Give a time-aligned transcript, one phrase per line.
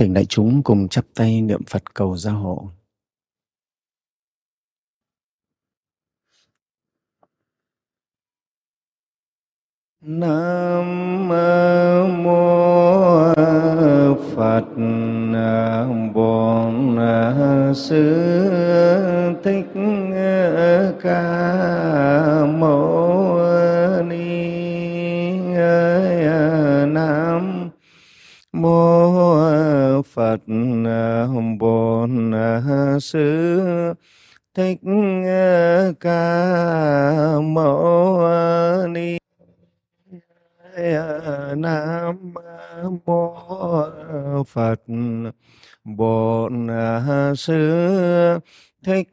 [0.00, 2.68] Thỉnh đại chúng cùng chắp tay niệm Phật cầu gia hộ.
[10.00, 11.28] Nam
[12.22, 13.34] mô
[14.34, 14.64] Phật
[16.14, 16.96] Bổn
[17.74, 18.20] Sư
[19.44, 19.66] Thích
[21.02, 23.38] Ca Mâu
[24.04, 24.50] Ni
[26.86, 27.70] Nam
[28.52, 29.59] mô
[30.02, 30.40] Phật
[31.58, 33.94] Bổn à, Sư
[34.54, 34.78] Thích
[35.26, 39.18] à, Ca Mâu à, Ni
[41.56, 42.34] Nam
[43.06, 44.80] mô Phật,
[45.84, 46.68] Bổn
[47.36, 48.38] Sư
[48.84, 49.08] Thích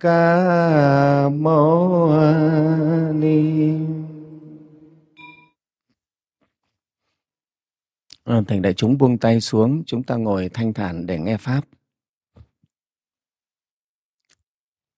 [0.00, 2.12] Ca Mâu
[3.14, 4.05] Ni.
[8.26, 11.60] Ờ, thành đại chúng buông tay xuống, chúng ta ngồi thanh thản để nghe Pháp.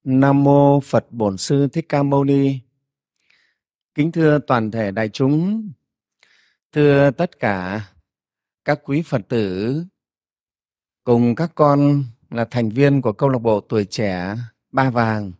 [0.04, 2.58] Nam Mô Phật Bổn Sư Thích Ca Mâu Ni
[3.94, 5.68] Kính thưa toàn thể đại chúng,
[6.72, 7.80] thưa tất cả
[8.64, 9.84] các quý Phật tử
[11.04, 14.34] cùng các con là thành viên của câu lạc bộ tuổi trẻ
[14.72, 15.32] Ba Vàng.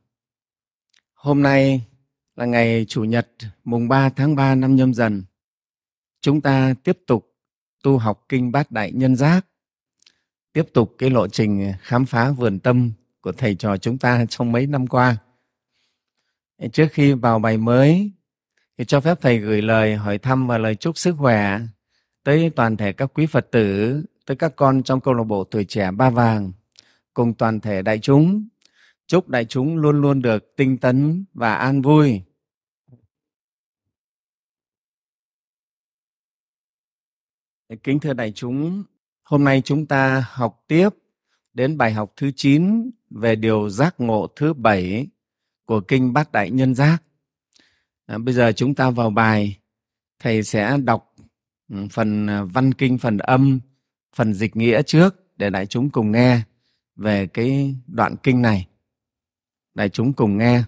[1.14, 1.86] Hôm nay
[2.36, 3.28] là ngày Chủ nhật
[3.64, 5.24] mùng 3 tháng 3 năm nhâm dần.
[6.20, 7.27] Chúng ta tiếp tục
[7.88, 9.46] tu học Kinh Bát Đại Nhân Giác,
[10.52, 14.52] tiếp tục cái lộ trình khám phá vườn tâm của thầy trò chúng ta trong
[14.52, 15.16] mấy năm qua.
[16.72, 18.10] Trước khi vào bài mới,
[18.78, 21.60] thì cho phép thầy gửi lời hỏi thăm và lời chúc sức khỏe
[22.24, 25.64] tới toàn thể các quý Phật tử, tới các con trong câu lạc bộ tuổi
[25.64, 26.52] trẻ Ba Vàng,
[27.14, 28.48] cùng toàn thể đại chúng.
[29.06, 32.22] Chúc đại chúng luôn luôn được tinh tấn và an vui.
[37.76, 38.84] Kính thưa đại chúng,
[39.22, 40.88] hôm nay chúng ta học tiếp
[41.54, 45.06] đến bài học thứ 9 về điều giác ngộ thứ bảy
[45.64, 47.02] của Kinh Bát Đại Nhân Giác.
[48.06, 49.58] À, bây giờ chúng ta vào bài,
[50.18, 51.14] thầy sẽ đọc
[51.68, 53.60] ừ, phần à, văn kinh, phần âm,
[54.16, 56.40] phần dịch nghĩa trước để đại chúng cùng nghe
[56.96, 58.68] về cái đoạn kinh này.
[59.74, 60.62] Đại chúng cùng nghe.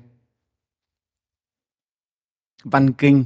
[2.65, 3.25] Văn kinh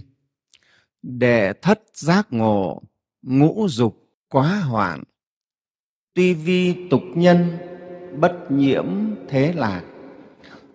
[1.02, 2.82] Đệ thất giác ngộ,
[3.24, 5.02] ngũ dục quá hoạn,
[6.14, 7.58] tuy vi tục nhân,
[8.20, 8.86] bất nhiễm
[9.28, 9.82] thế lạc,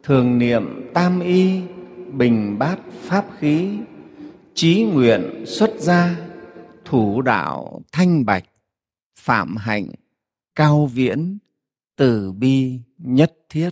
[0.03, 1.61] thường niệm tam y,
[2.13, 3.77] bình bát pháp khí.
[4.53, 6.15] Trí nguyện xuất gia
[6.85, 8.45] thủ đạo thanh bạch
[9.19, 9.87] phạm hạnh
[10.55, 11.37] cao viễn
[11.95, 13.69] từ bi nhất thiết.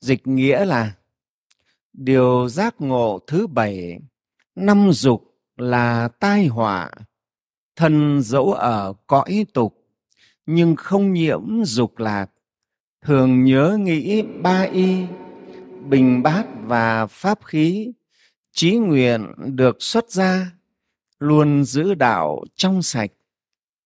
[0.00, 0.94] Dịch nghĩa là
[1.92, 3.98] điều giác ngộ thứ bảy
[4.54, 6.90] năm dục là tai họa
[7.76, 9.78] thân dẫu ở cõi tục
[10.46, 12.30] nhưng không nhiễm dục lạc.
[13.02, 15.04] Thường nhớ nghĩ ba y
[15.88, 17.92] bình bát và pháp khí
[18.52, 20.52] trí nguyện được xuất ra
[21.18, 23.10] luôn giữ đạo trong sạch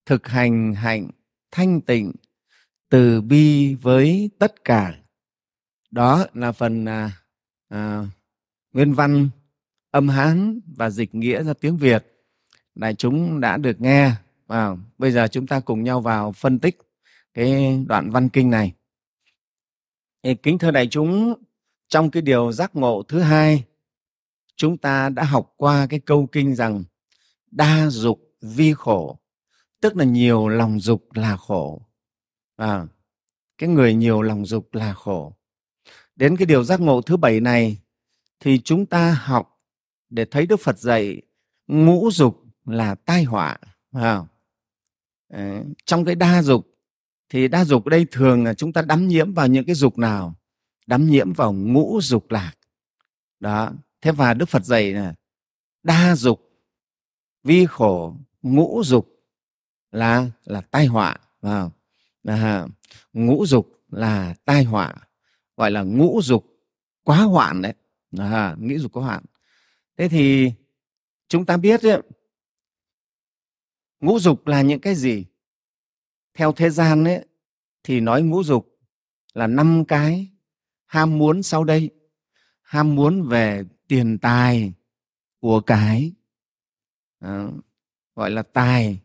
[0.05, 1.09] thực hành hạnh
[1.51, 2.11] thanh tịnh
[2.89, 4.93] từ bi với tất cả.
[5.91, 7.11] Đó là phần à,
[7.69, 8.05] à,
[8.73, 9.29] nguyên văn
[9.91, 12.16] âm hán và dịch nghĩa ra tiếng việt
[12.79, 14.11] đại chúng đã được nghe.
[14.47, 16.77] Và bây giờ chúng ta cùng nhau vào phân tích
[17.33, 18.73] cái đoạn văn kinh này.
[20.43, 21.33] Kính thưa đại chúng
[21.87, 23.63] trong cái điều giác ngộ thứ hai
[24.55, 26.83] chúng ta đã học qua cái câu kinh rằng
[27.51, 29.19] đa dục vi khổ
[29.81, 31.81] tức là nhiều lòng dục là khổ.
[32.55, 32.87] À,
[33.57, 35.33] cái người nhiều lòng dục là khổ.
[36.15, 37.77] Đến cái điều giác ngộ thứ bảy này
[38.39, 39.59] thì chúng ta học
[40.09, 41.21] để thấy đức phật dạy
[41.67, 43.57] ngũ dục là tai họa
[43.93, 44.23] à,
[45.85, 46.67] trong cái đa dục
[47.29, 49.97] thì đa dục ở đây thường là chúng ta đắm nhiễm vào những cái dục
[49.97, 50.35] nào?
[50.87, 52.53] Đắm nhiễm vào ngũ dục lạc.
[53.39, 55.13] Đó thế và đức phật dạy là
[55.83, 56.51] đa dục
[57.43, 59.07] vi khổ ngũ dục
[59.91, 61.71] là là tai họa vào
[62.23, 62.67] à,
[63.13, 64.95] ngũ dục là tai họa
[65.57, 66.45] gọi là ngũ dục
[67.03, 67.73] quá hoạn đấy.
[68.17, 69.23] À, nghĩ dục quá hoạn.
[69.97, 70.51] Thế thì
[71.27, 72.01] chúng ta biết ấy,
[73.99, 75.25] ngũ dục là những cái gì?
[76.33, 77.25] Theo thế gian ấy
[77.83, 78.79] thì nói ngũ dục
[79.33, 80.27] là năm cái
[80.85, 81.89] ham muốn sau đây
[82.61, 84.73] ham muốn về tiền tài
[85.39, 86.11] của cái
[87.19, 87.47] à,
[88.15, 89.01] gọi là tài.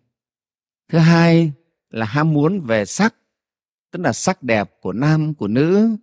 [0.89, 1.53] Thứ hai
[1.91, 3.15] là ham muốn về sắc
[3.91, 5.97] tức là sắc đẹp của nam của nữ.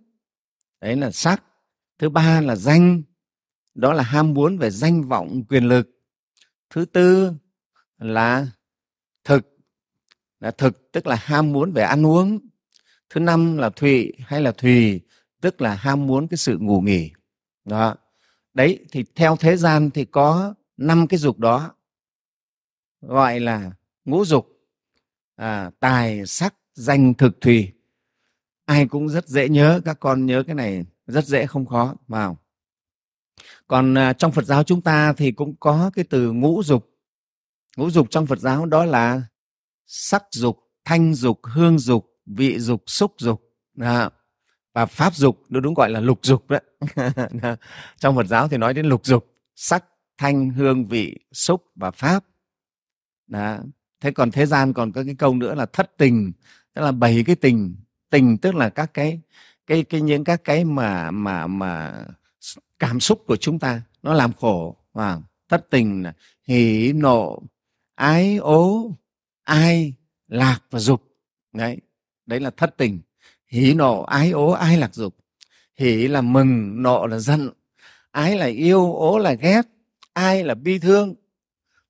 [0.80, 1.44] Đấy là sắc.
[1.98, 3.02] Thứ ba là danh
[3.74, 5.90] đó là ham muốn về danh vọng quyền lực.
[6.70, 7.32] Thứ tư
[7.98, 8.46] là
[9.24, 9.56] thực.
[10.40, 12.38] Là thực tức là ham muốn về ăn uống.
[13.10, 15.00] Thứ năm là thụy hay là thùy
[15.40, 17.10] tức là ham muốn cái sự ngủ nghỉ.
[17.64, 17.96] Đó.
[18.54, 21.74] Đấy thì theo thế gian thì có năm cái dục đó.
[23.00, 23.72] Gọi là
[24.04, 24.46] ngũ dục.
[25.36, 27.72] À, tài sắc danh thực thùy.
[28.64, 32.38] Ai cũng rất dễ nhớ các con nhớ cái này rất dễ không khó vào
[33.70, 36.89] còn à, trong phật giáo chúng ta thì cũng có cái từ ngũ dục
[37.76, 39.22] ngũ dục trong phật giáo đó là
[39.86, 43.42] sắc dục, thanh dục, hương dục, vị dục, xúc dục.
[43.74, 44.10] Đó.
[44.74, 46.62] và pháp dục, nó đúng gọi là lục dục đấy.
[47.98, 49.26] Trong phật giáo thì nói đến lục dục,
[49.56, 49.84] sắc,
[50.18, 52.24] thanh, hương, vị, xúc và pháp.
[53.26, 53.58] Đó.
[54.00, 56.32] thế còn thế gian còn có cái câu nữa là thất tình,
[56.74, 57.76] tức là bảy cái tình.
[58.10, 59.20] Tình tức là các cái
[59.66, 62.04] cái cái những các cái mà mà mà
[62.78, 64.76] cảm xúc của chúng ta, nó làm khổ.
[64.92, 66.12] Và thất tình là
[66.46, 67.42] hỉ nộ
[68.00, 68.90] ái ố,
[69.42, 69.94] ai,
[70.28, 71.02] lạc và dục.
[71.52, 71.78] Đấy
[72.26, 73.00] đấy là thất tình.
[73.46, 75.16] Hỉ nộ, ái ố ai lạc, dục.
[75.76, 77.50] Hỉ là mừng, nộ là giận.
[78.10, 79.62] Ái là yêu, ố là ghét.
[80.12, 81.14] Ai là bi thương,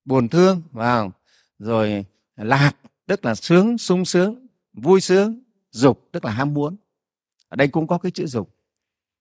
[0.05, 1.13] buồn thương, vào.
[1.59, 2.05] Rồi
[2.37, 2.73] lạc,
[3.07, 6.77] tức là sướng, sung sướng, vui sướng, dục, tức là ham muốn.
[7.49, 8.57] Ở đây cũng có cái chữ dục.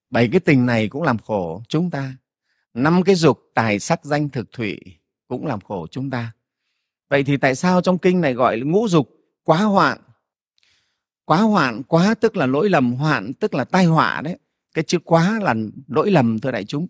[0.09, 2.13] Bảy cái tình này cũng làm khổ chúng ta.
[2.73, 4.79] Năm cái dục, tài sắc, danh, thực thủy
[5.27, 6.31] cũng làm khổ chúng ta
[7.09, 9.09] vậy thì tại sao trong kinh này gọi là ngũ dục
[9.43, 9.97] quá hoạn?
[11.25, 14.37] Quá hoạn quá tức là lỗi lầm hoạn tức là tai họa đấy.
[14.73, 15.55] Cái chữ quá là
[15.87, 16.87] lỗi lầm thưa đại chúng.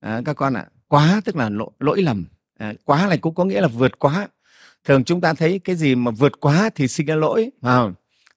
[0.00, 2.24] À, các con ạ à, quá tức là lỗi, lỗi lầm.
[2.58, 4.28] À, quá này cũng có nghĩa là vượt quá.
[4.84, 7.82] Thường chúng ta thấy cái gì mà vượt quá thì xin ra lỗi à,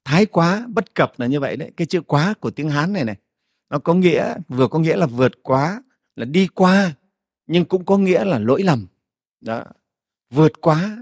[0.06, 1.72] thái quá bất cập là như vậy đấy.
[1.78, 3.16] Cái chữ quá của tiếng hán này này
[3.70, 5.84] nó có nghĩa vừa có nghĩa là vượt quá
[6.16, 6.94] là đi qua
[7.48, 8.88] nhưng cũng có nghĩa là lỗi lầm.
[9.42, 9.64] Đó
[10.30, 10.98] vượt quá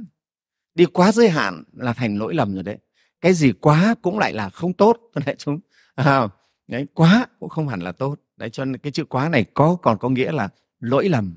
[0.75, 2.77] đi quá giới hạn là thành lỗi lầm rồi đấy.
[3.21, 4.97] Cái gì quá cũng lại là không tốt.
[5.25, 5.59] Đấy chúng
[5.95, 6.27] à,
[6.67, 8.15] đấy quá cũng không hẳn là tốt.
[8.37, 10.49] Đấy cho nên cái chữ quá này có còn có nghĩa là
[10.79, 11.35] lỗi lầm.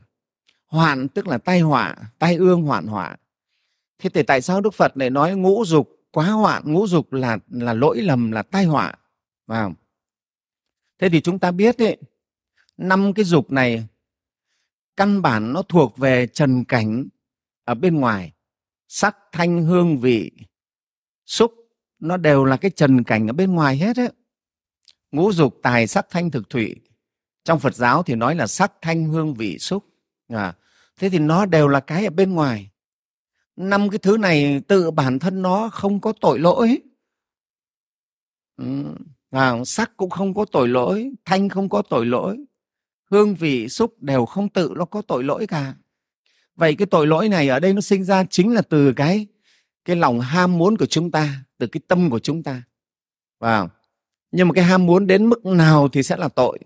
[0.66, 3.16] Hoạn tức là tai họa tai ương hoạn họa.
[3.98, 6.62] Thế thì tại sao đức phật lại nói ngũ dục quá hoạn?
[6.72, 8.94] Ngũ dục là là lỗi lầm là tai họa
[9.46, 9.74] vào.
[10.98, 11.96] Thế thì chúng ta biết đấy
[12.76, 13.86] năm cái dục này
[14.96, 17.08] căn bản nó thuộc về trần cảnh
[17.66, 18.32] ở bên ngoài
[18.88, 20.30] sắc thanh hương vị
[21.26, 21.52] xúc
[21.98, 24.08] nó đều là cái trần cảnh ở bên ngoài hết ấy.
[25.12, 26.76] ngũ dục tài sắc thanh thực thủy
[27.44, 29.84] trong phật giáo thì nói là sắc thanh hương vị xúc.
[30.28, 30.54] À,
[30.96, 32.70] thế thì nó đều là cái ở bên ngoài.
[33.56, 36.78] Năm cái thứ này tự bản thân nó không có tội lỗi.
[39.30, 42.44] À, sắc cũng không có tội lỗi thanh không có tội lỗi
[43.10, 45.74] hương vị xúc đều không tự nó có tội lỗi cả
[46.56, 49.26] vậy cái tội lỗi này ở đây nó sinh ra chính là từ cái
[49.84, 52.62] cái lòng ham muốn của chúng ta từ cái tâm của chúng ta.
[53.40, 53.70] Vào.
[54.30, 56.58] Nhưng mà cái ham muốn đến mức nào thì sẽ là tội.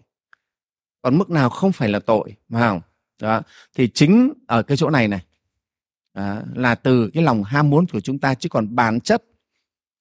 [1.03, 2.35] Còn mức nào không phải là tội.
[2.49, 2.83] Vào.
[3.23, 3.43] Đó.
[3.75, 5.25] Thì chính ở cái chỗ này này
[6.15, 9.25] đó, là từ cái lòng ham muốn của chúng ta chứ còn bản chất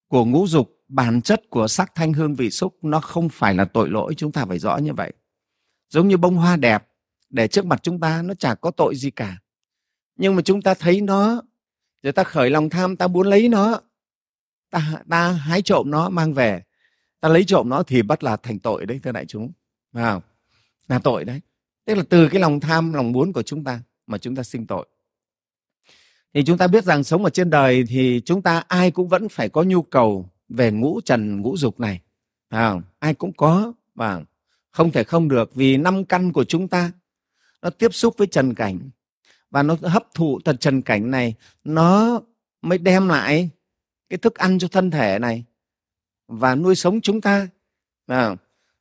[0.07, 3.65] của ngũ dục bản chất của sắc thanh hương vị xúc nó không phải là
[3.65, 4.13] tội lỗi.
[4.17, 5.13] Chúng ta phải rõ như vậy.
[5.89, 6.87] Giống như bông hoa đẹp
[7.29, 9.37] để trước mặt chúng ta nó chả có tội gì cả
[10.19, 11.41] nhưng mà chúng ta thấy nó
[12.03, 13.81] rồi ta khởi lòng tham ta muốn lấy nó
[14.69, 16.63] ta ta hái trộm nó mang về.
[17.19, 19.51] Ta lấy trộm nó thì bắt là thành tội đấy thưa đại chúng.
[19.91, 20.23] Vào
[20.87, 21.41] là tội đấy.
[21.85, 24.67] Tức là từ cái lòng tham lòng muốn của chúng ta mà chúng ta sinh
[24.67, 24.87] tội.
[26.33, 29.29] Thì chúng ta biết rằng sống ở trên đời thì chúng ta ai cũng vẫn
[29.29, 32.01] phải có nhu cầu về ngũ trần ngũ dục này.
[32.49, 34.21] À, ai cũng có và
[34.71, 36.91] không thể không được vì năm căn của chúng ta
[37.61, 38.89] nó tiếp xúc với trần cảnh
[39.51, 42.21] và nó hấp thụ tật trần cảnh này nó
[42.61, 43.49] mới đem lại
[44.09, 45.43] cái thức ăn cho thân thể này
[46.27, 47.47] và nuôi sống chúng ta.
[48.07, 48.35] À,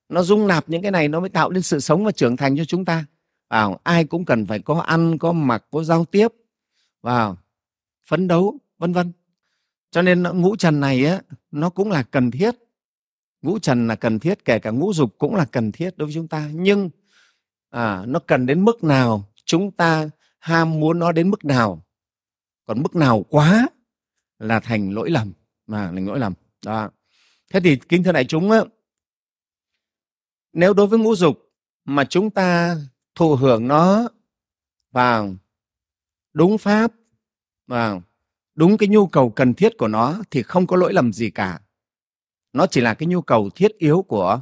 [0.09, 2.57] nó dung nạp những cái này nó mới tạo nên sự sống và trưởng thành
[2.57, 3.05] cho chúng ta.
[3.49, 6.29] À, ai cũng cần phải có ăn có mặc có giao tiếp
[7.03, 7.37] vào
[8.07, 9.13] phấn đấu vân vân.
[9.91, 11.21] Cho nên ngũ trần này á
[11.51, 12.55] nó cũng là cần thiết.
[13.43, 16.15] Ngũ trần là cần thiết kể cả ngũ dục cũng là cần thiết đối với
[16.15, 16.51] chúng ta.
[16.53, 16.91] Nhưng
[17.71, 21.87] à, nó cần đến mức nào chúng ta ham muốn nó đến mức nào,
[22.65, 23.69] còn mức nào quá
[24.39, 25.33] là thành lỗi lầm,
[25.67, 26.33] mà thành lỗi lầm.
[26.65, 26.91] Đó.
[27.51, 28.61] Thế thì kính thưa đại chúng á,
[30.53, 31.53] nếu đối với ngũ dục
[31.85, 32.77] mà chúng ta
[33.15, 34.09] thụ hưởng nó
[34.93, 35.35] vào
[36.33, 36.93] đúng pháp
[37.67, 38.01] và
[38.55, 41.61] đúng cái nhu cầu cần thiết của nó thì không có lỗi lầm gì cả.
[42.53, 44.41] Nó chỉ là cái nhu cầu thiết yếu của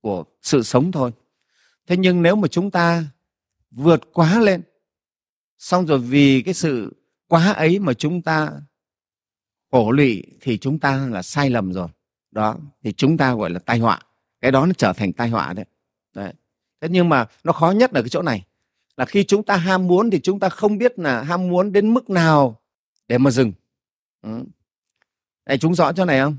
[0.00, 1.12] của sự sống thôi.
[1.86, 3.04] Thế nhưng nếu mà chúng ta
[3.70, 4.62] vượt quá lên
[5.58, 6.96] xong rồi vì cái sự
[7.26, 8.50] quá ấy mà chúng ta
[9.70, 11.88] khổ lụy thì chúng ta là sai lầm rồi.
[12.30, 14.00] Đó thì chúng ta gọi là tai họa.
[14.40, 15.64] Cái đó nó trở thành tai họa đấy.
[16.14, 16.32] đấy.
[16.80, 18.44] Thế nhưng mà nó khó nhất ở cái chỗ này
[18.96, 21.94] là khi chúng ta ham muốn thì chúng ta không biết là ham muốn đến
[21.94, 22.60] mức nào
[23.08, 23.52] để mà dừng.
[24.22, 24.44] Ừ.
[25.46, 26.36] Đây, chúng rõ chỗ này không?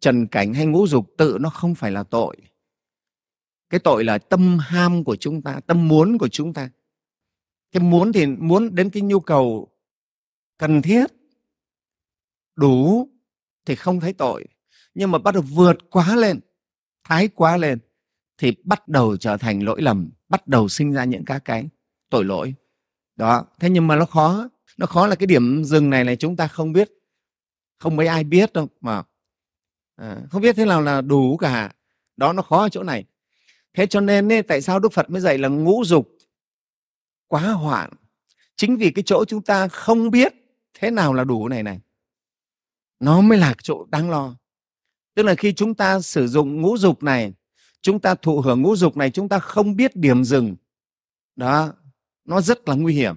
[0.00, 2.36] Trần cảnh hay ngũ dục tự nó không phải là tội.
[3.70, 6.70] Cái tội là tâm ham của chúng ta tâm muốn của chúng ta
[7.72, 9.68] cái muốn thì muốn đến cái nhu cầu
[10.58, 11.06] cần thiết
[12.56, 13.08] đủ
[13.66, 14.44] thì không thấy tội.
[14.94, 16.40] Nhưng mà bắt đầu vượt quá lên
[17.04, 17.78] thái quá lên
[18.38, 21.68] thì bắt đầu trở thành lỗi lầm bắt đầu sinh ra những các cái
[22.10, 22.54] tội lỗi.
[23.16, 26.36] Đó thế nhưng mà nó khó nó khó là cái điểm dừng này này chúng
[26.36, 26.90] ta không biết
[27.78, 29.02] không mấy ai biết đâu mà
[29.96, 31.72] à, không biết thế nào là đủ cả.
[32.16, 33.04] Đó nó khó ở chỗ này.
[33.74, 36.08] Thế cho nên ấy, tại sao đức phật mới dạy là ngũ dục
[37.30, 37.90] quá hoạn.
[38.56, 40.34] Chính vì cái chỗ chúng ta không biết
[40.74, 41.80] thế nào là đủ này này,
[43.00, 44.34] nó mới là chỗ đáng lo.
[45.14, 47.32] Tức là khi chúng ta sử dụng ngũ dục này,
[47.82, 50.56] chúng ta thụ hưởng ngũ dục này, chúng ta không biết điểm dừng.
[51.36, 51.72] Đó,
[52.24, 53.16] nó rất là nguy hiểm,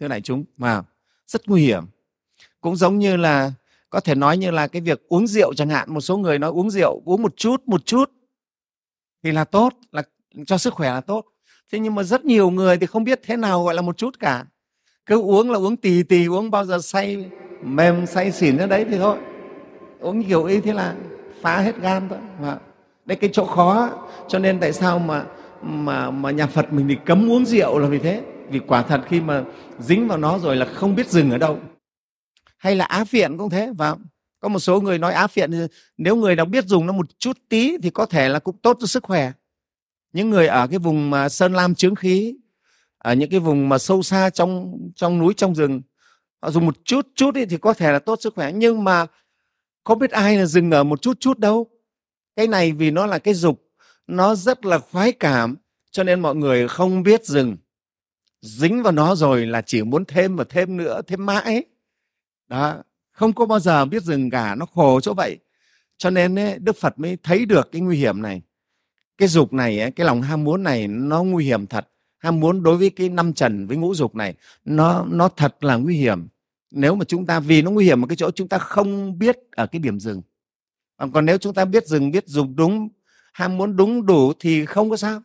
[0.00, 0.82] thưa đại chúng, mà
[1.26, 1.84] rất nguy hiểm.
[2.60, 3.52] Cũng giống như là,
[3.90, 6.50] có thể nói như là cái việc uống rượu chẳng hạn, một số người nói
[6.50, 8.10] uống rượu, uống một chút một chút
[9.22, 10.02] thì là tốt, là
[10.46, 11.31] cho sức khỏe là tốt
[11.72, 14.18] thế nhưng mà rất nhiều người thì không biết thế nào gọi là một chút
[14.18, 14.44] cả.
[15.06, 17.30] Cứ uống là uống tì tì, uống bao giờ say,
[17.62, 19.16] mềm, say xỉn ra đấy thì thôi.
[20.00, 20.94] Uống kiểu ý thế là
[21.40, 22.18] phá hết gan thôi.
[22.40, 22.58] Và
[23.04, 23.90] đây cái chỗ khó,
[24.28, 25.24] cho nên tại sao mà
[25.62, 28.22] mà mà nhà Phật mình thì cấm uống rượu là vì thế.
[28.50, 29.44] Vì quả thật khi mà
[29.78, 31.58] dính vào nó rồi là không biết dừng ở đâu.
[32.58, 33.96] Hay là á phiện cũng thế, và
[34.40, 35.50] có một số người nói á phiện
[35.96, 38.76] nếu người nào biết dùng nó một chút tí thì có thể là cũng tốt
[38.80, 39.32] cho sức khỏe
[40.12, 42.34] những người ở cái vùng mà sơn lam chướng khí
[42.98, 45.82] ở những cái vùng mà sâu xa trong trong núi trong rừng
[46.42, 48.52] họ dùng một chút chút thì có thể là tốt sức khỏe.
[48.52, 49.06] Nhưng mà
[49.84, 51.66] không biết ai là dừng ở một chút chút đâu.
[52.36, 53.62] Cái này vì nó là cái dục
[54.06, 55.56] nó rất là khoái cảm
[55.90, 57.56] cho nên mọi người không biết dừng.
[58.42, 61.64] Dính vào nó rồi là chỉ muốn thêm và thêm nữa thêm mãi.
[62.48, 65.38] Đó không có bao giờ biết dừng cả nó khổ chỗ vậy.
[65.98, 68.42] Cho nên ấy, đức phật mới thấy được cái nguy hiểm này
[69.18, 71.88] cái dục này ấy, cái lòng ham muốn này nó nguy hiểm thật.
[72.18, 75.76] Ham muốn đối với cái năm trần với ngũ dục này nó nó thật là
[75.76, 76.28] nguy hiểm.
[76.70, 79.38] Nếu mà chúng ta vì nó nguy hiểm ở cái chỗ chúng ta không biết
[79.50, 80.22] ở cái điểm dừng.
[81.12, 82.88] Còn nếu chúng ta biết dừng biết dùng đúng
[83.32, 85.22] ham muốn đúng đủ thì không có sao.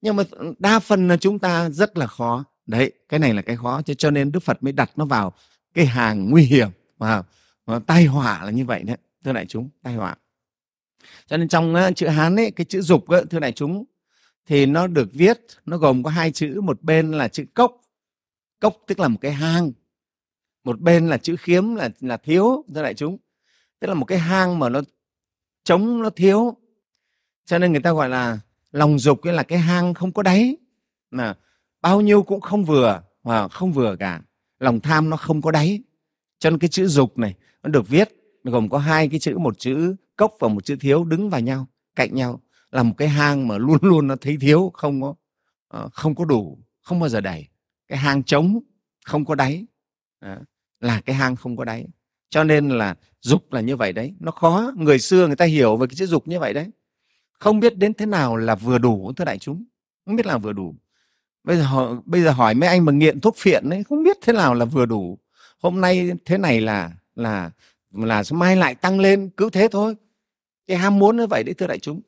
[0.00, 0.22] Nhưng mà
[0.58, 2.44] đa phần là chúng ta rất là khó.
[2.66, 5.32] Đấy cái này là cái khó cho cho nên đức phật mới đặt nó vào
[5.74, 6.68] cái hàng nguy hiểm
[6.98, 7.22] và,
[7.66, 10.16] và tai họa là như vậy đấy thưa đại chúng tai họa
[11.26, 13.84] cho nên trong uh, chữ hán ấy cái chữ dục ấy, thưa đại chúng
[14.46, 17.80] thì nó được viết nó gồm có hai chữ một bên là chữ cốc.
[18.60, 19.72] Cốc tức là một cái hang
[20.64, 23.18] một bên là chữ khiếm là là thiếu thưa đại chúng.
[23.80, 24.80] Tức là một cái hang mà nó
[25.64, 26.56] trống nó thiếu.
[27.44, 28.38] Cho nên người ta gọi là
[28.72, 30.56] lòng dục ấy là cái hang không có đáy
[31.10, 31.34] mà
[31.80, 34.20] bao nhiêu cũng không vừa mà không vừa cả.
[34.58, 35.80] Lòng tham nó không có đáy.
[36.38, 39.58] Cho nên cái chữ dục này nó được viết gồm có hai cái chữ một
[39.58, 41.66] chữ cốc và một chữ thiếu đứng vào nhau
[41.96, 42.40] cạnh nhau.
[42.70, 45.14] Là một cái hang mà luôn luôn nó thấy thiếu không có
[45.68, 47.46] ờ, không có đủ không bao giờ đầy
[47.88, 48.60] cái hang trống
[49.04, 49.66] không có đáy.
[50.80, 51.86] Là cái hang không có đáy.
[52.30, 54.14] Cho nên là dục là như vậy đấy.
[54.20, 56.70] Nó khó người xưa người ta hiểu về cái chữ dục như vậy đấy.
[57.38, 59.64] Không biết đến thế nào là vừa đủ thưa đại chúng.
[60.06, 60.74] Không biết là vừa đủ.
[61.44, 64.16] Bây giờ hỏi, bây giờ hỏi mấy anh mà nghiện thuốc phiện ấy không biết
[64.22, 65.18] thế nào là vừa đủ.
[65.58, 67.50] Hôm nay thế này là là
[67.92, 69.94] là mai lại tăng lên, cứ thế thôi.
[70.66, 72.00] Cái ham muốn như vậy đấy, thưa đại chúng.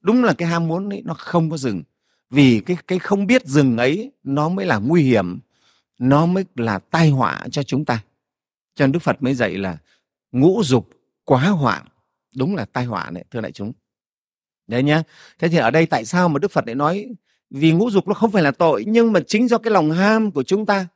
[0.00, 1.82] Đúng là cái ham muốn ấy, nó không có dừng
[2.30, 5.38] vì cái cái không biết dừng ấy, nó mới là nguy hiểm,
[5.98, 8.02] nó mới là tai họa cho chúng ta.
[8.74, 9.78] Cho nên đức phật mới dạy là
[10.32, 10.88] ngũ dục
[11.24, 11.86] quá hoạn
[12.36, 13.72] đúng là tai họa đấy thưa đại chúng.
[14.66, 15.02] Đấy nhá.
[15.38, 17.06] Thế thì ở đây tại sao mà đức phật lại nói
[17.50, 20.30] vì ngũ dục nó không phải là tội, nhưng mà chính do cái lòng ham
[20.30, 20.86] của chúng ta.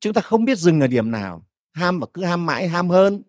[0.00, 1.42] Chúng ta không biết dừng ở điểm nào.
[1.72, 3.22] Ham và cứ ham mãi, ham hơn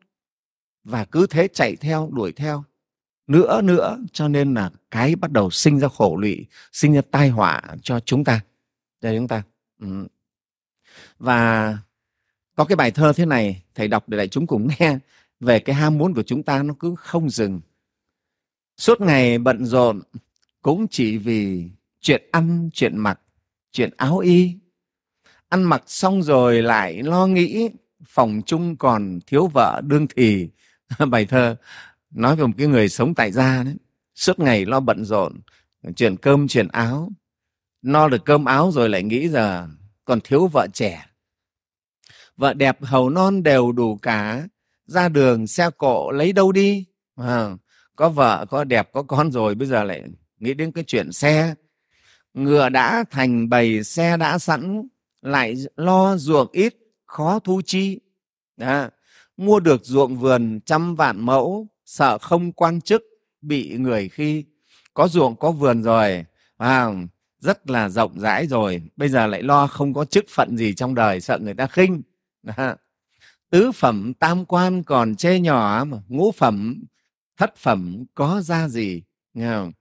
[0.84, 2.64] và cứ thế chạy theo, đuổi theo.
[3.28, 7.30] Nữa nữa, cho nên là cái bắt đầu sinh ra khổ lụy, sinh ra tai
[7.30, 8.42] họa cho chúng ta.
[9.02, 9.44] Cho chúng ta.
[9.80, 10.08] Ừ.
[11.20, 11.78] và
[12.56, 14.98] có cái bài thơ thế này, thầy đọc để đại chúng cùng nghe,
[15.40, 17.62] về cái ham muốn của chúng ta nó cứ không dừng.
[18.78, 20.02] Suốt ngày bận rộn,
[20.62, 23.20] cũng chỉ vì chuyện ăn, chuyện mặc,
[23.72, 24.56] chuyện áo y.
[25.50, 27.70] Ăn mặc xong rồi lại lo nghĩ,
[28.06, 30.50] phòng chung còn thiếu vợ đương thì.
[31.10, 31.56] bài thơ
[32.12, 33.76] nói về một cái người sống tại gia đấy.
[34.16, 35.34] Suốt ngày lo bận rộn
[35.96, 37.10] chuyển cơm chuyển áo.
[37.82, 39.68] No được cơm áo rồi lại nghĩ giờ
[40.06, 41.06] còn thiếu vợ trẻ.
[42.38, 44.48] Vợ đẹp hầu non đều đủ cả.
[44.86, 46.86] Ra đường xe cộ lấy đâu đi?
[47.16, 47.50] À,
[47.96, 50.04] có vợ có đẹp có con rồi bây giờ lại
[50.40, 51.56] nghĩ đến cái chuyện xe.
[52.34, 54.88] Ngựa đã thành bầy xe đã sẵn
[55.22, 58.00] lại lo ruộng ít khó thu chi.
[58.58, 58.90] À,
[59.38, 63.04] mua được ruộng vườn trăm vạn mẫu sợ không quan chức
[63.42, 64.46] bị người khi
[64.94, 66.26] có ruộng có vườn rồi.
[66.58, 66.92] À,
[67.40, 68.82] rất là rộng rãi rồi.
[68.96, 72.02] Bây giờ lại lo không có chức phận gì trong đời sợ người ta khinh.
[72.56, 72.76] À,
[73.50, 76.84] tứ phẩm tam quan còn chê nhỏ mà ngũ phẩm
[77.38, 79.04] thất phẩm có ra gì?
[79.34, 79.72] Nghe không?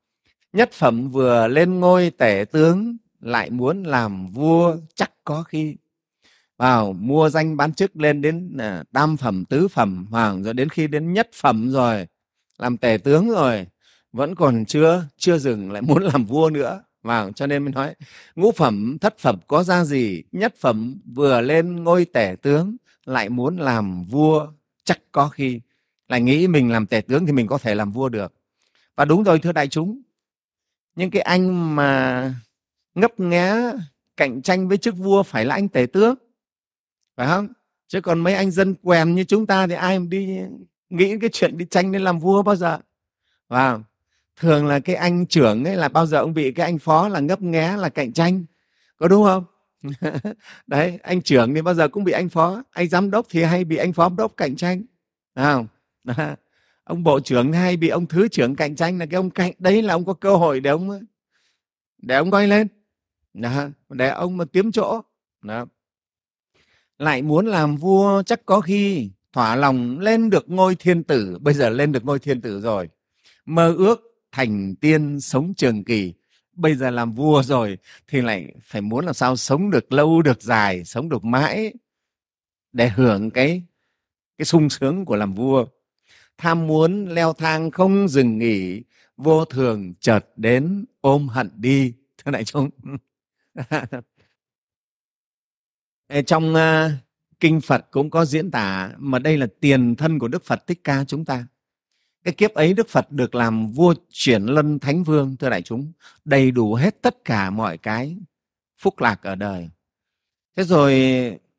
[0.53, 5.77] nhất phẩm vừa lên ngôi tể tướng lại muốn làm vua chắc có khi
[6.63, 10.69] vào mua danh bán chức lên đến à, tam phẩm, tứ phẩm, hoàng, rồi đến
[10.69, 12.07] khi đến nhất phẩm rồi,
[12.59, 13.67] làm tể tướng rồi,
[14.13, 16.83] vẫn còn chưa chưa dừng lại muốn làm vua nữa.
[17.03, 17.95] Vào, cho nên mới nói,
[18.37, 20.23] ngũ phẩm, thất phẩm có ra gì?
[20.33, 24.47] Nhất phẩm vừa lên ngôi tể tướng, lại muốn làm vua,
[24.85, 25.61] chắc có khi
[26.09, 28.33] lại nghĩ mình làm tể tướng thì mình có thể làm vua được.
[28.97, 30.03] Và đúng rồi, thưa đại chúng
[30.97, 32.35] nhưng cái anh mà
[32.95, 33.73] ngấp nghé
[34.17, 36.15] cạnh tranh với chức vua phải là anh tể tướng
[37.17, 37.49] phải không?
[37.89, 40.39] Chứ còn mấy anh dân quèn như chúng ta thì ai mà đi
[40.91, 42.79] nghĩ cái chuyện đi tranh đến làm vua bao giờ?
[43.49, 43.79] Và
[44.37, 47.21] thường là cái anh trưởng ấy là bao giờ ông bị cái anh phó là
[47.21, 48.45] ngấp nghé là cạnh tranh.
[48.97, 49.45] Có đúng không?
[50.67, 52.63] Đấy anh trưởng thì bao giờ cũng bị anh phó.
[52.71, 54.83] Anh giám đốc thì hay bị anh phó đốc cạnh tranh.
[55.35, 55.67] Nào,
[56.17, 56.35] không
[56.85, 59.83] ông bộ trưởng hay bị ông thứ trưởng cạnh tranh là cái ông cạnh đấy
[59.83, 61.01] là ông có cơ hội để ông
[61.99, 62.69] để ông quay lên.
[63.35, 63.69] Đó.
[63.89, 65.01] để ông mà kiếm chỗ.
[65.43, 65.67] Đó
[67.03, 71.39] lại muốn làm vua chắc có khi thỏa lòng lên được ngôi thiên tử.
[71.41, 72.89] Bây giờ lên được ngôi thiên tử rồi.
[73.47, 74.01] Mơ ước
[74.33, 76.13] thành tiên sống trường kỳ.
[76.53, 77.79] Bây giờ làm vua rồi
[78.09, 81.73] thì lại phải muốn làm sao sống được lâu, được dài, sống được mãi
[82.73, 83.63] để hưởng cái
[84.39, 85.67] cái sung sướng của làm vua.
[86.39, 88.83] Tham muốn leo thang không dừng nghỉ,
[89.17, 91.95] vô thường chợt đến ôm hận đi.
[92.25, 92.71] Thưa đại chúng.
[96.27, 96.93] trong uh,
[97.41, 100.81] kinh phật cũng có diễn tả mà đây là tiền thân của đức phật thích
[100.85, 101.47] ca chúng ta.
[102.25, 105.93] Cái kiếp ấy đức phật được làm vua chuyển lân thánh vương thưa đại chúng
[106.25, 108.17] đầy đủ hết tất cả mọi cái
[108.79, 109.71] phúc lạc ở đời.
[110.57, 110.93] Thế rồi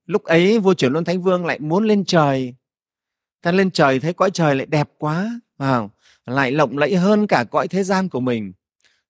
[0.06, 2.56] lúc ấy vua chuyển luân thánh vương lại muốn lên trời.
[3.42, 5.80] Ta lên trời thấy cõi trời lại đẹp quá à,
[6.26, 8.54] lại lộng lẫy hơn cả cõi thế gian của mình.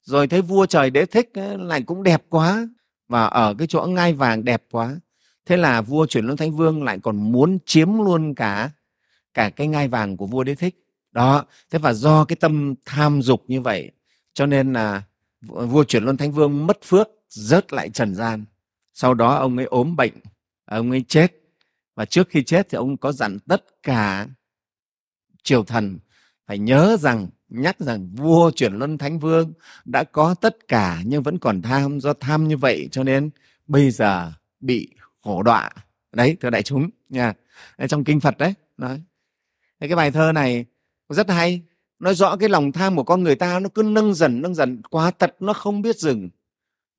[0.02, 2.68] Rồi thấy vua trời đế thích ờ, lại cũng đẹp quá.
[3.08, 4.96] Và ở cái chỗ ngai vàng đẹp quá
[5.46, 8.72] thế là vua chuyển luân thánh vương lại còn muốn chiếm luôn cả
[9.34, 10.80] cả cái ngai vàng của vua đế thích.
[11.12, 13.92] Đó, thế và do cái tâm tham dục như vậy,
[14.34, 15.04] cho nên là
[15.42, 18.46] vua chuyển luân thánh vương mất phước, rớt lại trần gian.
[18.94, 20.14] Sau đó ông ấy ốm bệnh,
[20.66, 21.34] ông ấy chết.
[21.96, 24.28] Và trước khi chết thì ông có dặn tất cả
[25.44, 26.00] triều thần
[26.48, 29.54] phải nhớ rằng, nhắc rằng vua chuyển luân thánh vương
[29.86, 32.90] đã có tất cả nhưng vẫn còn tham, do tham như vậy.
[32.92, 33.30] Cho nên
[33.68, 34.90] bây giờ bị
[35.24, 35.70] khổ đọa.
[36.12, 37.34] Đấy thưa đại chúng nha.
[37.90, 39.02] Trong kinh phật đấy nói.
[39.80, 40.66] Cái bài thơ này
[41.10, 41.62] rất hay.
[42.00, 44.82] Nói rõ cái lòng tham của con người ta nó cứ nâng dần nâng dần.
[44.90, 46.30] Quá tật nó không biết dừng.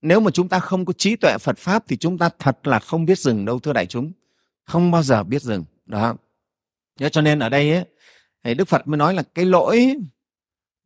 [0.03, 2.79] Nếu mà chúng ta không có trí tuệ phật pháp thì chúng ta thật là
[2.79, 4.13] không biết dừng đâu thưa đại chúng.
[4.65, 6.17] Không bao giờ biết dừng đó.
[7.13, 7.85] Cho nên ở đây ấy,
[8.45, 9.95] thì đức phật mới nói là cái lỗi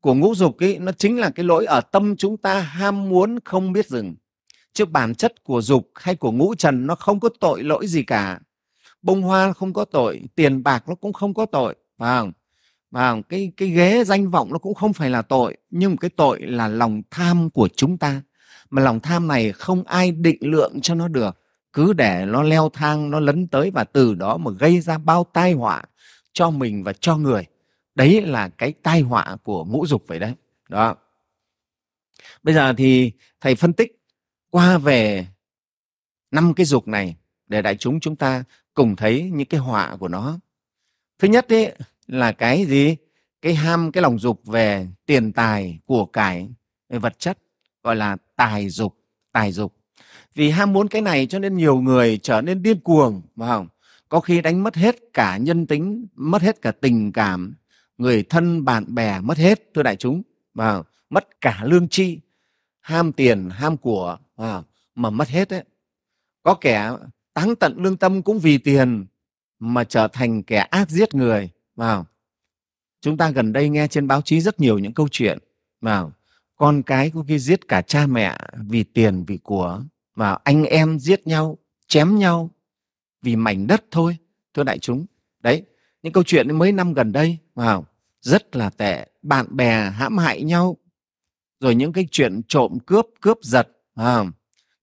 [0.01, 3.39] của ngũ dục ấy nó chính là cái lỗi ở tâm chúng ta ham muốn
[3.45, 4.15] không biết dừng
[4.73, 8.03] chứ bản chất của dục hay của ngũ trần nó không có tội lỗi gì
[8.03, 8.41] cả.
[9.03, 12.33] Bông hoa không có tội, tiền bạc nó cũng không có tội, phải không?
[12.91, 16.41] Và cái cái ghế danh vọng nó cũng không phải là tội, nhưng cái tội
[16.41, 18.23] là lòng tham của chúng ta.
[18.71, 21.37] Mà lòng tham này không ai định lượng cho nó được.
[21.73, 25.27] Cứ để nó leo thang, nó lấn tới và từ đó mà gây ra bao
[25.33, 25.83] tai họa
[26.33, 27.47] cho mình và cho người.
[27.95, 30.35] Đấy là cái tai họa của ngũ dục vậy đấy.
[30.69, 30.97] Đó.
[32.43, 33.98] Bây giờ thì thầy phân tích
[34.51, 35.27] qua về
[36.31, 40.09] năm cái dục này để đại chúng chúng ta cùng thấy những cái họa của
[40.09, 40.39] nó.
[41.19, 41.75] Thứ nhất ấy,
[42.07, 42.97] là cái gì?
[43.43, 46.49] Cái ham cái lòng dục về tiền tài của cải
[46.89, 47.39] về vật chất
[47.83, 48.97] gọi là tài dục
[49.33, 49.77] tài dục.
[50.35, 53.69] Vì ham muốn cái này cho nên nhiều người trở nên điên cuồng phải không?
[54.09, 57.55] Có khi đánh mất hết cả nhân tính mất hết cả tình cảm
[57.99, 60.23] người thân bạn bè mất hết thưa đại chúng
[60.55, 62.21] và mất cả lương chi
[62.81, 64.63] ham tiền ham của à,
[64.95, 65.65] mà mất hết đấy
[66.43, 66.93] có kẻ
[67.35, 69.07] táng tận lương tâm cũng vì tiền
[69.59, 72.07] mà trở thành kẻ ác giết người vào.
[73.01, 75.39] Chúng ta gần đây nghe trên báo chí rất nhiều những câu chuyện
[75.81, 76.13] vào
[76.57, 79.83] con cái có khi giết cả cha mẹ vì tiền vì của.
[80.15, 82.51] Và anh em giết nhau chém nhau
[83.23, 84.17] vì mảnh đất thôi
[84.55, 85.07] thưa đại chúng.
[85.41, 85.63] Đấy
[86.03, 87.87] những câu chuyện mấy năm gần đây vào
[88.21, 89.07] rất là tệ.
[89.23, 90.77] Bạn bè hãm hại nhau
[91.61, 94.25] rồi những cái chuyện trộm cướp cướp giật à,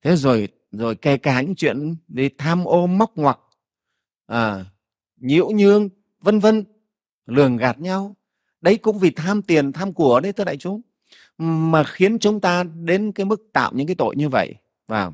[0.01, 3.39] thế rồi rồi kể cả những chuyện đi tham ô móc ngoặc
[4.25, 4.65] à,
[5.17, 6.63] nhiễu nhương vân vân
[7.25, 8.15] lường gạt nhau.
[8.61, 10.81] Đấy cũng vì tham tiền tham của đấy thưa đại chúng
[11.37, 14.55] mà khiến chúng ta đến cái mức tạo những cái tội như vậy.
[14.87, 15.13] Vào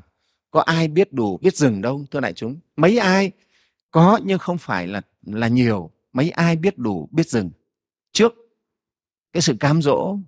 [0.50, 2.56] có ai biết đủ biết dừng đâu thưa đại chúng.
[2.76, 3.30] Mấy ai?
[3.90, 5.90] Có nhưng không phải là là nhiều.
[6.12, 7.50] Mấy ai biết đủ biết dừng
[8.12, 8.34] trước
[9.32, 10.18] cái sự cám dỗ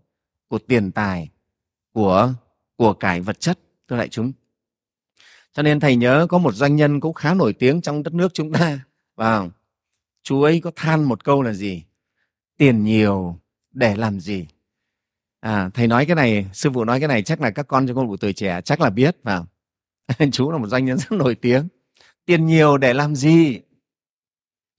[0.48, 1.30] của tiền tài
[1.92, 2.34] của
[2.76, 3.58] của cải vật chất
[3.88, 4.32] thưa đại chúng.
[5.52, 8.34] Cho nên thầy nhớ có một doanh nhân cũng khá nổi tiếng trong đất nước
[8.34, 8.80] chúng ta.
[9.16, 9.48] Và
[10.22, 11.84] chú ấy có than một câu là gì?
[12.56, 13.38] Tiền nhiều
[13.72, 14.46] để làm gì?
[15.40, 17.96] À, thầy nói cái này sư phụ nói cái này chắc là các con trong
[17.96, 19.46] con vụ tuổi trẻ chắc là biết vào
[20.32, 21.68] chú là một doanh nhân rất nổi tiếng.
[22.24, 23.60] Tiền nhiều để làm gì?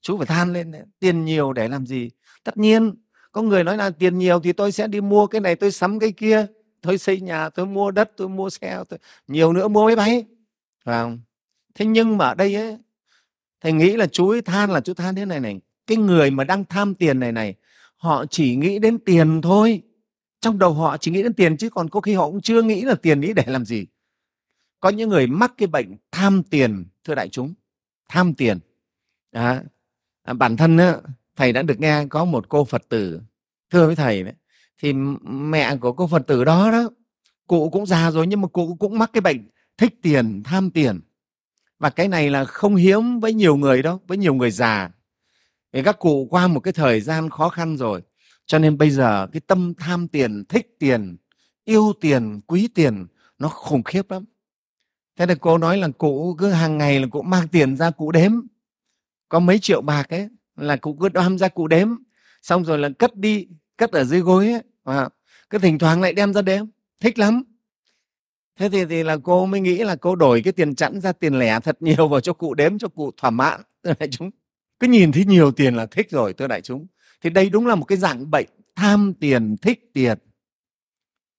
[0.02, 2.10] Chú phải than lên tiền nhiều để làm gì?
[2.44, 2.96] Tất nhiên
[3.32, 6.00] có người nói là tiền nhiều thì tôi sẽ đi mua cái này tôi sắm
[6.00, 6.46] cái kia
[6.86, 9.00] tôi xây nhà tôi mua đất tôi mua xe tôi...
[9.28, 10.26] nhiều nữa mua máy bay.
[10.84, 11.19] Phải không?
[11.76, 12.78] Thế nhưng mà ở đây ấy
[13.62, 16.43] thầy nghĩ là chú ấy than là chú than thế này này cái người mà
[16.43, 17.56] đang tham tiền này này
[17.98, 19.82] họ chỉ nghĩ đến tiền thôi.
[20.41, 22.82] Trong đầu họ chỉ nghĩ đến tiền chứ còn có khi họ cũng chưa nghĩ
[22.82, 23.86] là tiền ý để làm gì.
[24.80, 27.54] Có những người mắc cái bệnh tham tiền thưa đại chúng
[28.10, 28.60] tham tiền.
[29.32, 29.63] À,
[30.38, 30.98] bản thân á,
[31.36, 33.21] thầy đã được nghe có một cô phật tử
[33.69, 34.34] thưa với thầy đấy
[34.86, 34.93] thì
[35.24, 36.89] mẹ của cô phật tử đó đó,
[37.48, 41.00] cụ cũng già rồi nhưng mà cụ cũng mắc cái bệnh thích tiền, tham tiền.
[41.80, 44.89] Và cái này là không hiếm với nhiều người đâu, với nhiều người già.
[45.74, 48.02] Thì các cụ qua một cái thời gian khó khăn rồi,
[48.45, 51.17] cho nên bây giờ cái tâm tham tiền, thích tiền,
[51.63, 53.06] yêu tiền, quý tiền
[53.39, 54.26] nó khủng khiếp lắm.
[55.17, 58.12] Thế là cô nói là cụ cứ hàng ngày là cụ mang tiền ra cụ
[58.12, 58.32] đếm.
[59.30, 61.89] Có mấy triệu bạc ấy là cụ cứ đoam ra cụ đếm.
[62.41, 65.10] Xong rồi là cất đi, cất ở dưới gối ấy à,
[65.50, 66.65] cứ thỉnh thoảng lại đem ra đếm.
[67.02, 67.43] Thích lắm.
[68.60, 71.39] Thế thì, thì là cô mới nghĩ là cô đổi cái tiền chẵn ra tiền
[71.39, 73.62] lẻ thật nhiều vào cho cụ đếm cho cụ thỏa mãn.
[73.84, 74.32] Thưa đại chúng
[74.80, 76.88] cứ nhìn thấy nhiều tiền là thích rồi thưa đại chúng.
[77.21, 80.17] Thì đây đúng là một cái dạng bệnh tham tiền thích tiền.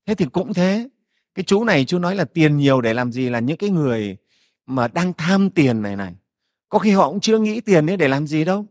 [0.07, 0.89] Thế thì cũng thế.
[1.35, 3.29] Cái chú này chú nói là tiền nhiều để làm gì?
[3.29, 4.17] Là những cái người
[4.67, 6.15] mà đang tham tiền này này.
[6.69, 8.67] Có khi họ cũng chưa nghĩ tiền ấy để làm gì đâu.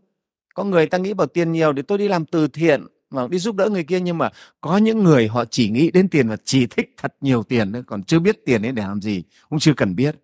[0.54, 3.38] Có người ta nghĩ bảo tiền nhiều để tôi đi làm từ thiện mà đi
[3.38, 4.30] giúp đỡ người kia nhưng mà
[4.62, 7.82] có những người họ chỉ nghĩ đến tiền và chỉ thích thật nhiều tiền nữa
[7.88, 10.16] còn chưa biết tiền ấy để làm gì, cũng chưa cần biết.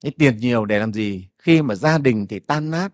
[0.00, 1.28] Cái tiền nhiều để làm gì?
[1.38, 2.88] Khi mà gia đình thì tan nát,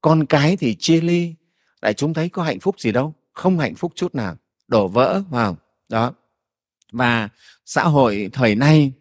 [0.00, 1.34] con cái thì chia ly,
[1.82, 4.36] lại chúng thấy có hạnh phúc gì đâu, không hạnh phúc chút nào,
[4.68, 5.56] đổ vỡ vào
[5.88, 6.14] đó.
[6.92, 7.28] Và
[7.64, 8.92] xã hội thời nay,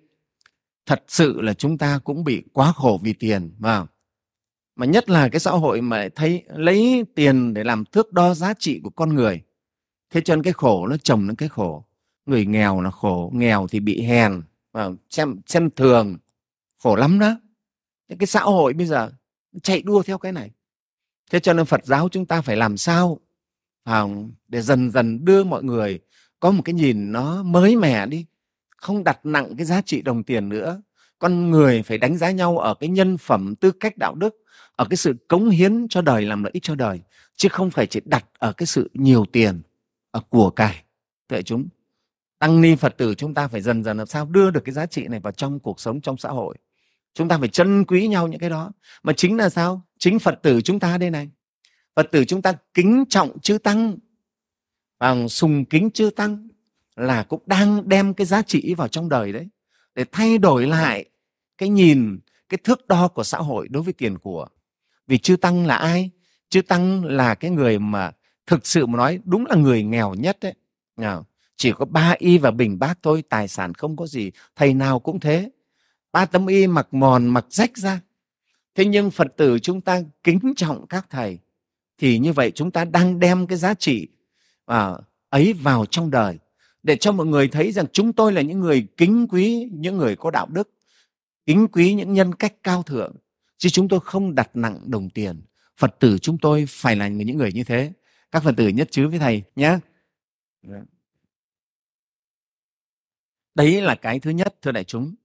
[0.86, 3.88] thật sự là chúng ta cũng bị quá khổ vì tiền vào
[4.82, 8.54] mà nhất là cái xã hội mà thấy lấy tiền để làm thước đo giá
[8.54, 9.42] trị của con người.
[10.10, 11.86] Thế cho nên cái khổ nó chồng lên cái khổ.
[12.26, 14.42] Người nghèo là khổ nghèo thì bị hèn
[14.72, 16.18] và xem xem thường.
[16.84, 17.36] Khổ lắm đó.
[18.20, 19.12] Cái xã hội bây giờ
[19.64, 20.52] chạy đua theo cái này.
[21.32, 23.20] Thế cho nên phật giáo chúng ta phải làm sao
[23.84, 24.04] à,
[24.48, 26.00] để dần dần đưa mọi người
[26.40, 28.26] có một cái nhìn nó mới mẻ đi
[28.78, 30.82] không đặt nặng cái giá trị đồng tiền nữa.
[31.20, 34.38] Con người phải đánh giá nhau ở cái nhân phẩm tư cách đạo đức
[34.76, 37.00] ở cái sự cống hiến cho đời làm lợi ích cho đời,
[37.36, 39.62] chứ không phải chỉ đặt ở cái sự nhiều tiền
[40.12, 40.84] ở của cải.
[41.28, 41.68] Tuệ chúng,
[42.40, 44.86] tăng ni phật tử chúng ta phải dần dần làm sao đưa được cái giá
[44.86, 46.56] trị này vào trong cuộc sống, trong xã hội.
[47.14, 48.72] Chúng ta phải trân quý nhau những cái đó.
[49.04, 49.82] Mà chính là sao?
[50.00, 51.30] Chính phật tử chúng ta đây này.
[51.96, 53.98] Phật tử chúng ta kính trọng chư tăng
[55.00, 56.48] và sùng kính chư tăng
[56.96, 59.48] là cũng đang đem cái giá trị vào trong đời đấy,
[59.96, 61.06] để thay đổi lại
[61.58, 64.48] cái nhìn, cái thước đo của xã hội đối với tiền của
[65.12, 66.10] vì chư tăng là ai?
[66.50, 68.12] Chư tăng là cái người mà
[68.48, 70.54] thực sự mà nói đúng là người nghèo nhất đấy.
[71.58, 75.00] Chỉ có ba y và bình bát thôi tài sản không có gì thầy nào
[75.00, 75.52] cũng thế.
[76.12, 78.00] Ba tấm y mặc mòn mặc rách ra.
[78.76, 81.40] Thế nhưng phật tử chúng ta kính trọng các thầy
[81.98, 84.08] thì như vậy chúng ta đang đem cái giá trị
[84.66, 84.92] à,
[85.30, 86.40] ấy vào trong đời
[86.84, 90.16] để cho mọi người thấy rằng chúng tôi là những người kính quý những người
[90.16, 90.70] có đạo đức
[91.46, 93.16] kính quý những nhân cách cao thượng
[93.62, 95.42] chứ chúng tôi không đặt nặng đồng tiền.
[95.78, 97.94] Phật tử chúng tôi phải là những người như thế.
[98.32, 99.78] Các phật tử nhất trí với thầy nhé
[103.56, 105.16] đấy là cái thứ nhất, thưa đại chúng.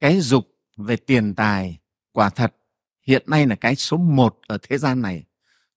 [0.00, 1.78] Cái dục về tiền tài,
[2.12, 2.54] quả thật,
[3.02, 5.24] hiện nay là cái số một ở thế gian này.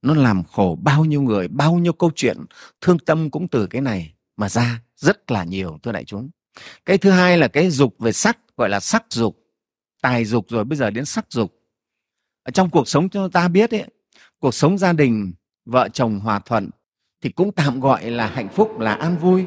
[0.01, 2.37] Nó làm khổ bao nhiêu người, bao nhiêu câu chuyện,
[2.81, 6.29] thương tâm cũng từ cái này mà ra rất là nhiều, thưa đại chúng.
[6.85, 9.41] Cái thứ hai là cái dục về sắc, gọi là sắc dục.
[10.01, 11.64] Tài dục rồi, bây giờ đến sắc dục
[12.53, 13.85] trong cuộc sống chúng ta biết ấy
[14.39, 15.33] cuộc sống gia đình
[15.65, 16.69] vợ chồng hòa thuận
[17.21, 19.45] thì cũng tạm gọi là hạnh phúc là an vui.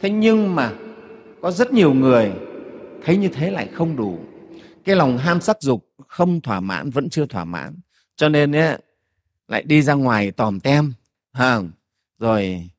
[0.00, 0.72] Thế nhưng mà
[1.42, 2.32] có rất nhiều người
[3.04, 4.18] thấy như thế lại không đủ.
[4.84, 7.80] Cái lòng ham sắc dục không thỏa mãn vẫn chưa thỏa mãn.
[8.16, 8.78] Cho nên ấy,
[9.48, 10.92] lại đi ra ngoài tòm tem
[11.32, 11.60] ha,
[12.18, 12.70] rồi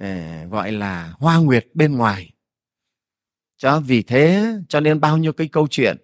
[0.00, 2.30] ờ, gọi là hoa nguyệt bên ngoài.
[3.56, 5.96] Cho vì thế cho nên bao nhiêu cái câu chuyện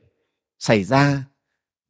[0.59, 1.25] xảy ra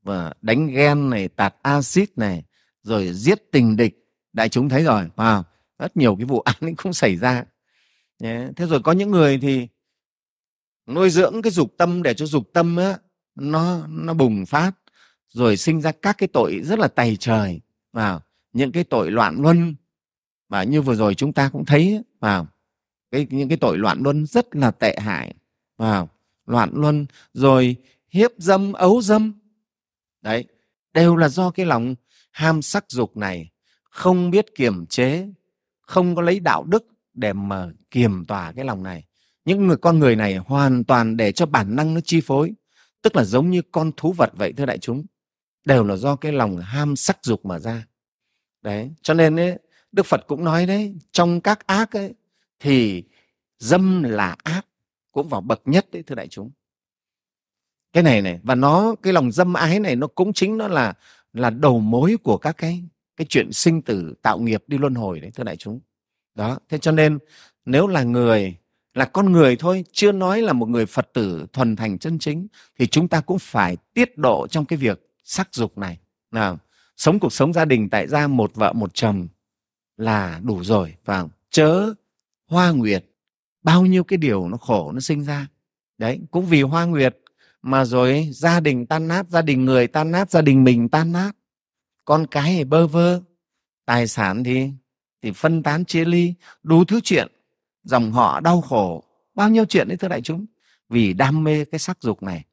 [0.06, 2.44] và đánh ghen này tạt axit này
[2.82, 4.06] rồi giết tình địch.
[4.32, 5.44] Đại chúng thấy rồi vào
[5.78, 7.44] rất nhiều cái vụ án ấy cũng xảy ra.
[8.20, 9.68] Thế rồi có những người thì
[10.86, 12.98] nuôi dưỡng cái dục tâm để cho dục tâm á,
[13.34, 14.72] nó nó bùng phát
[15.28, 17.60] rồi sinh ra các cái tội rất là tày trời
[17.92, 18.20] vào
[18.52, 19.74] những cái tội loạn luân
[20.48, 22.46] và như vừa rồi chúng ta cũng thấy vào
[23.10, 25.34] cái những cái tội loạn luân rất là tệ hại
[25.76, 26.08] vào
[26.46, 27.76] loạn luân rồi
[28.08, 29.32] hiếp dâm ấu dâm
[30.26, 30.44] đấy
[30.94, 31.94] đều là do cái lòng
[32.32, 33.50] ham sắc dục này
[33.82, 35.28] không biết kiềm chế
[35.80, 39.04] không có lấy đạo đức để mà kiềm tỏa cái lòng này.
[39.44, 42.52] Những người con người này hoàn toàn để cho bản năng nó chi phối
[43.02, 45.04] tức là giống như con thú vật vậy thưa đại chúng
[45.64, 47.86] đều là do cái lòng ham sắc dục mà ra.
[48.62, 49.58] Đấy cho nên ấy,
[49.92, 52.14] đức phật cũng nói đấy trong các ác ấy
[52.60, 53.04] thì
[53.58, 54.66] dâm là ác
[55.12, 56.50] cũng vào bậc nhất đấy thưa đại chúng
[57.96, 60.94] cái này này, và nó, cái lòng dâm ái này nó cũng chính nó là
[61.32, 62.82] là đầu mối của các cái
[63.16, 65.80] cái chuyện sinh tử tạo nghiệp đi luân hồi đấy, thưa đại chúng.
[66.34, 67.18] Đó, thế cho nên
[67.64, 68.56] nếu là người,
[68.94, 72.46] là con người thôi, chưa nói là một người phật tử thuần thành chân chính,
[72.78, 75.98] thì chúng ta cũng phải tiết độ trong cái việc sắc dục này.
[76.30, 76.58] Nào,
[76.96, 79.28] sống cuộc sống gia đình tại gia một vợ một chồng
[79.96, 81.94] là đủ rồi và chớ
[82.48, 83.04] hoa nguyệt,
[83.62, 85.46] bao nhiêu cái điều nó khổ nó sinh ra.
[85.98, 87.16] Đấy, cũng vì hoa nguyệt
[87.66, 91.12] mà rồi gia đình tan nát, gia đình người tan nát, gia đình mình tan
[91.12, 91.32] nát.
[92.04, 93.20] Con cái thì bơ vơ,
[93.84, 94.70] tài sản thì
[95.22, 97.28] thì phân tán, chia ly, đủ thứ chuyện.
[97.84, 100.46] Dòng họ đau khổ, bao nhiêu chuyện đấy thưa đại chúng.
[100.88, 102.44] Vì đam mê cái sắc dục này.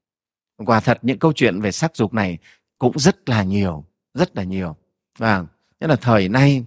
[0.65, 2.37] Quả thật những câu chuyện về sắc dục này
[2.77, 4.75] cũng rất là nhiều, rất là nhiều.
[5.17, 5.45] Vâng, Và
[5.79, 6.65] nhất là thời nay,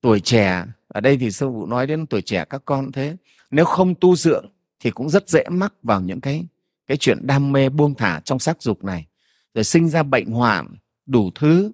[0.00, 3.16] tuổi trẻ, ở đây thì sư phụ nói đến tuổi trẻ các con thế,
[3.50, 4.46] nếu không tu dưỡng
[4.80, 6.46] thì cũng rất dễ mắc vào những cái
[6.86, 9.06] cái chuyện đam mê buông thả trong sắc dục này,
[9.54, 11.72] rồi sinh ra bệnh hoạn, đủ thứ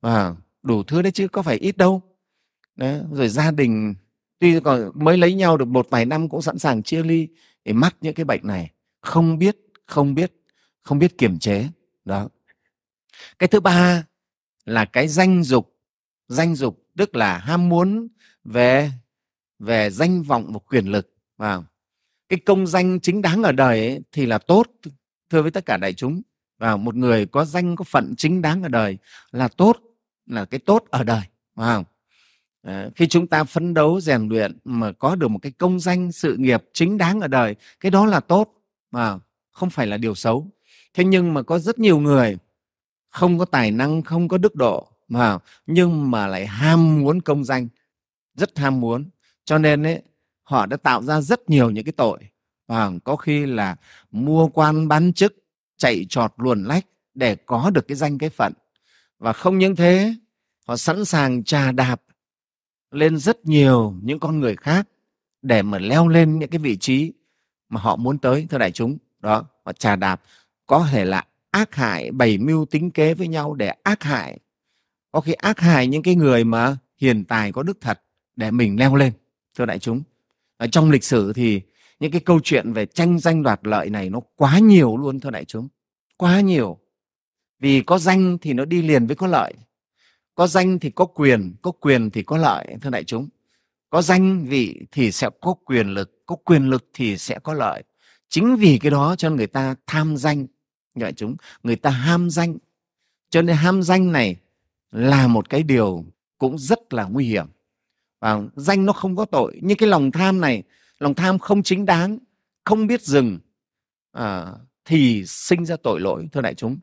[0.00, 2.02] và đủ thứ đấy chứ có phải ít đâu.
[2.76, 3.00] Đấy.
[3.12, 3.94] rồi gia đình,
[4.38, 7.28] tuy còn mới lấy nhau được một vài năm cũng sẵn sàng chia ly
[7.64, 8.70] để mắc những cái bệnh này.
[9.00, 10.32] Không biết không biết
[10.82, 11.68] không biết kiềm chế.
[12.04, 12.28] Đó.
[13.38, 14.04] Cái thứ ba
[14.64, 15.76] là cái danh dục.
[16.28, 18.08] Danh dục tức là ham muốn
[18.44, 18.90] về
[19.58, 21.14] về danh vọng và quyền lực.
[21.36, 21.64] Vào
[22.32, 24.66] cái công danh chính đáng ở đời ấy, thì là tốt
[25.30, 26.22] thưa với tất cả đại chúng.
[26.58, 28.98] Và một người có danh có phận chính đáng ở đời
[29.32, 29.78] là tốt
[30.26, 31.22] là cái tốt ở đời
[31.54, 31.84] vào à,
[32.62, 36.12] ờ, khi chúng ta phấn đấu rèn luyện mà có được một cái công danh
[36.12, 38.54] sự nghiệp chính đáng ở đời cái đó là tốt
[38.90, 39.18] mà
[39.52, 39.70] không?
[39.70, 40.46] Phải là điều xấu.
[40.94, 42.38] Thế nhưng mà có rất nhiều người
[43.10, 47.44] không có tài năng không có đức độ mà nhưng mà lại ham muốn công
[47.44, 47.68] danh
[48.34, 49.10] rất ham muốn.
[49.44, 50.02] Cho nên ấy,
[50.42, 52.18] họ đã tạo ra rất nhiều những cái tội.
[52.68, 53.76] Và có khi là
[54.10, 55.34] mua quan bán chức,
[55.76, 58.52] chạy trọt luồn lách để có được cái danh cái phận.
[59.18, 60.14] Và không những thế,
[60.66, 62.02] họ sẵn sàng trà đạp
[62.90, 64.88] lên rất nhiều những con người khác
[65.42, 67.12] để mà leo lên những cái vị trí
[67.68, 68.98] mà họ muốn tới, thưa đại chúng.
[69.20, 70.22] Đó, họ trà đạp.
[70.66, 74.38] Có thể là ác hại, bày mưu tính kế với nhau để ác hại.
[75.12, 78.02] Có khi ác hại những cái người mà hiền tài, có đức thật
[78.36, 79.12] để mình leo lên,
[79.54, 80.02] thưa đại chúng
[80.62, 81.60] ở trong lịch sử thì
[82.00, 85.30] những cái câu chuyện về tranh danh đoạt lợi này nó quá nhiều luôn, thưa
[85.30, 85.68] đại chúng.
[86.16, 86.78] Quá nhiều.
[87.60, 89.54] Vì có danh thì nó đi liền với có lợi.
[90.34, 93.28] Có danh thì có quyền có quyền thì có lợi, thưa đại chúng.
[93.90, 97.82] Có danh vị thì sẽ có quyền lực, có quyền lực thì sẽ có lợi.
[98.28, 100.46] Chính vì cái đó cho người ta tham danh
[100.94, 101.36] đại chúng.
[101.62, 102.58] Người ta ham danh.
[103.30, 104.36] Cho nên ham danh này
[104.92, 106.04] là một cái điều
[106.38, 107.46] cũng rất là nguy hiểm
[108.22, 109.58] và danh nó không có tội.
[109.62, 110.62] Nhưng cái lòng tham này
[110.98, 112.18] lòng tham không chính đáng
[112.64, 113.38] không biết dừng
[114.12, 114.46] à,
[114.84, 116.78] thì sinh ra tội lỗi thưa đại chúng.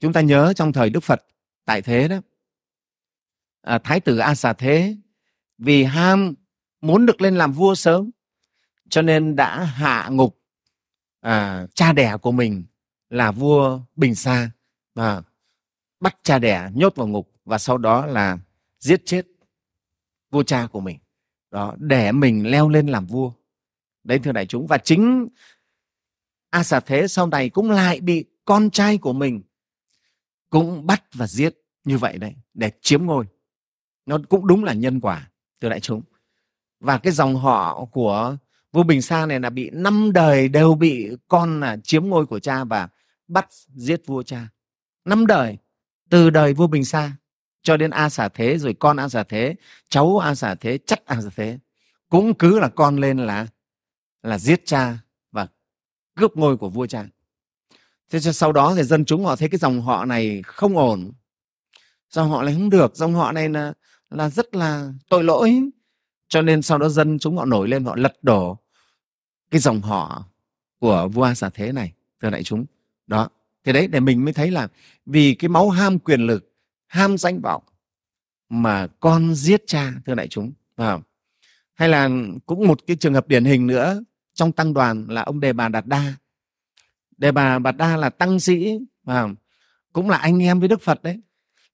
[0.00, 1.26] Chúng ta nhớ trong thời đức phật
[1.64, 2.16] tại thế đó
[3.62, 4.96] à, thái tử a xà thế
[5.58, 6.34] vì ham
[6.80, 8.10] muốn được lên làm vua sớm
[8.88, 10.38] cho nên đã hạ ngục
[11.20, 12.64] à, cha đẻ của mình
[13.10, 14.50] là vua bình sa
[14.94, 15.22] và
[16.00, 18.38] bắt cha đẻ nhốt vào ngục và sau đó là
[18.78, 19.26] giết chết
[20.32, 20.98] vua cha của mình.
[21.50, 23.32] Đó, để mình leo lên làm vua.
[24.04, 25.28] Đấy, thưa đại chúng, và chính
[26.50, 29.42] a xà thế sau này cũng lại bị con trai của mình
[30.50, 33.26] cũng bắt và giết như vậy đấy, để chiếm ngôi.
[34.06, 36.02] Nó cũng đúng là nhân quả, thưa đại chúng.
[36.80, 38.36] Và cái dòng họ của
[38.72, 42.38] vua bình sa này là bị năm đời đều bị con là chiếm ngôi của
[42.38, 42.88] cha và
[43.28, 44.48] bắt giết vua cha.
[45.04, 45.58] Năm đời,
[46.10, 47.12] từ đời vua bình sa
[47.62, 49.54] cho đến a xà thế, rồi con a xà thế,
[49.88, 51.58] cháu a xà thế chắc a xà thế.
[52.08, 53.46] Cũng cứ là con lên là
[54.22, 54.98] là giết cha
[55.32, 55.46] và
[56.16, 57.06] cướp ngôi của vua cha.
[58.10, 61.12] Thế cho sau đó thì dân chúng họ thấy cái dòng họ này không ổn.
[62.10, 63.72] Dòng họ này không được, dòng họ này là
[64.10, 65.62] là rất là tội lỗi.
[66.28, 68.58] Cho nên sau đó dân chúng họ nổi lên, họ lật đổ
[69.50, 70.24] cái dòng họ
[70.78, 72.64] của vua a xà thế này, thưa đại chúng.
[73.06, 73.28] Đó,
[73.64, 74.68] thì đấy, để mình mới thấy là
[75.06, 76.51] vì cái máu ham quyền lực
[76.92, 77.62] ham danh vọng
[78.48, 80.98] mà con giết cha thưa đại chúng à,
[81.74, 82.08] hay là
[82.46, 84.02] cũng một cái trường hợp điển hình nữa
[84.34, 86.14] trong tăng đoàn là ông đề bà đạt đa.
[87.16, 89.28] Đề bà đạt đa là tăng sĩ à,
[89.92, 91.20] cũng là anh em với đức phật đấy.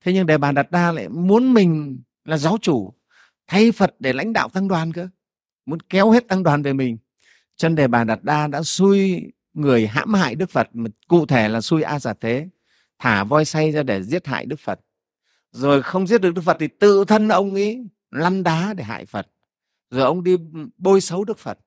[0.05, 2.95] Thế nhưng đề bà đạt đa lại muốn mình là giáo chủ
[3.47, 5.09] thay phật để lãnh đạo tăng đoàn cơ
[5.67, 6.99] muốn kéo hết tăng đoàn về mình.
[7.57, 9.23] Chân đề bà đạt đa đã xui
[9.55, 10.69] người hãm hại đức phật
[11.09, 12.49] cụ thể là xui a giả thế
[12.99, 14.81] thả voi say ra để giết hại đức phật
[15.53, 19.07] rồi không giết được đức phật thì tự thân ông ấy lăn đá để hại
[19.07, 19.29] phật.
[19.91, 20.37] Rồi ông đi
[20.79, 21.59] bôi xấu đức phật.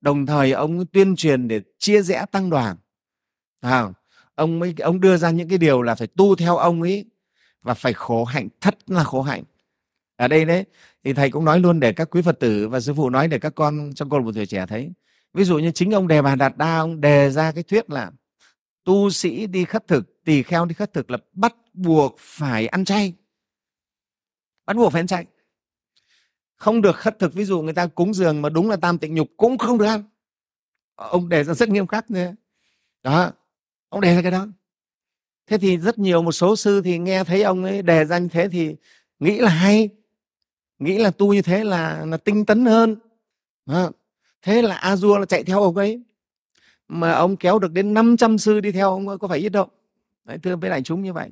[0.00, 2.76] Đồng thời ông tuyên truyền để chia rẽ tăng đoàn.
[3.60, 3.84] À,
[4.34, 7.04] ông mới ông đưa ra những cái điều là phải tu theo ông ấy
[7.62, 9.42] và phải khổ hạnh thật là khổ hạnh.
[10.16, 10.64] Ở đây đấy
[11.04, 13.38] thì thầy cũng nói luôn để các quý phật tử và sư phụ nói để
[13.38, 14.90] các con trong con một tuổi trẻ thấy.
[15.34, 18.10] Ví dụ như chính ông đề bà đạt đa ông đề ra cái thuyết là
[18.86, 22.84] tu sĩ đi khất thực, tỳ kheo đi khất thực là bắt buộc phải ăn
[22.84, 23.14] chay.
[24.66, 25.26] Bắt buộc phải ăn chay.
[26.56, 29.14] Không được khất thực, ví dụ người ta cúng dường mà đúng là tam tịnh
[29.14, 30.04] nhục cũng không được ăn.
[30.94, 32.34] Ông đề ra rất nghiêm khắc nữa
[33.02, 33.32] đó,
[33.88, 34.46] ông đề ra cái đó.
[35.46, 38.28] Thế thì rất nhiều một số sư thì nghe thấy ông ấy đề ra như
[38.28, 38.76] thế thì
[39.18, 39.88] nghĩ là hay.
[40.78, 42.96] Nghĩ là tu như thế là là tinh tấn hơn.
[43.66, 43.90] Đó.
[44.42, 46.02] thế là a dua là chạy theo ông ấy
[46.88, 49.68] mà ông kéo được đến 500 sư đi theo ông có phải ít đâu.
[50.24, 51.30] Đấy, thưa với đại chúng như vậy.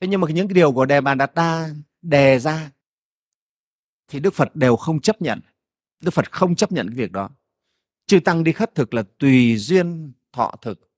[0.00, 1.68] Thế nhưng mà những cái điều của đề bàn đạt đa
[2.02, 2.70] đề ra
[4.08, 5.40] thì đức phật đều không chấp nhận.
[6.00, 7.30] Đức phật không chấp nhận cái việc đó.
[8.06, 10.90] Chư tăng đi khất thực là tùy duyên thọ thực.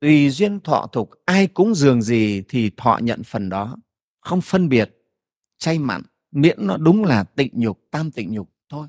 [0.00, 3.76] Tùy duyên thọ thực ai cúng dường gì thì thọ nhận phần đó.
[4.20, 4.90] Không phân biệt
[5.58, 8.88] chay mặn miễn nó đúng là tịnh nhục tam tịnh nhục thôi.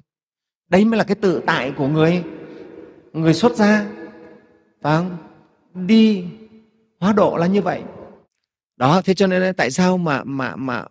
[0.70, 2.24] Đấy mới là cái tự tại của người
[3.14, 3.86] người xuất gia.
[4.82, 5.18] Phải không
[5.88, 6.26] đi
[7.00, 7.84] hóa độ là như vậy.
[8.78, 10.86] Đó, thế cho nên tại sao mà mà mà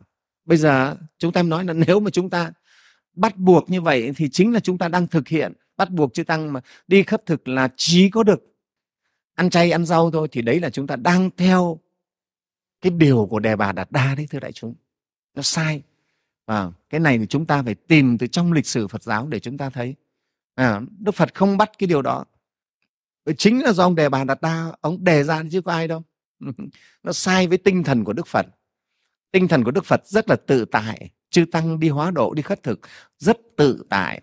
[0.44, 2.52] bây giờ chúng ta nói là nếu mà chúng ta
[3.14, 5.52] bắt buộc như vậy thì chính là chúng ta đang thực hiện.
[5.76, 8.40] Bắt buộc chư tăng mà đi khất thực là chỉ có được
[9.34, 11.78] ăn chay, ăn rau thôi, thì đấy là chúng ta đang theo
[12.80, 14.74] cái điều của đề bà đạt đa đấy, thưa đại chúng.
[15.34, 15.82] Nó sai.
[16.46, 19.40] Và cái này thì chúng ta phải tìm từ trong lịch sử phật giáo để
[19.40, 19.94] chúng ta thấy
[20.54, 22.24] à, đức phật không bắt cái điều đó.
[23.24, 25.88] Ờ, chính là do ông đề bà đặt ra ông đề ra chứ có ai
[25.88, 26.02] đâu.
[27.02, 28.46] Nó sai với tinh thần của đức phật.
[29.32, 32.42] Tinh thần của đức phật rất là tự tại chư tăng đi hóa độ đi
[32.42, 32.80] khất thực
[33.18, 34.20] rất tự tại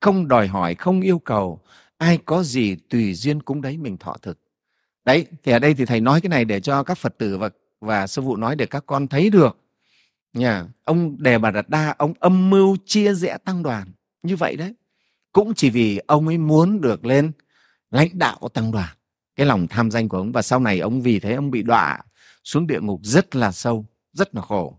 [0.00, 1.60] không đòi hỏi không yêu cầu.
[1.98, 4.38] Ai có gì tùy duyên cúng đấy mình thọ thực.
[5.04, 7.50] Đấy thì ở đây thì thầy nói cái này để cho các phật tử và
[7.80, 9.58] và sư phụ nói để các con thấy được.
[10.32, 13.88] Nhà ông đề bà đạt đa ông âm mưu chia rẽ tăng đoàn.
[14.22, 14.74] Như vậy đấy
[15.32, 17.32] cũng chỉ vì ông ấy muốn được lên
[17.90, 18.96] lãnh đạo tăng đoàn.
[19.36, 20.32] Cái lòng tham danh của ông.
[20.32, 21.98] Và sau này ông vì thế ông bị đọa
[22.44, 24.78] xuống địa ngục rất là sâu rất là khổ.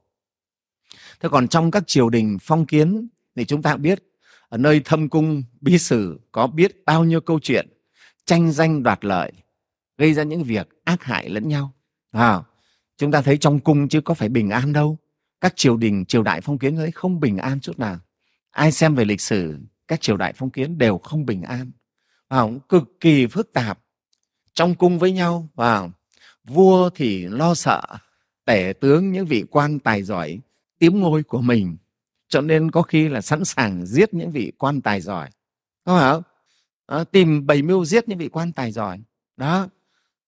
[1.19, 4.03] Thế còn trong các triều đình phong kiến thì chúng ta biết
[4.49, 7.67] ở nơi thâm cung bí sử có biết bao nhiêu câu chuyện
[8.25, 9.31] tranh danh đoạt lợi
[9.97, 11.73] gây ra những việc ác hại lẫn nhau.
[12.11, 12.41] À,
[12.97, 14.97] chúng ta thấy trong cung chứ có phải bình an đâu.
[15.41, 17.99] Các triều đình triều đại phong kiến ấy không bình an chút nào.
[18.51, 19.57] Ai xem về lịch sử
[19.89, 21.71] các triều đại phong kiến đều không bình an.
[22.27, 23.79] À, cực kỳ phức tạp.
[24.53, 25.89] Trong cung với nhau và
[26.43, 27.81] vua thì lo sợ
[28.45, 30.39] tể tướng những vị quan tài giỏi
[30.79, 31.77] tiếm ngôi của mình.
[32.27, 35.29] Cho nên có khi là sẵn sàng giết những vị quan tài giỏi.
[35.85, 36.23] Có phải không?
[36.85, 38.99] À, tìm bầy mưu giết những vị quan tài giỏi.
[39.37, 39.67] Đó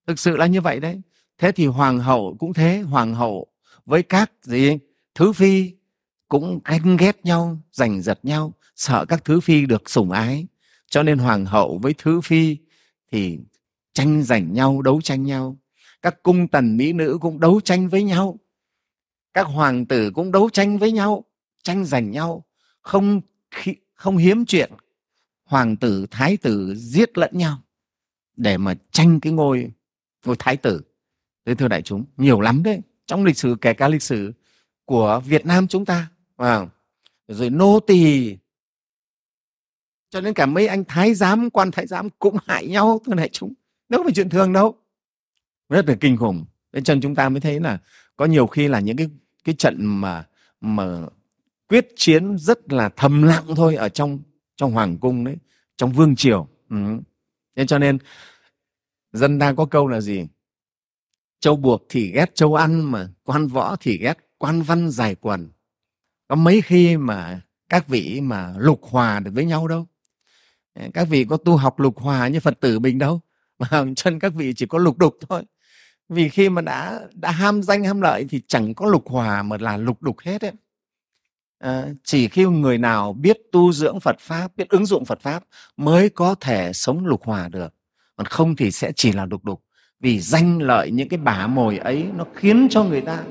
[0.08, 1.02] thực sự là như vậy đấy.
[1.38, 2.80] Thế thì hoàng hậu cũng thế.
[2.80, 3.48] Hoàng hậu
[3.86, 4.78] với các gì?
[5.16, 5.72] Thứ phi
[6.28, 10.48] cũng ganh ghét nhau giành giật nhau sợ các thứ phi được sủng ái.
[10.88, 12.58] Cho nên hoàng hậu với thứ phi
[13.12, 13.40] thì
[13.94, 15.58] tranh giành nhau đấu tranh nhau.
[16.02, 18.40] Các cung tần mỹ nữ cũng đấu tranh với nhau.
[19.34, 21.24] Các hoàng tử cũng đấu tranh với nhau
[21.64, 22.46] tranh giành nhau.
[22.82, 23.22] Không
[23.94, 24.72] không hiếm chuyện
[25.46, 27.62] hoàng tử thái tử giết lẫn nhau
[28.36, 29.72] để mà tranh cái ngôi
[30.26, 30.82] ngôi thái tử.
[31.46, 32.82] Thế thưa đại chúng nhiều lắm đấy.
[33.06, 34.34] Trong lịch sử kể cả lịch sử
[34.86, 36.08] của Việt Nam chúng ta
[36.38, 36.68] à,
[37.28, 38.38] rồi nô tỳ
[40.12, 43.02] cho nên cả mấy anh thái giám, quan thái giám cũng hại nhau.
[43.06, 43.54] Thưa đại chúng,
[43.90, 44.76] đâu phải chuyện thường đâu.
[45.70, 46.46] Rất là kinh khủng.
[46.74, 47.78] Nên chân chúng ta mới thấy là
[48.18, 49.08] có nhiều khi là những cái
[49.44, 50.28] cái trận mà
[50.62, 51.02] mà
[51.68, 54.20] quyết chiến rất là thầm lặng thôi ở trong
[54.56, 55.36] trong hoàng cung đấy,
[55.78, 56.48] trong vương triều.
[56.70, 56.76] Ừ.
[57.56, 57.98] nên cho nên
[59.14, 60.28] dân ta có câu là gì?
[61.40, 65.50] Châu buộc thì ghét châu ăn mà quan võ thì ghét quan văn dài quần.
[66.28, 69.88] Có mấy khi mà các vị mà lục hòa được với nhau đâu
[70.94, 73.22] các vị có tu học lục hòa như phật tử mình đâu
[73.60, 75.44] mà chân các vị chỉ có lục đục thôi
[76.12, 79.58] vì khi mà đã đã ham danh ham lợi thì chẳng có lục hòa mà
[79.60, 80.52] là lục đục hết ấy.
[81.60, 85.44] À, chỉ khi người nào biết tu dưỡng Phật pháp, biết ứng dụng Phật pháp
[85.78, 87.74] mới có thể sống lục hòa được.
[88.16, 89.64] Còn không thì sẽ chỉ là đục đục.
[90.00, 93.24] Vì danh lợi những cái bả mồi ấy nó khiến cho người ta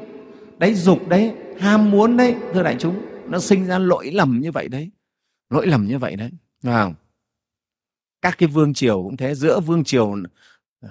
[0.59, 4.53] đấy dục đấy, ham muốn đấy, thưa đại chúng, nó sinh ra lỗi lầm như
[4.53, 4.91] vậy đấy.
[5.51, 6.31] Lỗi lầm như vậy đấy.
[6.63, 6.95] Đúng không?
[8.23, 10.17] Các cái vương triều cũng thế, giữa vương triều
[10.81, 10.89] ờ,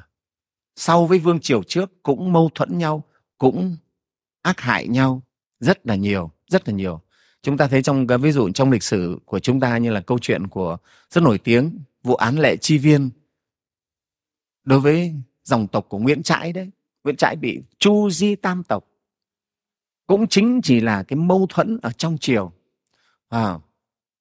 [0.76, 3.04] sau với vương triều trước cũng mâu thuẫn nhau,
[3.38, 3.78] cũng
[4.42, 5.22] ác hại nhau
[5.60, 7.02] rất là nhiều, rất là nhiều.
[7.42, 10.02] Chúng ta thấy trong cái ví dụ trong lịch sử của chúng ta như là
[10.02, 10.78] câu chuyện của
[11.10, 13.10] rất nổi tiếng vụ án lệ chi viên.
[14.64, 15.14] Đối với
[15.44, 16.72] dòng tộc của nguyễn trãi đấy
[17.04, 18.86] nguyễn trãi bị chu di tam tộc.
[20.08, 22.52] Cũng chính chỉ là cái mâu thuẫn ở trong triều.
[23.30, 23.60] À,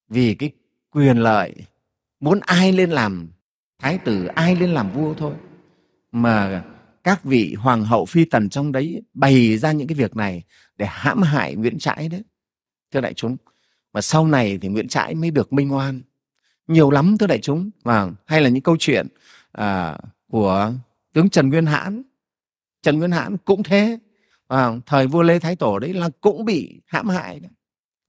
[0.09, 0.51] vì cái
[0.91, 1.55] quyền lợi
[2.21, 3.29] muốn ai lên làm
[3.79, 5.35] thái tử ai lên làm vua thôi.
[6.13, 6.65] Mà
[7.05, 10.43] các vị hoàng hậu phi tần trong đấy bày ra những cái việc này
[10.77, 12.23] để hãm hại nguyễn trãi đấy
[12.93, 13.37] thưa đại chúng.
[13.93, 16.01] Mà sau này thì nguyễn trãi mới được minh oan.
[16.67, 17.71] Nhiều lắm thưa đại chúng.
[17.83, 19.07] Và hay là những câu chuyện
[19.53, 19.99] à,
[20.31, 20.73] của
[21.13, 22.03] tướng trần nguyên hãn.
[22.83, 23.99] Trần nguyên hãn cũng thế.
[24.49, 27.51] À, thời vua lê thái tổ đấy là cũng bị hãm hại đấy.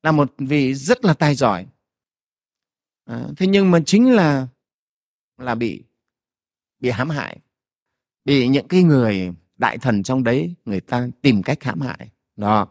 [0.04, 1.66] là một vị rất là tài giỏi
[3.10, 4.48] à, thế nhưng mà chính là
[5.38, 5.84] là bị
[6.80, 7.38] bị hãm hại.
[8.26, 12.10] Bị những cái người đại thần trong đấy người ta tìm cách hãm hại.
[12.36, 12.68] Đó.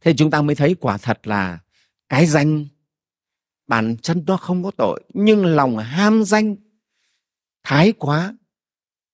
[0.00, 1.58] Thế chúng ta mới thấy quả thật là
[2.08, 2.66] cái danh
[3.66, 6.56] bản chân nó không có tội nhưng lòng ham danh
[7.64, 8.36] thái quá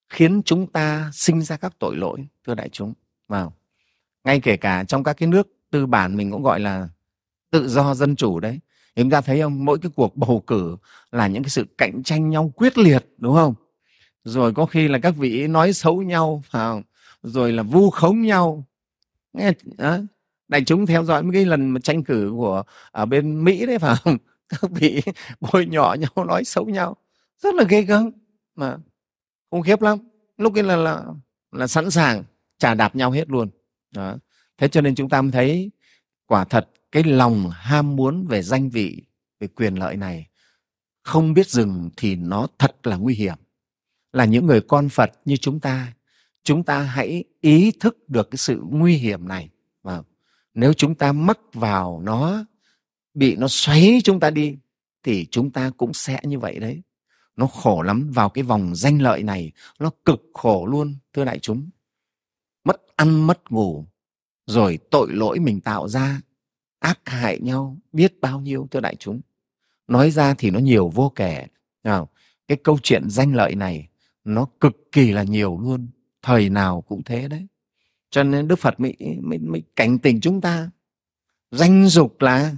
[0.09, 2.95] khiến chúng ta sinh ra các tội lỗi thưa đại chúng.
[3.29, 3.57] Vào.
[4.25, 6.89] Ngay kể cả trong các cái nước tư bản mình cũng gọi là
[7.51, 8.61] tự do dân chủ đấy
[8.97, 9.65] chúng ta thấy không?
[9.65, 10.77] Mỗi cái cuộc bầu cử
[11.13, 13.55] là những cái sự cạnh tranh nhau quyết liệt đúng không?
[14.25, 16.83] Rồi có khi là các vị nói xấu nhau phải không?
[17.23, 18.65] rồi là vu khống nhau.
[19.33, 19.99] Nghe đó,
[20.49, 23.79] đại chúng theo dõi mấy cái lần mà tranh cử của ở bên mỹ đấy
[23.79, 24.19] phải không?
[24.49, 25.03] Các vị
[25.41, 26.97] bôi nhọ nhau nói xấu nhau.
[27.39, 28.11] Rất là ghê gớm.
[28.55, 28.77] Mà
[29.51, 29.99] khủng khiếp lắm.
[30.37, 31.05] Lúc ấy là là
[31.53, 32.25] là sẵn sàng
[32.59, 33.51] trả đạp nhau hết luôn.
[33.91, 34.17] Đó.
[34.59, 35.71] thế cho nên chúng ta mới thấy
[36.27, 39.03] quả thật cái lòng ham muốn về danh vị,
[39.41, 40.27] về quyền lợi này,
[41.03, 43.37] không biết dừng thì nó thật là nguy hiểm.
[44.13, 45.93] Là những người con phật như chúng ta
[46.45, 49.49] chúng ta hãy ý thức được cái sự nguy hiểm này.
[49.83, 50.03] Và
[50.55, 52.45] nếu chúng ta mắc vào nó,
[53.15, 54.57] bị nó xoáy chúng ta đi,
[55.03, 56.83] thì chúng ta cũng sẽ như vậy đấy.
[57.37, 61.39] Nó khổ lắm, vào cái vòng danh lợi này, nó cực khổ luôn, thưa đại
[61.39, 61.71] chúng.
[62.65, 63.87] Mất ăn, mất ngủ,
[64.47, 66.21] rồi tội lỗi mình tạo ra
[66.83, 69.21] ác hại nhau biết bao nhiêu thưa đại chúng.
[69.89, 71.47] Nói ra thì nó nhiều vô kể
[72.49, 73.89] cái câu chuyện danh lợi này
[74.25, 75.89] nó cực kỳ là nhiều luôn
[76.23, 77.47] thời nào cũng thế đấy.
[78.11, 80.71] Cho nên đức phật mới, mới, mới cảnh tỉnh chúng ta.
[81.51, 82.57] Danh dục là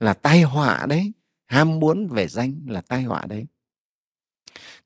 [0.00, 1.12] là tai họa đấy
[1.46, 3.46] ham muốn về danh là tai họa đấy.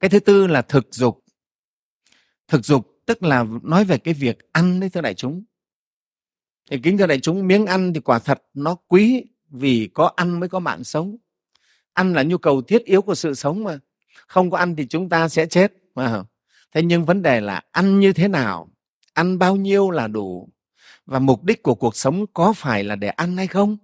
[0.01, 1.25] Cái thứ tư là thực dục.
[2.49, 5.45] Thực dục tức là nói về cái việc ăn đấy thưa đại chúng
[6.71, 10.41] thì kính thưa đại chúng, miếng ăn thì quả thật nó quý vì có ăn
[10.41, 11.17] mới có mạng sống.
[11.93, 13.79] Ăn là nhu cầu thiết yếu của sự sống mà.
[14.27, 16.23] Không có ăn thì chúng ta sẽ chết mà.
[16.73, 18.69] Thế nhưng vấn đề là ăn như thế nào,
[19.13, 20.49] ăn bao nhiêu là đủ
[21.07, 23.77] và mục đích của cuộc sống có phải là để ăn hay không?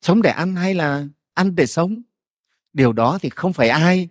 [0.00, 2.02] Sống để ăn hay là ăn để sống?
[2.72, 4.08] Điều đó thì không phải ai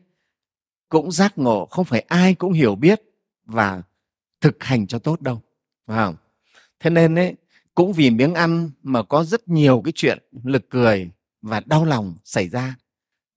[0.90, 3.02] cũng giác ngộ, không phải ai cũng hiểu biết
[3.46, 3.82] và
[4.42, 5.42] thực hành cho tốt đâu.
[5.88, 6.16] Phải không?
[6.80, 7.36] Thế nên ấy
[7.76, 11.12] cũng vì miếng ăn mà có rất nhiều cái chuyện lực cười
[11.42, 12.76] và đau lòng xảy ra.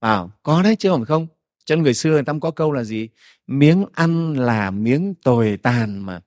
[0.00, 1.26] À, có đấy chứ không không?
[1.64, 3.08] Cho người xưa người ta có câu là gì?
[3.46, 6.20] Miếng ăn là miếng tồi tàn mà.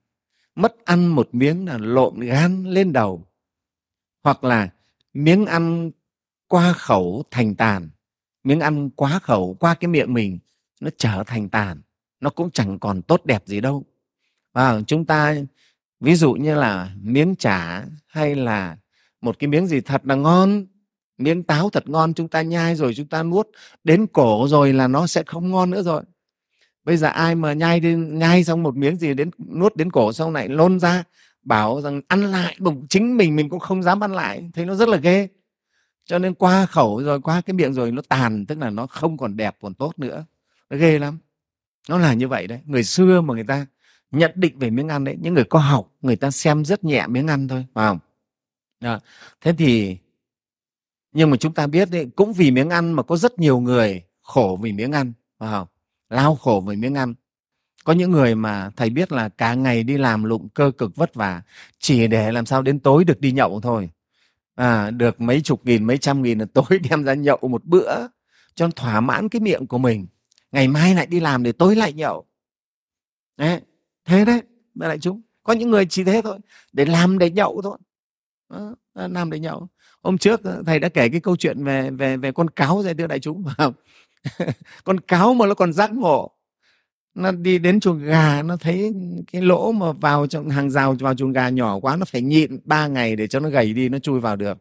[0.56, 3.28] Mất ăn một miếng là lộn gan lên đầu.
[4.24, 4.70] Hoặc là
[5.14, 5.92] miếng ăn
[6.48, 7.90] qua khẩu thành tàn.
[8.44, 10.40] Miếng ăn quá khẩu qua cái miệng mình
[10.82, 11.82] nó trở thành tàn.
[12.20, 13.86] Nó cũng chẳng còn tốt đẹp gì đâu.
[14.54, 15.36] À chúng ta
[16.00, 18.78] ví dụ như là miếng chả hay là
[19.22, 20.66] một cái miếng gì thật là ngon,
[21.18, 23.48] miếng táo thật ngon chúng ta nhai rồi chúng ta nuốt,
[23.84, 26.04] đến cổ rồi là nó sẽ không ngon nữa rồi.
[26.84, 30.14] Bây giờ ai mà nhai đi, nhai xong một miếng gì đến, nuốt đến cổ
[30.14, 31.04] xong lại lôn ra,
[31.44, 34.76] bảo rằng ăn lại, bụng chính mình mình cũng không dám ăn lại, thấy nó
[34.76, 35.28] rất là ghê.
[36.06, 39.18] Cho nên qua khẩu rồi, qua cái miệng rồi nó tàn, tức là nó không
[39.18, 40.26] còn đẹp, còn tốt nữa.
[40.70, 41.18] Nó ghê lắm.
[41.90, 42.60] Nó là như vậy đấy.
[42.66, 43.66] Người xưa mà người ta
[44.12, 45.18] nhận định về miếng ăn đấy.
[45.22, 48.00] Những người có học người ta xem rất nhẹ miếng ăn thôi phải không?
[48.80, 49.00] Đó.
[49.42, 49.98] thế thì
[51.12, 54.04] nhưng mà chúng ta biết đấy cũng vì miếng ăn mà có rất nhiều người
[54.22, 55.68] khổ vì miếng ăn phải không?
[56.10, 57.14] Lao khổ vì miếng ăn.
[57.84, 61.14] Có những người mà thầy biết là cả ngày đi làm lụng cơ cực vất
[61.14, 61.42] vả
[61.80, 63.90] chỉ để làm sao đến tối được đi nhậu thôi.
[64.56, 68.08] À, được mấy chục nghìn mấy trăm nghìn là tối đem ra nhậu một bữa
[68.56, 70.08] cho thỏa mãn cái miệng của mình.
[70.52, 72.26] Ngày mai lại đi làm để tối lại nhậu.
[73.38, 73.62] Đấy,
[74.08, 74.42] thế đấy
[74.76, 76.38] mẹ đại chúng có những người chỉ thế thôi
[76.74, 77.78] để làm để nhậu thôi.
[78.50, 79.68] Đó, làm để nhậu.
[80.04, 82.94] Hôm trước ờ, thầy đã kể cái câu chuyện về về về con cáo dạy
[82.94, 83.74] thưa đại chúng phải không?
[84.84, 86.32] Con cáo mà nó còn giác ngộ
[87.16, 88.94] nó đi đến chuồng gà nó thấy
[89.32, 92.60] cái lỗ mà vào trong hàng rào vào chuồng gà nhỏ quá nó phải nhịn
[92.64, 94.58] ba ngày để cho nó gầy đi nó chui vào được.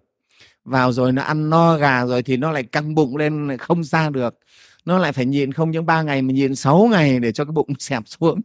[0.65, 4.11] Vào rồi nó ăn no gà rồi thì nó lại căng bụng lên không ra
[4.11, 4.39] được.
[4.85, 7.53] Nó lại phải nhịn không những ba ngày mà nhịn sáu ngày để cho cái
[7.53, 8.41] bụng xẹp xuống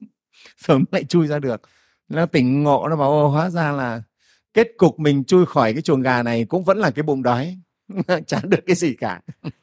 [0.62, 1.62] sớm lại chui ra được.
[2.10, 4.02] Nó tỉnh ngộ nó bảo hóa ra là
[4.54, 7.58] kết cục mình chui khỏi cái chuồng gà này cũng vẫn là cái bụng đói.
[8.28, 9.22] Chả được cái gì cả.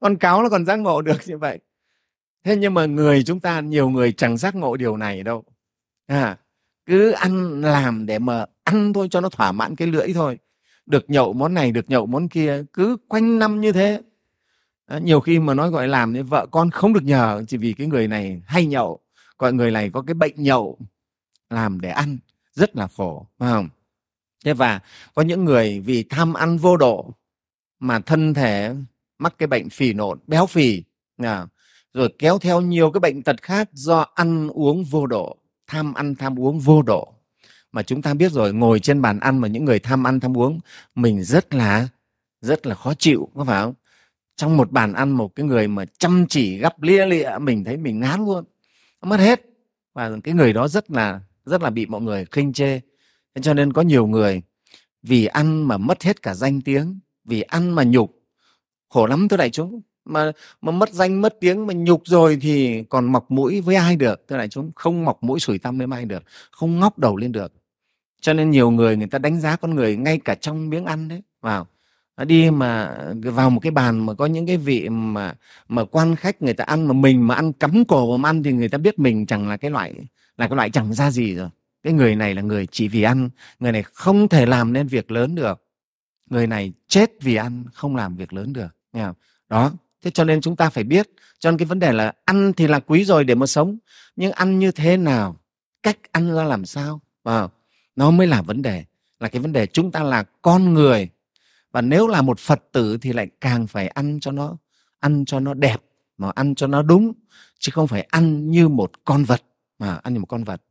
[0.00, 1.58] Con cáo nó còn giác ngộ được như vậy.
[2.44, 5.44] Thế nhưng mà người chúng ta nhiều người chẳng giác ngộ điều này đâu.
[6.06, 6.38] À,
[6.86, 10.38] cứ ăn làm để mà ăn thôi cho nó thỏa mãn cái lưỡi thôi.
[10.86, 14.00] Được nhậu món này được nhậu món kia cứ quanh năm như thế.
[14.86, 17.72] À, nhiều khi mà nói gọi làm thì vợ con không được nhờ chỉ vì
[17.72, 19.00] cái người này hay nhậu
[19.38, 20.78] gọi người này có cái bệnh nhậu
[21.50, 22.18] làm để ăn
[22.54, 23.68] rất là khổ phải không?
[24.44, 24.80] Thế và
[25.14, 27.10] có những người vì tham ăn vô độ
[27.78, 28.74] mà thân thể
[29.18, 30.82] mắc cái bệnh phì nộn béo phì
[31.16, 31.46] à,
[31.94, 36.14] rồi kéo theo nhiều cái bệnh tật khác do ăn uống vô độ tham ăn
[36.14, 37.12] tham uống vô độ.
[37.72, 40.38] Mà chúng ta biết rồi ngồi trên bàn ăn mà những người tham ăn tham
[40.38, 40.60] uống
[40.94, 41.88] mình rất là
[42.40, 43.74] rất là khó chịu có phải không?
[44.36, 47.76] Trong một bàn ăn một cái người mà chăm chỉ gắp lia lịa mình thấy
[47.76, 48.44] mình ngán luôn
[49.02, 49.40] mất hết.
[49.94, 52.80] Và cái người đó rất là rất là bị mọi người khinh chê.
[53.42, 54.42] Cho nên có nhiều người
[55.02, 58.18] vì ăn mà mất hết cả danh tiếng, vì ăn mà nhục.
[58.88, 59.80] Khổ lắm thưa đại chúng.
[60.04, 63.96] Mà mà mất danh, mất tiếng, mà nhục rồi thì còn mọc mũi với ai
[63.96, 64.24] được?
[64.28, 66.22] Thưa đại chúng, không mọc mũi sủi tăm với ai được.
[66.50, 67.52] Không ngóc đầu lên được.
[68.20, 71.08] Cho nên nhiều người người ta đánh giá con người ngay cả trong miếng ăn
[71.08, 71.22] đấy.
[71.40, 71.66] Vào
[72.16, 75.34] đi mà vào một cái bàn mà có những cái vị mà
[75.68, 78.52] mà quan khách người ta ăn mà mình mà ăn cắm cổ mà ăn thì
[78.52, 79.94] người ta biết mình chẳng là cái loại,
[80.36, 81.48] là cái loại chẳng ra gì rồi.
[81.82, 85.10] Cái người này là người chỉ vì ăn, người này không thể làm nên việc
[85.10, 85.64] lớn được.
[86.30, 89.14] Người này chết vì ăn, không làm việc lớn được, nghe không?
[89.48, 89.72] đó,
[90.04, 92.66] thế cho nên chúng ta phải biết, cho nên cái vấn đề là ăn thì
[92.66, 93.78] là quý rồi để mà sống,
[94.16, 95.36] nhưng ăn như thế nào,
[95.82, 97.50] cách ăn ra làm sao vào
[97.96, 98.84] nó mới là vấn đề.
[99.20, 101.08] Là cái vấn đề chúng ta là con người
[101.72, 104.56] và nếu là một phật tử thì lại càng phải ăn cho nó,
[104.98, 105.82] ăn cho nó đẹp,
[106.18, 107.12] mà ăn cho nó đúng,
[107.58, 109.42] chứ không phải ăn như một con vật,
[109.78, 110.62] mà ăn như một con vật.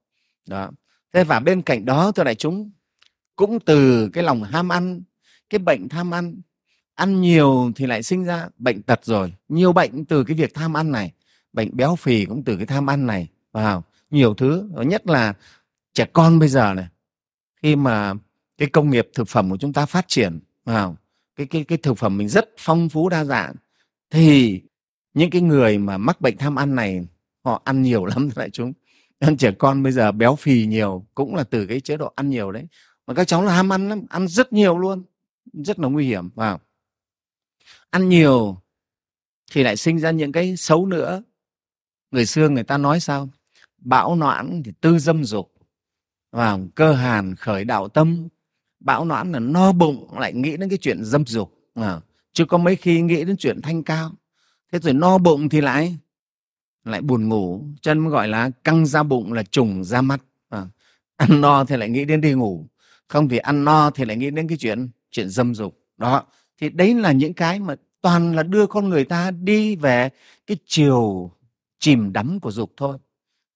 [0.48, 0.72] Đó.
[1.14, 2.72] Thế và bên cạnh đó, thưa đại chúng,
[3.36, 5.02] cũng từ cái lòng ham ăn,
[5.50, 6.42] cái bệnh tham ăn
[6.96, 9.34] ăn nhiều thì lại sinh ra bệnh tật rồi.
[9.50, 11.12] Nhiều bệnh từ cái việc tham ăn này,
[11.54, 14.70] bệnh béo phì cũng từ cái tham ăn này, vào nhiều thứ.
[14.86, 15.34] Nhất là
[15.94, 16.88] trẻ con bây giờ này,
[17.56, 18.14] khi mà
[18.58, 20.98] cái công nghiệp thực phẩm của chúng ta phát triển vào,
[21.36, 23.56] cái cái cái thực phẩm mình rất phong phú, đa dạng.
[24.10, 24.62] Thì
[25.14, 27.08] những cái người mà mắc bệnh tham ăn này,
[27.44, 28.74] họ ăn nhiều lắm lại chúng.
[29.20, 32.30] Ăn trẻ con bây giờ béo phì nhiều, cũng là từ cái chế độ ăn
[32.30, 32.68] nhiều đấy.
[33.08, 35.04] Mà các cháu là ham ăn lắm, ăn rất nhiều luôn.
[35.54, 36.30] Rất là nguy hiểm.
[36.36, 36.60] Vào.
[37.90, 38.58] Ăn nhiều
[39.52, 41.24] thì lại sinh ra những cái xấu nữa.
[42.12, 43.30] Người xưa người ta nói sao?
[43.78, 45.54] Bão noãn thì tư dâm dục.
[46.32, 48.28] Và cơ hàn khởi đạo tâm
[48.82, 51.54] bão noãn là no bụng lại nghĩ đến cái chuyện dâm dục.
[51.76, 52.02] À,
[52.34, 54.12] chứ có mấy khi nghĩ đến chuyện thanh cao.
[54.72, 55.98] Thế rồi no bụng thì lại
[56.86, 57.64] lại buồn ngủ.
[57.82, 60.22] Chân mới gọi là căng ra bụng là trùng ra mắt.
[60.50, 60.68] À,
[61.18, 62.68] ăn no thì lại nghĩ đến đi ngủ.
[63.08, 65.80] Không thì ăn no thì lại nghĩ đến cái chuyện chuyện dâm dục.
[65.98, 66.24] Đó
[66.58, 70.10] thì đấy là những cái mà toàn là đưa con người ta đi về
[70.48, 71.32] cái chiều
[71.80, 72.98] chìm đắm của dục thôi.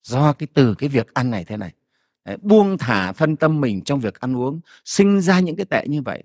[0.04, 1.72] Do cái từ cái việc ăn này thế này
[2.42, 6.02] buông thả phân tâm mình trong việc ăn uống, sinh ra những cái tệ như
[6.02, 6.24] vậy.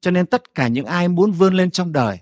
[0.00, 2.18] Cho nên tất cả những ai muốn vươn lên trong đời,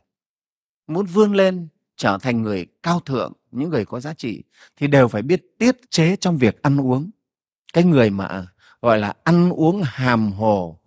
[0.87, 4.43] muốn vươn lên trở thành người cao thượng, những người có giá trị,
[4.77, 7.11] thì đều phải biết tiết chế trong việc ăn uống.
[7.73, 8.47] Cái người mà,
[8.83, 10.81] gọi là, ăn uống hàm hồ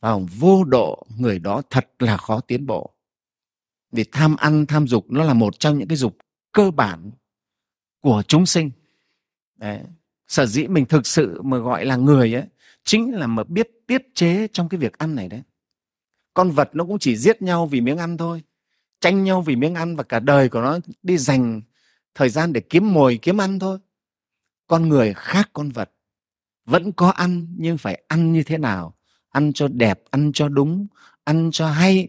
[0.00, 2.90] và vô độ, người đó thật là khó tiến bộ.
[3.92, 6.16] Vì tham ăn, tham dục nó là một trong những cái dục
[6.52, 7.10] cơ bản
[8.00, 8.70] của chúng sinh.
[9.56, 9.80] Đấy
[10.28, 12.44] sở dĩ mình thực sự mà gọi là người ấy,
[12.84, 15.42] chính là mà biết tiết chế trong cái việc ăn này đấy.
[16.34, 18.42] Con vật nó cũng chỉ giết nhau vì miếng ăn thôi,
[19.00, 21.62] tranh nhau vì miếng ăn và cả đời của nó đi dành
[22.14, 23.78] thời gian để kiếm mồi, kiếm ăn thôi.
[24.66, 25.90] Con người khác con vật,
[26.64, 28.94] vẫn có ăn nhưng phải ăn như thế nào?
[29.28, 30.86] Ăn cho đẹp, ăn cho đúng,
[31.24, 32.08] ăn cho hay.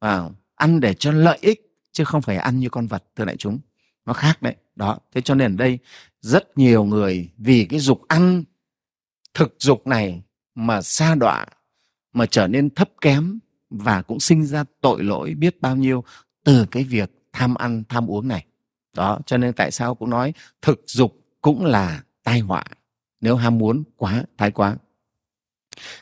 [0.00, 3.36] Và ăn để cho lợi ích, chứ không phải ăn như con vật, thưa đại
[3.36, 3.58] chúng.
[4.06, 4.98] Nó khác đấy, đó.
[5.14, 5.78] Thế cho nên ở đây
[6.22, 8.44] rất nhiều người vì cái dục ăn
[9.34, 10.22] thực dục này
[10.54, 11.46] mà xa đọa,
[12.12, 13.38] mà trở nên thấp kém
[13.70, 16.04] và cũng sinh ra tội lỗi biết bao nhiêu
[16.44, 18.46] từ cái việc tham ăn, tham uống này.
[18.96, 22.64] Đó, cho nên tại sao cũng nói thực dục cũng là tai họa,
[23.20, 24.76] nếu ham muốn quá, thái quá.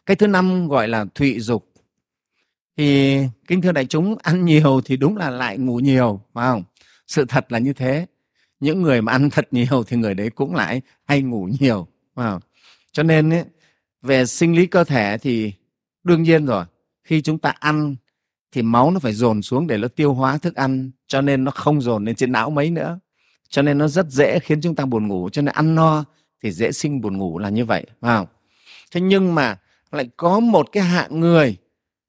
[0.06, 1.72] Cái thứ năm gọi là thụy dục.
[2.76, 6.62] Thì kính thưa đại chúng ăn nhiều thì đúng là lại ngủ nhiều, phải không?
[7.06, 8.06] Sự thật là như thế
[8.60, 12.40] những người mà ăn thật nhiều thì người đấy cũng lại hay ngủ nhiều phải
[12.92, 13.44] cho nên ấy,
[14.02, 15.52] về sinh lý cơ thể thì
[16.04, 16.64] đương nhiên rồi
[17.04, 17.96] khi chúng ta ăn
[18.52, 21.50] thì máu nó phải dồn xuống để nó tiêu hóa thức ăn cho nên nó
[21.50, 22.98] không dồn lên trên não mấy nữa.
[23.48, 26.04] Cho nên nó rất dễ khiến chúng ta buồn ngủ cho nên ăn no
[26.42, 28.26] thì dễ sinh buồn ngủ là như vậy phải
[28.90, 29.58] thế nhưng mà
[29.92, 31.56] lại có một cái hạng người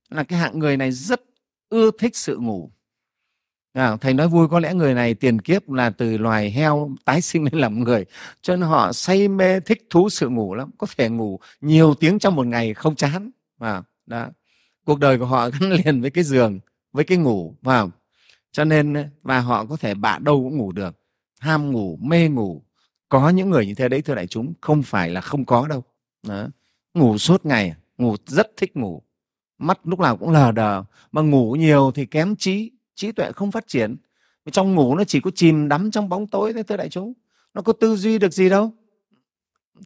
[0.10, 1.22] là cái hạng người này rất
[1.70, 2.72] ưa thích sự ngủ
[3.74, 7.22] à, thầy nói vui có lẽ người này tiền kiếp là từ loài heo tái
[7.22, 8.06] sinh lên làm người
[8.42, 10.70] cho nên họ say mê thích thú sự ngủ lắm.
[10.78, 13.32] Có thể ngủ nhiều tiếng trong một ngày không chán.
[13.60, 14.28] À, đó.
[14.86, 16.60] Cuộc đời của họ gắn liền với cái giường
[16.94, 17.92] với cái ngủ vào
[18.52, 20.96] cho nên và họ có thể bạn đâu cũng ngủ được.
[21.40, 22.62] Ham ngủ mê ngủ.
[23.10, 25.84] Có những người như thế đấy thưa đại chúng không phải là không có đâu.
[26.28, 26.48] Đó.
[26.94, 29.02] ngủ suốt ngày ngủ rất thích ngủ.
[29.58, 32.72] Mắt lúc nào cũng lờ đờ mà ngủ nhiều thì kém trí
[33.02, 33.96] trí tuệ không phát triển.
[34.52, 37.14] Trong ngủ nó chỉ có chìm đắm trong bóng tối thế thưa đại chúng.
[37.54, 38.74] Nó có tư duy được gì đâu.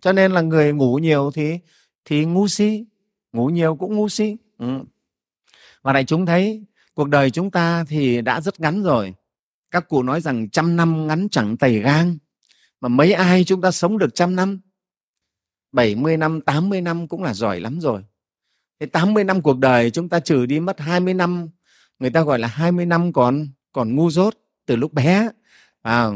[0.02, 1.60] Cho nên là người ngủ nhiều thì
[2.06, 2.86] thì ngu si.
[3.34, 4.38] Ngủ nhiều cũng ngu si.
[4.58, 4.80] Ừ.
[5.82, 6.64] và đại chúng thấy
[6.94, 9.14] cuộc đời chúng ta thì đã rất ngắn rồi.
[9.72, 12.18] Các cụ nói rằng trăm năm ngắn chẳng tẩy gang.
[12.82, 14.60] Mà mấy ai chúng ta sống được trăm năm?
[15.72, 18.04] 70 năm, 80 năm cũng là giỏi lắm rồi.
[18.80, 21.50] Thế 80 năm cuộc đời chúng ta trừ đi mất 20 năm,
[22.00, 24.34] người ta gọi là 20 năm còn còn ngu dốt
[24.66, 25.30] từ lúc bé.
[25.82, 26.10] À,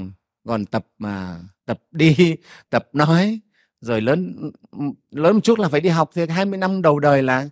[0.48, 2.36] còn tập mà tập đi,
[2.70, 3.40] tập nói,
[3.82, 4.52] rồi lớn
[5.12, 7.50] lớn một chút là phải đi học thì 20 năm đầu đời là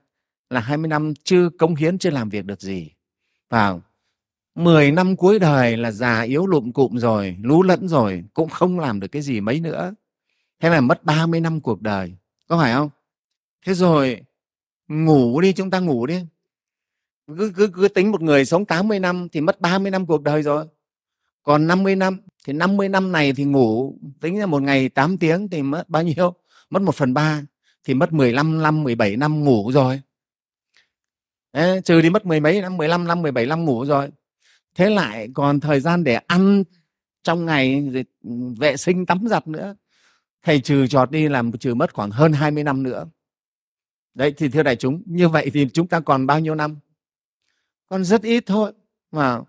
[0.50, 2.92] là 20 năm chưa công hiến chưa làm việc được gì.
[3.50, 3.82] Vào
[4.56, 8.80] 10 năm cuối đời là già yếu lụm cụm rồi, lú lẫn rồi, cũng không
[8.80, 9.94] làm được cái gì mấy nữa.
[10.60, 12.14] Thế là mất 30 năm cuộc đời,
[12.48, 12.90] có phải không?
[13.66, 14.22] Thế rồi
[14.88, 16.26] ngủ đi, chúng ta ngủ đi.
[17.28, 20.44] Cứ, cứ, cứ tính một người sống 80 năm thì mất 30 năm cuộc đời
[20.44, 20.66] rồi.
[21.44, 25.50] Còn 50 năm, thì 50 năm này thì ngủ, tính ra một ngày 8 tiếng
[25.50, 26.34] thì mất bao nhiêu?
[26.70, 27.42] Mất 1 phần 3,
[27.84, 30.02] thì mất 15 năm, 17 năm ngủ rồi.
[31.54, 34.10] Đấy, trừ đi mất mười mấy năm, 15 năm, 17 năm ngủ rồi
[34.78, 36.64] thế lại còn thời gian để ăn
[37.24, 37.92] trong ngày
[38.24, 39.76] ừ, vệ sinh tắm giặt nữa
[40.44, 43.06] thầy trừ trọt đi làm trừ mất khoảng hơn 20 năm nữa
[44.14, 46.80] đấy thì thưa đại chúng như vậy thì chúng ta còn bao nhiêu năm
[47.90, 48.74] con rất ít thôi
[49.12, 49.40] mà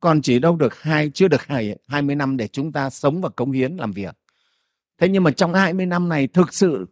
[0.00, 3.28] còn chỉ đâu được hai chưa được hai, 20 năm để chúng ta sống và
[3.28, 4.16] cống hiến làm việc.
[4.98, 6.86] Thế nhưng mà trong 20 năm này thực sự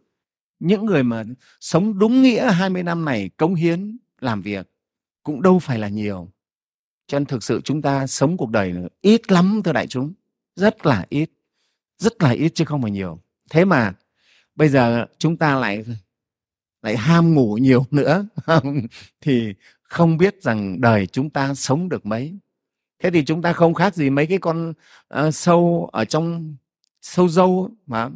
[0.59, 1.23] những người mà
[1.59, 4.69] sống đúng nghĩa 20 năm này cống hiến làm việc
[5.23, 6.31] cũng đâu phải là nhiều.
[7.07, 10.13] Cho nên thực sự chúng ta sống cuộc đời ít lắm thưa đại chúng
[10.55, 11.29] rất là ít
[11.97, 13.19] rất là ít chứ không phải nhiều.
[13.49, 13.93] Thế mà
[14.55, 15.85] bây giờ chúng ta lại
[16.81, 18.25] lại ham ngủ nhiều nữa
[19.21, 19.53] thì
[19.89, 22.39] không biết rằng đời chúng ta sống được mấy.
[23.03, 24.73] Thế thì chúng ta không khác gì mấy cái con
[25.19, 26.55] uh, sâu ở trong
[27.01, 28.09] sâu dâu mà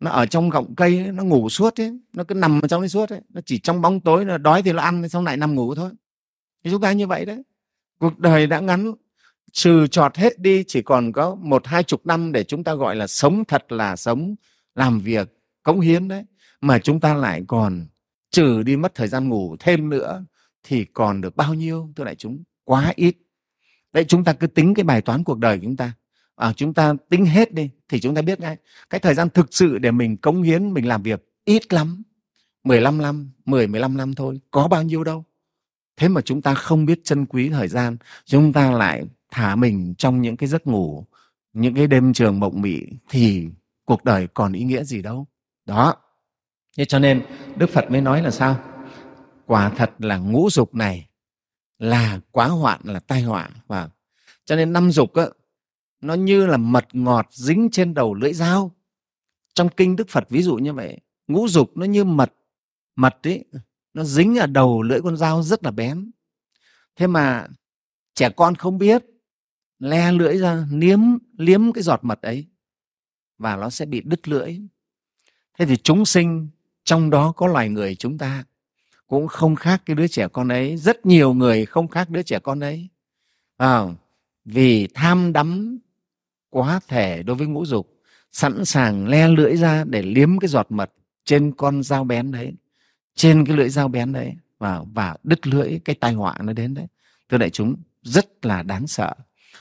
[0.00, 2.88] nó ở trong gọng cây nó ngủ suốt ấy nó cứ nằm ở trong đấy
[2.88, 5.54] suốt ấy nó chỉ trong bóng tối nó đói thì nó ăn xong lại nằm
[5.54, 5.90] ngủ thôi.
[6.64, 7.42] Thì chúng ta như vậy đấy.
[7.98, 8.92] Cuộc đời đã ngắn
[9.52, 12.96] trừ trọt hết đi chỉ còn có một hai chục năm để chúng ta gọi
[12.96, 14.34] là sống thật là sống
[14.74, 16.24] làm việc cống hiến đấy.
[16.60, 17.86] Mà chúng ta lại còn
[18.30, 20.24] trừ đi mất thời gian ngủ thêm nữa
[20.62, 23.16] thì còn được bao nhiêu thưa đại chúng quá ít.
[23.92, 25.92] Đấy chúng ta cứ tính cái bài toán cuộc đời của chúng ta.
[26.36, 28.56] À, chúng ta tính hết đi thì chúng ta biết ngay
[28.90, 32.02] cái thời gian thực sự để mình cống hiến mình làm việc ít lắm
[32.64, 35.24] 15 năm 10 15 năm thôi có bao nhiêu đâu.
[35.96, 39.94] Thế mà chúng ta không biết trân quý thời gian chúng ta lại thả mình
[39.98, 41.06] trong những cái giấc ngủ
[41.52, 43.48] những cái đêm trường mộng mị thì
[43.84, 45.26] cuộc đời còn ý nghĩa gì đâu.
[45.66, 45.94] Đó.
[46.76, 47.22] Thế cho nên
[47.56, 48.71] đức phật mới nói là sao?
[49.46, 51.08] Quả thật là ngũ dục này
[51.78, 53.90] là quá hoạn là tai họa và
[54.44, 55.26] cho nên năm dục á,
[56.00, 58.70] nó như là mật ngọt dính trên đầu lưỡi dao
[59.54, 62.32] trong kinh đức phật ví dụ như vậy ngũ dục nó như mật
[62.96, 63.44] mật ấy
[63.94, 66.10] nó dính ở đầu lưỡi con dao rất là bén.
[66.96, 67.48] Thế mà
[68.14, 69.04] trẻ con không biết
[69.78, 71.00] le lưỡi ra liếm
[71.38, 72.46] liếm cái giọt mật ấy
[73.38, 74.60] và nó sẽ bị đứt lưỡi.
[75.58, 76.48] Thế thì chúng sinh
[76.84, 78.44] trong đó có loài người chúng ta
[79.12, 80.76] cũng không khác cái đứa trẻ con ấy.
[80.76, 82.88] Rất nhiều người không khác đứa trẻ con ấy.
[83.56, 83.80] À,
[84.44, 85.78] vì tham đắm
[86.50, 88.00] quá thể đối với ngũ dục
[88.30, 90.92] sẵn sàng le lưỡi ra để liếm cái giọt mật
[91.24, 92.52] trên con dao bén đấy
[93.14, 96.74] trên cái lưỡi dao bén đấy và và đứt lưỡi cái tai họa nó đến
[96.74, 96.86] đấy.
[97.28, 99.14] Thưa đại chúng rất là đáng sợ.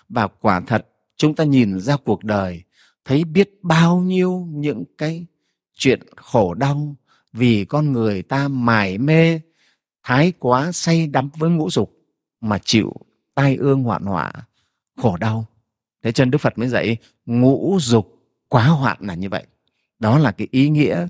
[0.09, 0.87] Và quả thật
[1.17, 2.63] chúng ta nhìn ra cuộc đời
[3.05, 5.25] thấy biết bao nhiêu những cái
[5.73, 6.95] chuyện khổ đau
[7.33, 9.39] vì con người ta mải mê,
[10.03, 11.97] thái quá say đắm với ngũ dục
[12.41, 12.93] mà chịu
[13.33, 14.31] tai ương hoạn họa,
[14.97, 15.45] khổ đau.
[16.01, 18.17] Thế chân đức phật mới dạy, ngũ dục
[18.47, 19.47] quá hoạn là như vậy.
[19.99, 21.07] Đó là cái ý nghĩa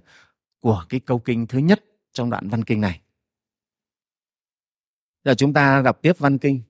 [0.59, 3.01] của cái câu kinh thứ nhất trong đoạn văn kinh này.
[5.23, 6.61] Giờ chúng ta đọc tiếp văn kinh.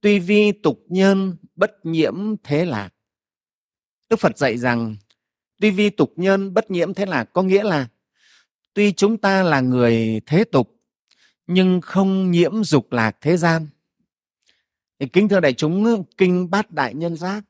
[0.00, 2.90] Tuy vi tục nhân bất nhiễm thế lạc.
[4.08, 4.96] Đức phật dạy rằng
[5.60, 7.88] tuy vi tục nhân bất nhiễm thế là có nghĩa là
[8.74, 10.76] tuy chúng ta là người thế tục
[11.46, 13.66] nhưng không nhiễm dục lạc thế gian.
[14.98, 17.44] Thì kính thưa đại chúng kinh bát đại nhân giác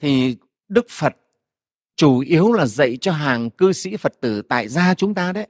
[0.00, 0.36] thì
[0.68, 1.16] đức phật
[1.96, 5.48] chủ yếu là dạy cho hàng cư sĩ phật tử tại gia chúng ta đấy.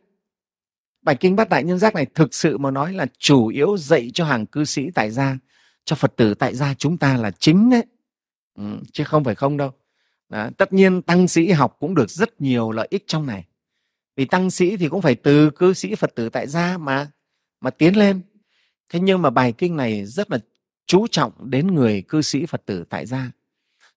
[1.02, 4.10] Bài kinh bát đại nhân giác này thực sự mà nói là chủ yếu dạy
[4.14, 5.38] cho hàng cư sĩ tại gia
[5.84, 7.84] cho phật tử tại gia chúng ta là chính đấy.
[8.54, 9.72] Ừ, chứ không phải không đâu
[10.28, 10.48] đó.
[10.58, 13.46] tất nhiên tăng sĩ học cũng được rất nhiều lợi ích trong này
[14.16, 17.10] vì tăng sĩ thì cũng phải từ cư sĩ phật tử tại gia mà
[17.60, 18.20] mà tiến lên
[18.88, 20.38] thế nhưng mà bài kinh này rất là
[20.86, 23.30] chú trọng đến người cư sĩ phật tử tại gia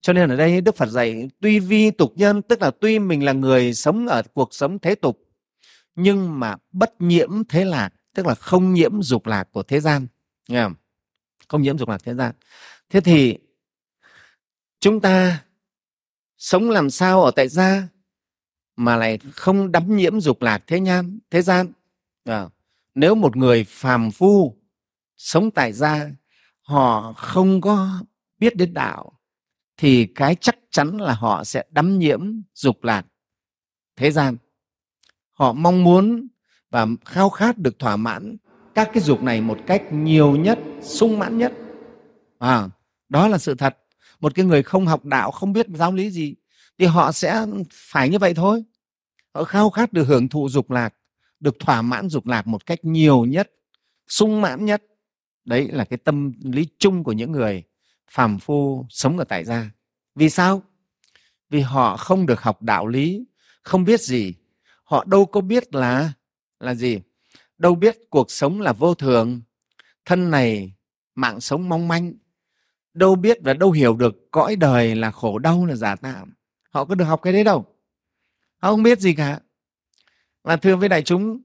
[0.02, 3.26] cho nên ở đây đức phật dạy, tuy vi tục nhân, tức là tuy mình
[3.26, 5.20] là người sống ở cuộc sống thế tục,
[5.96, 10.08] nhưng mà bất nhiễm thế lạc, tức là không nhiễm dục lạc của thế gian
[10.48, 10.76] nghe không?
[11.48, 12.36] không nhiễm dục lạc thế gian
[12.90, 13.38] thế thì
[14.80, 15.44] chúng ta
[16.38, 17.88] sống làm sao ở tại gia
[18.76, 21.72] mà lại không đắm nhiễm dục lạc thế nhan thế gian?
[22.24, 22.50] À,
[22.96, 24.58] nếu một người phàm phu
[25.18, 26.10] sống tại gia
[26.62, 28.04] họ không có
[28.40, 29.20] biết đến đạo
[29.78, 33.06] thì cái chắc chắn là họ sẽ đắm nhiễm dục lạc
[33.96, 34.38] thế gian.
[35.32, 36.28] Họ mong muốn
[36.70, 38.38] và khao khát được thỏa mãn
[38.76, 41.54] các cái dục này một cách nhiều nhất sung mãn nhất.
[42.40, 42.70] À,
[43.10, 43.78] đó là sự thật
[44.20, 46.36] một cái người không học đạo, không biết giáo lý gì,
[46.78, 48.64] thì họ sẽ phải như vậy thôi.
[49.34, 50.94] Họ khao khát được hưởng thụ dục lạc,
[51.40, 53.52] được thỏa mãn dục lạc một cách nhiều nhất,
[54.08, 54.84] sung mãn nhất.
[55.46, 57.64] Đấy là cái tâm lý chung của những người
[58.12, 59.72] phàm phu sống ở tại gia.
[60.16, 60.64] Vì sao?
[61.50, 63.26] Vì họ không được học đạo lý,
[63.64, 64.34] không biết gì.
[64.84, 66.14] Họ đâu có biết là
[66.60, 67.00] là gì?
[67.58, 69.42] Đâu biết cuộc sống là vô thường.
[70.06, 70.74] Thân này,
[71.16, 72.14] mạng sống mong manh
[72.98, 76.34] đâu biết và đâu hiểu được cõi đời là khổ đau là giả tạm
[76.70, 77.66] họ có được học cái đấy đâu.
[78.58, 79.40] Họ không biết gì cả.
[80.44, 81.42] Và thưa với đại chúng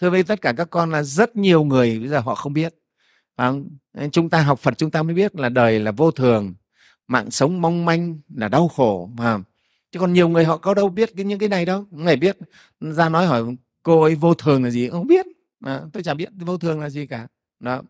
[0.00, 2.74] thưa với tất cả các con là rất nhiều người bây giờ họ không biết.
[3.36, 3.52] Và
[4.12, 6.54] chúng ta học phật chúng ta mới biết là đời là vô thường
[7.06, 9.38] mạng sống mong manh là đau khổ mà
[9.90, 11.86] chứ còn nhiều người họ có đâu biết cái những cái này đâu.
[11.90, 12.36] Người biết.
[12.80, 14.88] Ra nói hỏi cô ấy vô thường là gì?
[14.88, 15.26] Không biết.
[15.64, 17.26] À, tôi chả biết vô thường là gì cả.
[17.60, 17.82] Đó.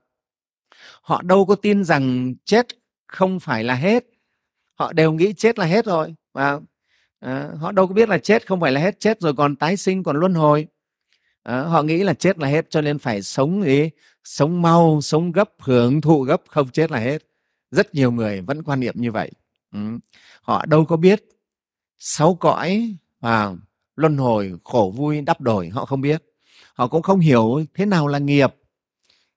[1.02, 2.66] Họ đâu có tin rằng chết
[3.08, 4.04] không phải là hết.
[4.74, 6.60] Họ đều nghĩ chết là hết rồi và
[7.20, 9.00] à, họ đâu có biết là chết không phải là hết.
[9.00, 10.66] Chết rồi còn tái sinh còn luân hồi.
[11.42, 13.90] À, họ nghĩ là chết là hết cho nên phải sống ý
[14.24, 17.22] sống mau sống gấp hưởng thụ gấp không chết là hết.
[17.70, 19.30] Rất nhiều người vẫn quan niệm như vậy.
[19.72, 19.80] Ừ.
[20.42, 21.24] họ đâu có biết
[21.98, 23.54] sáu cõi và
[23.96, 26.22] luân hồi khổ vui đắp đổi họ không biết.
[26.74, 28.54] Họ cũng không hiểu thế nào là nghiệp.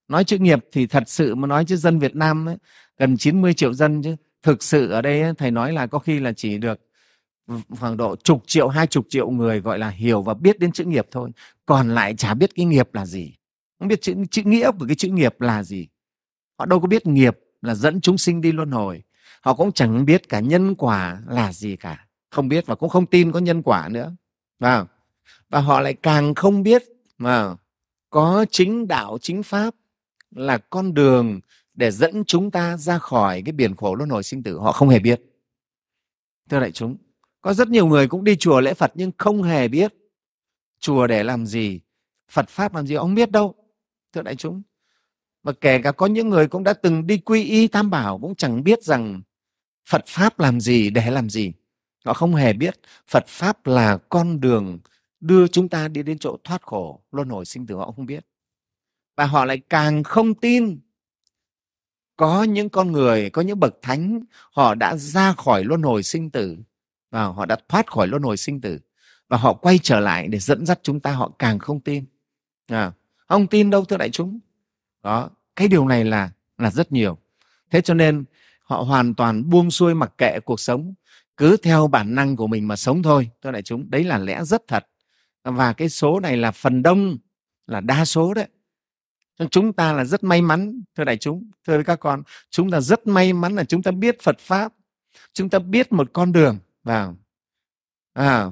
[0.07, 2.57] Nói chữ nghiệp thì thật sự mà nói chứ dân Việt Nam ấy,
[3.01, 4.15] gần 90 triệu dân chứ.
[4.43, 6.79] Thực sự ở đây thầy nói là có khi là chỉ được
[7.79, 10.85] khoảng độ chục triệu hai chục triệu người gọi là hiểu và biết đến chữ
[10.85, 11.31] nghiệp thôi.
[11.65, 13.33] Còn lại chả biết cái nghiệp là gì.
[13.79, 15.87] Không biết chữ, chữ nghĩa của cái chữ nghiệp là gì.
[16.59, 19.03] Họ đâu có biết nghiệp là dẫn chúng sinh đi luân hồi.
[19.41, 22.07] Họ cũng chẳng biết cả nhân quả là gì cả.
[22.29, 24.15] Không biết và cũng không tin có nhân quả nữa.
[24.59, 24.85] Và
[25.49, 26.83] và họ lại càng không biết
[27.17, 27.55] mà
[28.09, 29.75] có chính đạo chính pháp
[30.31, 31.39] là con đường
[31.81, 34.89] để dẫn chúng ta ra khỏi cái biển khổ luân hồi sinh tử, họ không
[34.89, 35.21] hề biết.
[36.49, 36.97] Thưa đại chúng,
[37.41, 39.93] có rất nhiều người cũng đi chùa lễ phật nhưng không hề biết
[40.79, 41.79] chùa để làm gì,
[42.31, 43.55] phật pháp làm gì, ông biết đâu.
[44.13, 44.61] Thưa đại chúng
[45.43, 48.35] và kể cả có những người cũng đã từng đi quy y tam bảo cũng
[48.35, 49.21] chẳng biết rằng
[49.89, 51.53] phật pháp làm gì, để làm gì.
[52.05, 54.79] Họ không hề biết phật pháp là con đường
[55.19, 58.25] đưa chúng ta đi đến chỗ thoát khổ, luân hồi sinh tử, họ không biết.
[59.17, 60.79] Và họ lại càng không tin
[62.21, 64.19] có những con người có những bậc thánh
[64.51, 66.57] họ đã ra khỏi luân hồi sinh tử
[67.11, 68.79] và họ đã thoát khỏi luân hồi sinh tử
[69.27, 72.05] và họ quay trở lại để dẫn dắt chúng ta họ càng không tin.
[72.67, 72.91] À,
[73.27, 74.39] không tin đâu thưa đại chúng.
[75.03, 77.17] Đó cái điều này là là rất nhiều.
[77.71, 78.23] Thế cho nên
[78.63, 80.93] họ hoàn toàn buông xuôi mặc kệ cuộc sống
[81.37, 83.89] cứ theo bản năng của mình mà sống thôi thưa đại chúng.
[83.89, 84.87] Đấy là lẽ rất thật.
[85.43, 87.17] Và cái số này là phần đông
[87.67, 88.47] là đa số đấy
[89.51, 92.23] chúng ta là rất may mắn thưa đại chúng thưa các con.
[92.49, 94.73] Chúng ta rất may mắn là chúng ta biết phật pháp.
[95.33, 96.57] Chúng ta biết một con đường.
[96.83, 97.15] Vào.
[98.13, 98.51] À,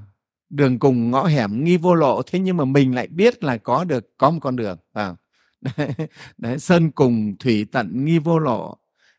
[0.50, 2.22] đường cùng ngõ hẻm nghi vô lộ.
[2.22, 4.78] Thế nhưng mà mình lại biết là có được có một con đường.
[4.94, 5.16] À.
[5.78, 5.94] đấy,
[6.38, 8.78] đấy sơn cùng thủy tận nghi vô lộ.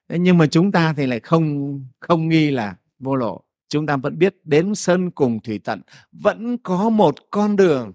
[0.09, 3.45] Thế nhưng mà chúng ta thì lại không không nghi là vô lộ.
[3.68, 7.93] Chúng ta vẫn biết đến sơn cùng thủy tận vẫn có một con đường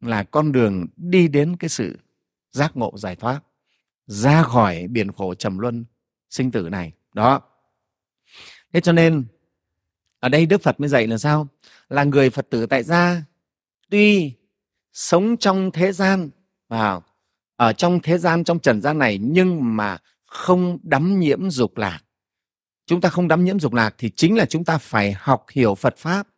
[0.00, 1.98] là con đường đi đến cái sự
[2.56, 3.40] giác ngộ giải thoát,
[4.06, 5.84] ra khỏi biển khổ trầm luân
[6.30, 6.92] sinh tử này.
[7.14, 7.40] Đó.
[8.72, 9.24] Thế cho nên,
[10.20, 11.48] ở đây đức phật mới dạy là sao?
[11.88, 13.22] Là người phật tử tại gia,
[13.90, 14.32] tuy
[14.92, 16.30] sống trong thế gian,
[16.68, 17.02] vào,
[17.56, 22.00] ở trong thế gian, trong trần gian này, nhưng mà không đắm nhiễm dục lạc.
[22.86, 25.74] Chúng ta không đắm nhiễm dục lạc thì chính là chúng ta phải học hiểu
[25.74, 26.28] phật pháp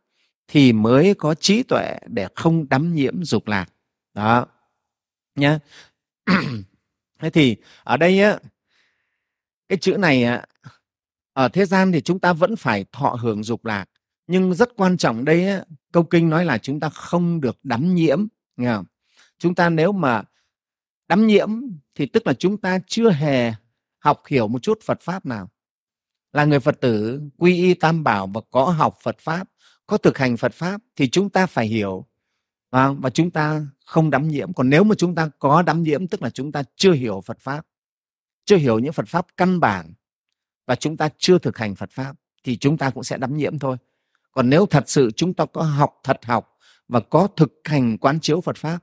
[0.49, 3.73] thì mới có trí tuệ để không đắm nhiễm dục lạc.
[4.15, 4.47] Đó.
[5.35, 5.59] Nhé
[7.21, 8.39] thế thì ở đây á
[9.69, 10.45] cái chữ này á
[11.33, 13.85] ở thế gian thì chúng ta vẫn phải thọ hưởng dục lạc.
[14.27, 17.95] Nhưng rất quan trọng đây á, câu kinh nói là chúng ta không được đắm
[17.95, 18.27] nhiễm
[18.57, 18.85] nghe không?
[19.39, 20.23] chúng ta nếu mà
[21.09, 21.49] đắm nhiễm
[21.95, 23.53] thì tức là chúng ta chưa hề
[23.99, 25.51] học hiểu một chút Phật pháp nào.
[26.33, 29.49] Là người Phật tử quy y tam bảo và có học Phật pháp
[29.87, 32.07] có thực hành Phật pháp thì chúng ta phải hiểu
[32.71, 36.23] và chúng ta không đắm nhiễm còn nếu mà chúng ta có đắm nhiễm tức
[36.23, 37.67] là chúng ta chưa hiểu Phật pháp
[38.45, 39.93] chưa hiểu những Phật pháp căn bản
[40.67, 43.59] và chúng ta chưa thực hành Phật pháp thì chúng ta cũng sẽ đắm nhiễm
[43.59, 43.77] thôi.
[44.33, 46.59] Còn nếu thật sự chúng ta có học thật học
[46.89, 48.79] và có thực hành quán chiếu Phật pháp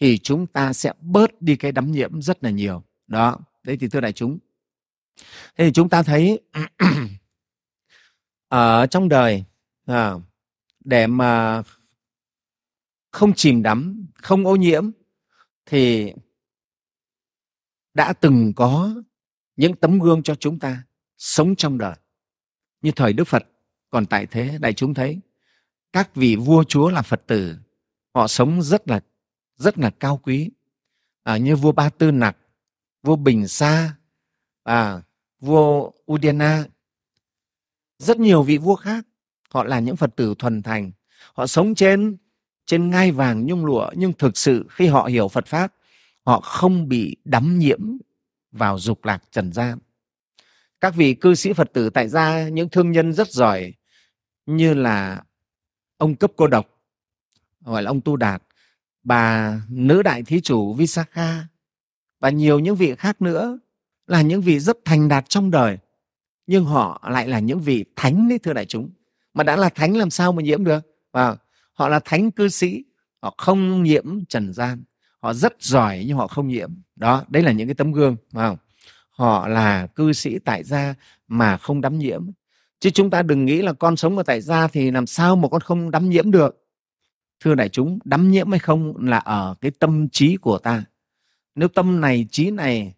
[0.00, 2.82] thì chúng ta sẽ bớt đi cái đắm nhiễm rất là nhiều.
[3.06, 4.38] Đó đấy thì thưa đại chúng.
[5.56, 6.40] Thế thì chúng ta thấy
[8.48, 9.44] ở trong đời
[9.86, 10.14] à,
[10.84, 11.62] để mà
[13.10, 14.90] không chìm đắm không ô nhiễm
[15.66, 16.12] thì
[17.94, 18.94] đã từng có
[19.56, 20.84] những tấm gương cho chúng ta
[21.18, 21.96] sống trong đời.
[22.82, 23.46] Như thời đức phật
[23.90, 25.20] còn tại thế đại chúng thấy
[25.92, 27.56] các vị vua chúa là phật tử
[28.14, 29.00] họ sống rất là
[29.56, 30.50] rất là cao quý.
[31.22, 32.36] À, như vua ba tư nặc
[33.02, 33.96] vua bình sa
[34.62, 35.02] à,
[35.40, 36.64] vua udiana
[37.98, 39.06] rất nhiều vị vua khác
[39.50, 40.90] họ là những phật tử thuần thành.
[41.34, 42.16] Họ sống trên
[42.70, 45.74] trên ngai vàng nhung lụa, nhưng thực sự khi họ hiểu phật pháp,
[46.24, 47.80] họ không bị đắm nhiễm
[48.52, 49.78] vào dục lạc trần gian.
[50.80, 53.72] Các vị cư sĩ phật tử tại gia, những thương nhân rất giỏi,
[54.46, 55.22] như là
[55.96, 56.66] ông cấp cô độc,
[57.60, 58.42] gọi là ông tu đạt,
[59.02, 61.46] bà nữ đại thí chủ visakha,
[62.20, 63.58] và nhiều những vị khác nữa,
[64.06, 65.78] là những vị rất thành đạt trong đời,
[66.46, 68.90] nhưng họ lại là những vị thánh đấy, thưa đại chúng.
[69.34, 70.80] Mà đã là thánh làm sao mà nhiễm được?
[71.12, 71.36] Và
[71.80, 72.84] họ là thánh cư sĩ,
[73.22, 74.82] họ không nhiễm trần gian,
[75.20, 76.70] họ rất giỏi nhưng họ không nhiễm.
[76.96, 78.56] Đó, đấy là những cái tấm gương, phải không?
[79.10, 80.94] Họ là cư sĩ tại gia
[81.28, 82.30] mà không đắm nhiễm.
[82.80, 85.48] Chứ chúng ta đừng nghĩ là con sống ở tại gia thì làm sao mà
[85.48, 86.66] con không đắm nhiễm được.
[87.40, 90.84] Thưa đại chúng, đắm nhiễm hay không là ở cái tâm trí của ta.
[91.54, 92.94] Nếu tâm này, trí này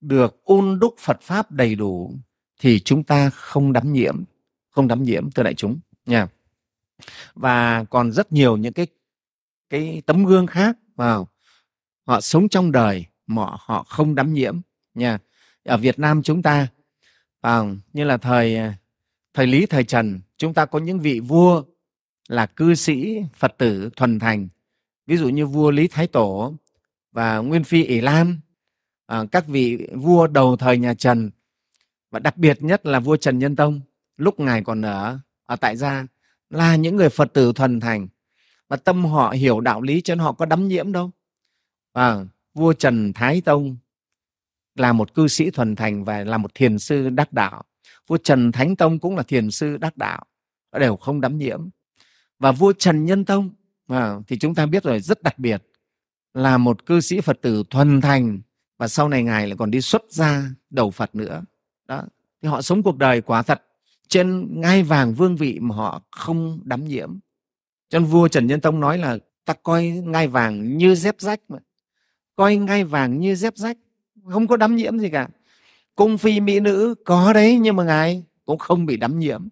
[0.00, 2.14] được ôn đúc phật pháp đầy đủ
[2.60, 4.24] thì chúng ta không đắm nhiễm,
[4.70, 6.28] không đắm nhiễm, thưa đại chúng, nha
[7.34, 8.86] và còn rất nhiều những cái
[9.70, 11.28] cái tấm gương khác vào.
[12.06, 14.60] Họ sống trong đời mà họ không đắm nhiễm
[14.94, 15.18] nha.
[15.64, 16.68] Ở Việt Nam chúng ta
[17.40, 18.74] vào như là thời à,
[19.34, 21.62] thời Lý thời Trần chúng ta có những vị vua
[22.28, 24.48] là cư sĩ Phật tử thuần thành.
[25.06, 26.54] Ví dụ như vua Lý Thái Tổ
[27.12, 28.40] và Nguyên Phi ỷ Lan
[29.06, 31.30] à, các vị vua đầu thời nhà Trần.
[32.10, 33.80] Và đặc biệt nhất là vua Trần Nhân Tông
[34.16, 36.06] lúc ngài còn ở ở tại gia
[36.50, 38.08] là những người Phật tử thuần thành.
[38.68, 41.10] Và tâm họ hiểu đạo lý cho nên họ có đắm nhiễm đâu.
[41.94, 43.76] Và vua Trần Thái Tông
[44.74, 47.64] là một cư sĩ thuần thành và là một thiền sư đắc đạo.
[48.06, 50.24] Vua Trần Thánh Tông cũng là thiền sư đắc đạo.
[50.78, 51.68] Đều không đắm nhiễm.
[52.38, 53.50] Và vua trần nhân tông
[53.88, 55.62] à, thì chúng ta biết rồi rất đặc biệt.
[56.34, 58.40] Là một cư sĩ phật tử thuần thành
[58.78, 61.44] và sau này ngài lại còn đi xuất gia đầu phật nữa.
[61.86, 62.02] Đó
[62.42, 63.62] thì họ sống cuộc đời quả thật
[64.10, 67.18] trên ngai vàng vương vị mà họ không đắm nhiễm.
[67.88, 71.40] Cho nên vua trần nhân tông nói là ta coi ngai vàng như dép rách
[71.48, 71.58] mà.
[72.36, 73.76] Coi ngai vàng như dép rách,
[74.28, 75.28] không có đắm nhiễm gì cả.
[75.94, 79.48] Cung phi mỹ nữ, có đấy, nhưng mà ngài cũng không bị đắm nhiễm.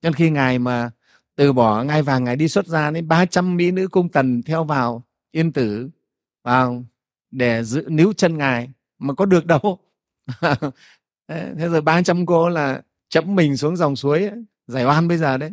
[0.00, 0.90] Cho nên khi ngài mà
[1.36, 4.64] từ bỏ ngai vàng, ngài đi xuất ra đến 300 mỹ nữ cung tần theo
[4.64, 5.90] vào yên tử,
[6.42, 6.84] vào
[7.30, 9.78] để giữ, níu chân ngài, mà có được đâu.
[11.28, 12.82] Thế rồi 300 cô là
[13.14, 14.30] chấm mình xuống dòng suối
[14.66, 15.50] giải oan bây giờ đấy.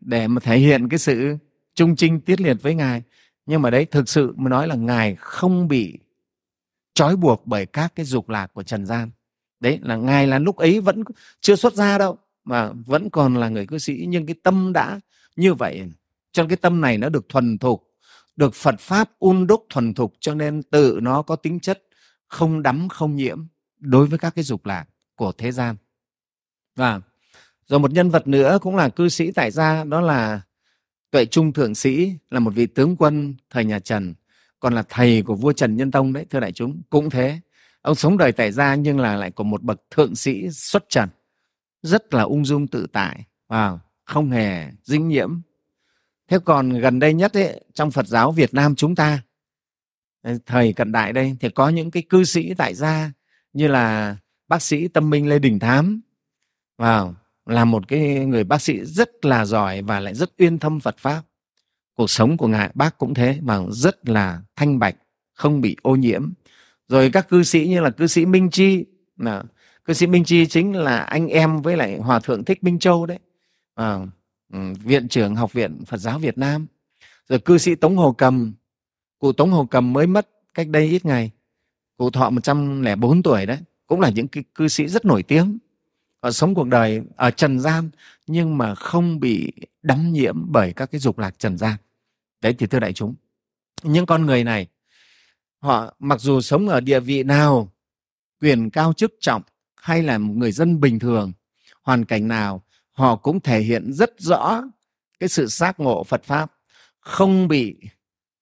[0.00, 1.36] Để mà thể hiện cái sự
[1.74, 3.02] trung trinh tiết liệt với ngài.
[3.46, 5.98] Nhưng mà đấy, thực sự mà nói là ngài không bị
[6.94, 9.10] trói buộc bởi các cái dục lạc của trần gian.
[9.60, 11.02] Đấy, là ngài là lúc ấy vẫn
[11.40, 14.04] chưa xuất ra đâu, mà vẫn còn là người cư sĩ.
[14.08, 15.00] Nhưng cái tâm đã
[15.36, 15.82] như vậy,
[16.32, 17.90] cho nên cái tâm này nó được thuần thục,
[18.36, 21.82] được phật pháp un đúc thuần thục, cho nên tự nó có tính chất
[22.28, 23.46] không đắm, không nhiễm
[23.78, 25.76] đối với các cái dục lạc của thế gian
[26.76, 27.00] và
[27.66, 30.40] rồi một nhân vật nữa cũng là cư sĩ tại gia đó là
[31.10, 34.14] tuệ trung thượng sĩ là một vị tướng quân thời nhà trần
[34.62, 36.82] còn là thầy của vua trần nhân tông đấy thưa đại chúng.
[36.90, 37.40] Cũng thế
[37.80, 41.08] ông sống đời tại gia nhưng là lại của một bậc thượng sĩ xuất trần
[41.82, 45.40] rất là ung dung tự tại và không hề dính nhiễm.
[46.28, 49.22] Thế còn gần đây nhất ấy, trong phật giáo việt nam chúng ta
[50.46, 53.12] thời cận đại đây thì có những cái cư sĩ tại gia
[53.52, 54.16] như là
[54.48, 56.00] bác sĩ tâm minh lê đình thám
[56.78, 57.14] vào
[57.46, 60.98] là một cái người bác sĩ rất là giỏi và lại rất uyên thâm phật
[60.98, 61.22] pháp.
[61.94, 64.96] Cuộc sống của ngài bác cũng thế mà rất là thanh bạch
[65.34, 66.32] không bị ô nhiễm.
[66.88, 68.84] Rồi các cư sĩ như là cư sĩ minh chi
[69.16, 69.42] là
[69.84, 73.06] cư sĩ minh chi chính là anh em với lại hòa thượng thích minh châu
[73.06, 73.18] đấy.
[73.74, 73.98] À,
[74.84, 76.66] viện trưởng học viện phật giáo việt nam.
[77.28, 78.52] Rồi cư sĩ tống hồ cầm
[79.18, 81.30] cụ tống hồ cầm mới mất cách đây ít ngày.
[81.96, 85.58] Cụ thọ 104 tuổi đấy cũng là những cư, cư sĩ rất nổi tiếng
[86.30, 87.90] sống cuộc đời ở trần gian
[88.26, 89.52] nhưng mà không bị
[89.82, 91.76] đắm nhiễm bởi các cái dục lạc trần gian.
[92.40, 93.14] Đấy thì thưa đại chúng,
[93.82, 94.66] những con người này,
[95.58, 97.72] họ mặc dù sống ở địa vị nào,
[98.40, 99.42] quyền cao chức trọng
[99.76, 101.32] hay là một người dân bình thường,
[101.82, 102.62] hoàn cảnh nào,
[102.92, 104.62] họ cũng thể hiện rất rõ
[105.20, 106.52] cái sự giác ngộ phật pháp,
[107.00, 107.76] không bị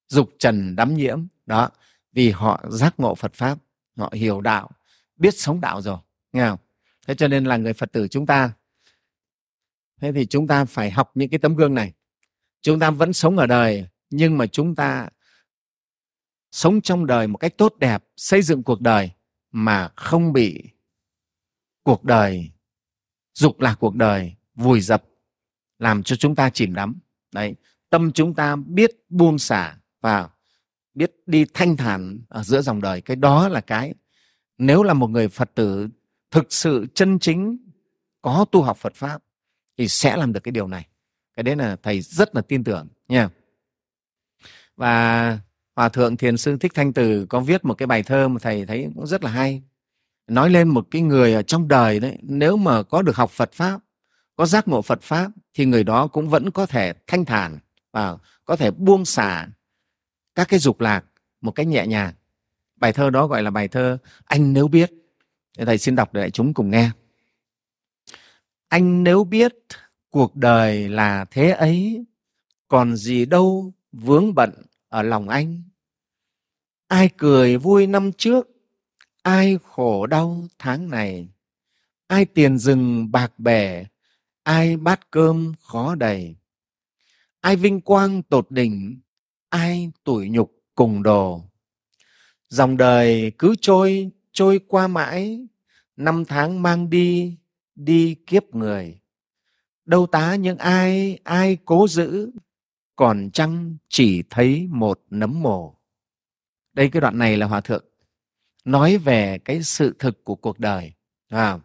[0.09, 1.26] dục trần đắm nhiễm.
[1.47, 1.70] Đó,
[2.12, 3.59] vì họ giác ngộ phật pháp,
[3.97, 4.70] họ hiểu đạo,
[5.16, 5.99] biết sống đạo rồi,
[6.33, 6.59] nghe không?
[7.11, 8.52] Thế cho nên là người phật tử chúng ta,
[10.00, 11.92] thế thì chúng ta phải học những cái tấm gương này.
[12.62, 15.08] Chúng ta vẫn sống ở đời, nhưng mà chúng ta
[16.52, 19.11] sống trong đời một cách tốt đẹp, xây dựng cuộc đời
[19.50, 20.70] mà không bị
[21.82, 22.50] cuộc đời,
[23.34, 25.04] dục lạc cuộc đời, vùi dập,
[25.78, 27.00] làm cho chúng ta chìm đắm.
[27.32, 27.54] Đấy,
[27.88, 30.28] tâm chúng ta biết buông xả và
[30.94, 33.00] biết đi thanh thản ở giữa dòng đời.
[33.00, 33.94] Cái đó là cái,
[34.58, 35.88] nếu là một người phật tử
[36.31, 37.59] thực sự chân chính
[38.22, 39.22] có tu học phật pháp
[39.78, 40.87] thì sẽ làm được cái điều này.
[41.37, 43.28] Cái đấy là thầy rất là tin tưởng nha.
[44.76, 45.39] Và
[45.76, 48.66] hòa thượng thiền sư thích thanh từ có viết một cái bài thơ mà thầy
[48.66, 49.62] thấy cũng rất là hay.
[50.26, 53.53] Nói lên một cái người ở trong đời đấy, nếu mà có được học phật
[53.53, 53.81] pháp,
[54.37, 57.59] có giác ngộ phật pháp thì người đó cũng vẫn có thể thanh thản
[57.93, 59.49] và có thể buông xả
[60.35, 61.05] các cái dục lạc
[61.41, 62.14] một cách nhẹ nhàng.
[62.76, 64.93] Bài thơ đó gọi là bài thơ anh nếu biết
[65.66, 66.90] thầy xin đọc để chúng cùng nghe.
[68.68, 69.54] Anh nếu biết
[70.11, 72.04] cuộc đời là thế ấy
[72.68, 74.50] còn gì đâu vướng bận
[74.88, 75.62] ở lòng anh.
[76.88, 78.48] Ai cười vui năm trước
[79.22, 81.28] ai khổ đau tháng này.
[82.06, 83.84] Ai tiền rừng bạc bè,
[84.42, 86.36] ai bát cơm khó đầy.
[87.40, 89.00] Ai vinh quang tột đỉnh
[89.48, 91.44] ai tủi nhục cùng đồ.
[92.48, 95.46] Dòng đời cứ trôi trôi qua mãi
[96.01, 97.36] năm tháng mang đi
[97.74, 99.01] đi kiếp người.
[99.84, 102.30] Đâu tá những ai ai cố giữ
[102.96, 105.76] còn chăng chỉ thấy một nấm mồ.
[106.72, 107.84] Đây cái đoạn này là hòa thượng
[108.64, 110.92] nói về cái sự thực của cuộc đời
[111.28, 111.59] à,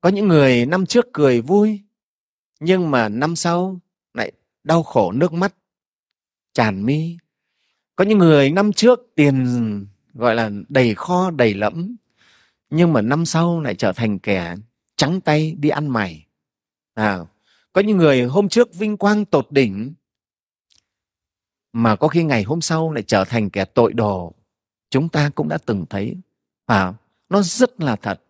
[0.00, 1.80] có những người năm trước cười vui
[2.60, 3.80] nhưng mà năm sau
[4.14, 4.32] lại
[4.64, 5.54] đau khổ nước mắt
[6.54, 7.16] tràn mi.
[7.96, 9.46] Có những người năm trước tiền
[10.14, 11.96] gọi là đầy kho đầy lẫm
[12.70, 14.54] nhưng mà năm sau lại trở thành kẻ
[14.96, 16.26] trắng tay đi ăn mày.
[16.94, 17.18] À,
[17.72, 19.94] có những người hôm trước vinh quang tột đỉnh
[21.72, 24.34] mà có khi ngày hôm sau lại trở thành kẻ tội đồ.
[24.90, 26.16] Chúng ta cũng đã từng thấy
[26.66, 26.94] à,
[27.28, 28.22] nó rất là thật.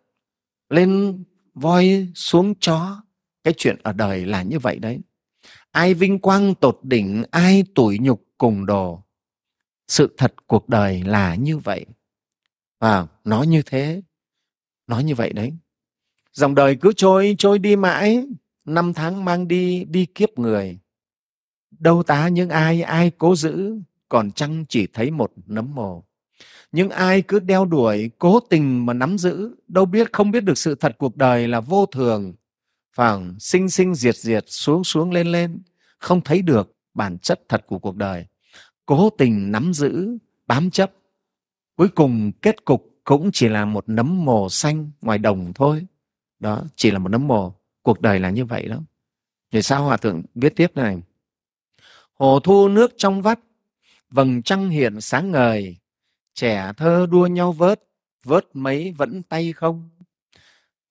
[0.68, 1.22] Lên
[1.54, 3.02] voi xuống chó
[3.44, 5.00] cái chuyện ở đời là như vậy đấy.
[5.70, 9.02] Ai vinh quang tột đỉnh ai tủi nhục cùng đồ.
[9.88, 11.86] Sự thật cuộc đời là như vậy.
[12.80, 14.02] Và nó như thế
[14.86, 15.52] nói như vậy đấy.
[16.32, 18.26] Dòng đời cứ trôi trôi đi mãi,
[18.64, 20.78] năm tháng mang đi đi kiếp người.
[21.70, 23.74] Đâu tá những ai ai cố giữ,
[24.08, 26.04] còn chăng chỉ thấy một nấm mồ.
[26.72, 30.58] Những ai cứ đeo đuổi, cố tình mà nắm giữ, đâu biết, không biết được
[30.58, 32.34] sự thật cuộc đời là vô thường.
[32.92, 35.62] Phẳng sinh sinh diệt diệt, xuống xuống lên lên,
[35.98, 38.26] không thấy được bản chất thật của cuộc đời.
[38.86, 40.92] Cố tình nắm giữ, bám chấp.
[41.76, 45.86] Cuối cùng kết cục cũng chỉ là một nấm mồ xanh ngoài đồng thôi.
[46.38, 47.54] Đó, chỉ là một nấm mồ.
[47.82, 48.78] Cuộc đời là như vậy đó.
[49.52, 51.02] Thì sao hòa thượng viết tiếp này.
[52.14, 53.40] Hồ thu nước trong vắt,
[54.10, 55.76] vầng trăng hiện sáng ngời.
[56.34, 57.82] Trẻ thơ đua nhau vớt
[58.24, 59.90] vớt mấy vẫn tay không.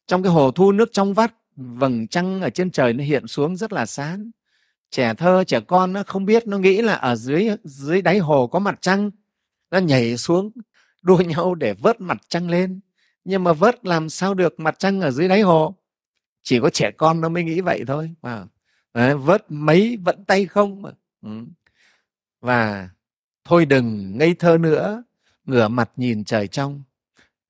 [0.07, 3.55] Trong cái hồ thu nước trong vắt, vầng trăng ở trên trời nó hiện xuống
[3.55, 4.31] rất là sáng.
[4.91, 8.47] Trẻ thơ, trẻ con nó không biết, nó nghĩ là ở dưới dưới đáy hồ
[8.47, 9.11] có mặt trăng.
[9.71, 10.51] Nó nhảy xuống
[11.05, 12.79] đua nhau để vớt mặt trăng lên.
[13.23, 15.75] Nhưng mà vớt làm sao được mặt trăng ở dưới đáy hồ?
[16.43, 18.11] Chỉ có trẻ con nó mới nghĩ vậy thôi.
[18.21, 18.45] À,
[18.93, 20.89] Đấy, vớt mấy vẫn tay không mà.
[21.21, 21.29] Ừ.
[22.41, 22.89] và
[23.45, 25.03] thôi đừng ngây thơ nữa
[25.45, 26.83] ngửa mặt nhìn trời trong.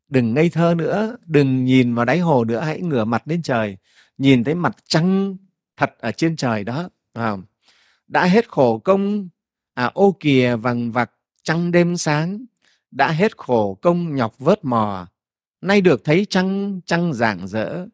[0.07, 3.77] Đừng ngây thơ nữa đừng nhìn vào đáy hồ nữa hãy ngửa mặt lên trời
[4.17, 5.37] nhìn thấy mặt trăng
[5.77, 6.89] thật ở trên trời đó.
[7.13, 7.37] À,
[8.07, 9.29] đã hết khổ công
[9.73, 11.11] à, ô kìa vằng vặc
[11.43, 12.45] trăng đêm sáng
[12.91, 15.07] đã hết khổ công nhọc vớt mò.
[15.61, 17.85] Nay được thấy trăng trăng rạng rỡ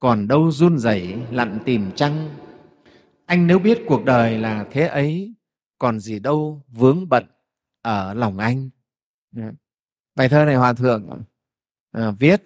[0.00, 2.30] còn đâu run rẩy lặn tìm trăng.
[3.26, 5.34] Anh nếu biết cuộc đời là thế ấy
[5.78, 7.26] còn gì đâu vướng bận
[7.82, 8.70] ở lòng anh.
[9.32, 9.52] Dạ.
[10.14, 11.22] Bài thơ này hòa thượng
[11.92, 12.42] à, viết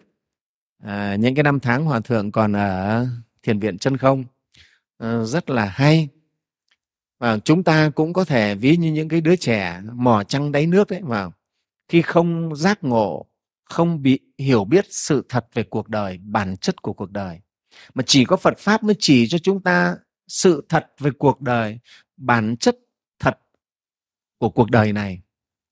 [0.79, 3.07] à, những cái năm tháng hòa thượng còn ở
[3.43, 4.25] thiền viện chân không
[4.99, 6.09] à, rất là hay.
[7.19, 10.67] Và chúng ta cũng có thể ví như những cái đứa trẻ mò trăng đáy
[10.67, 11.33] nước đấy vào
[11.93, 13.27] khi không giác ngộ,
[13.65, 17.41] không bị hiểu biết sự thật về cuộc đời, bản chất của cuộc đời.
[17.95, 19.97] Mà chỉ có phật pháp mới chỉ cho chúng ta
[20.29, 21.79] sự thật về cuộc đời,
[22.17, 22.79] bản chất
[23.19, 23.39] thật
[24.39, 25.23] của cuộc đời này.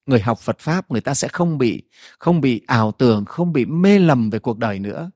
[0.07, 1.83] Người học phật pháp, người ta sẽ không bị
[2.19, 5.11] không bị ảo tưởng, không bị mê lầm về cuộc đời nữa.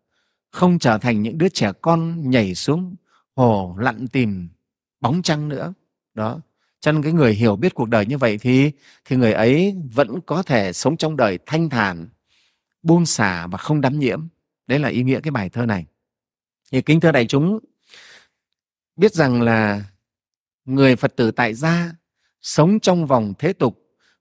[0.50, 2.96] Không trở thành những đứa trẻ con nhảy xuống,
[3.36, 4.48] hồ lặn tìm
[5.00, 5.74] bóng trăng nữa.
[6.14, 6.40] Đó
[6.84, 8.72] cho nên cái người hiểu biết cuộc đời như vậy thì
[9.04, 12.08] thì người ấy vẫn có thể sống trong đời thanh thản
[12.82, 14.28] buông xả và không đắm nhiễm.
[14.66, 15.86] Đấy là ý nghĩa cái bài thơ này.
[16.72, 17.58] Thì kính thưa đại chúng
[18.96, 19.84] biết rằng là
[20.64, 21.92] người phật tử tại gia
[22.42, 23.78] sống trong vòng thế tục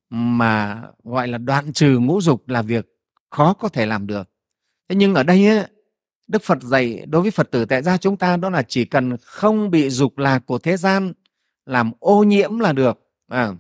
[0.10, 2.86] mà gọi là đoạn trừ ngũ dục là việc
[3.30, 4.30] khó có thể làm được.
[4.90, 5.68] Thế nhưng ở đây ấy,
[6.28, 9.18] đức phật dạy đối với phật tử tại gia chúng ta đó là chỉ cần
[9.18, 11.14] không bị dục lạc của thế gian
[11.66, 13.52] làm ô nhiễm là được à,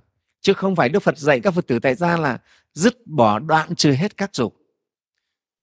[0.41, 2.37] chứ không phải đức phật dạy các phật tử tại gia là
[2.73, 4.55] dứt bỏ đoạn trừ hết các dục.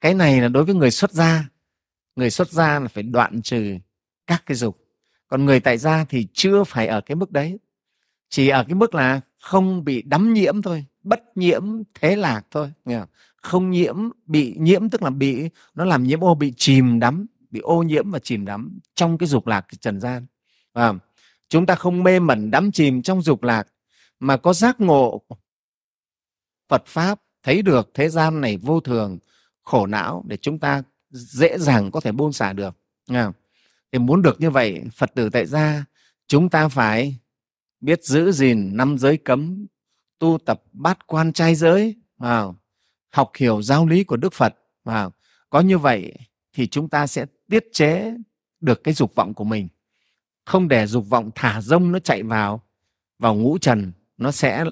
[0.01, 1.49] Cái này là đối với người xuất gia.
[2.17, 3.77] Người xuất gia là phải đoạn trừ
[4.27, 4.79] các cái dục.
[5.29, 7.59] Còn người tại gia thì chưa phải ở cái mức đấy.
[8.29, 11.63] Chỉ ở cái mức là không bị đắm nhiễm thôi bất nhiễm
[11.95, 13.09] thế lạc thôi nghe không?
[13.37, 17.61] không nhiễm bị nhiễm tức là bị nó làm nhiễm ô bị chìm đắm bị
[17.61, 20.27] ô nhiễm và chìm đắm trong cái dục lạc trần gian.
[20.73, 20.93] À,
[21.51, 23.67] chúng ta không mê mẩn đắm chìm trong dục lạc,
[24.21, 25.23] mà có giác ngộ.
[26.69, 29.19] Phật pháp thấy được thế gian này vô thường,
[29.63, 32.77] khổ não để chúng ta dễ dàng có thể buông xả được.
[33.09, 33.33] Không?
[33.93, 35.85] thì muốn được như vậy, phật tử tại gia,
[36.27, 37.19] chúng ta phải
[37.81, 39.67] biết giữ gìn năm giới cấm,
[40.19, 42.57] tu tập bát quan trai giới, vào,
[43.11, 44.55] học hiểu giáo lý của đức phật,
[44.85, 45.13] vào.
[45.51, 46.15] Có như vậy
[46.53, 48.15] thì chúng ta sẽ tiết chế
[48.61, 49.69] được cái dục vọng của mình
[50.45, 52.63] không để dục vọng thả rông nó chạy vào
[53.19, 54.65] vào ngũ trần, nó sẽ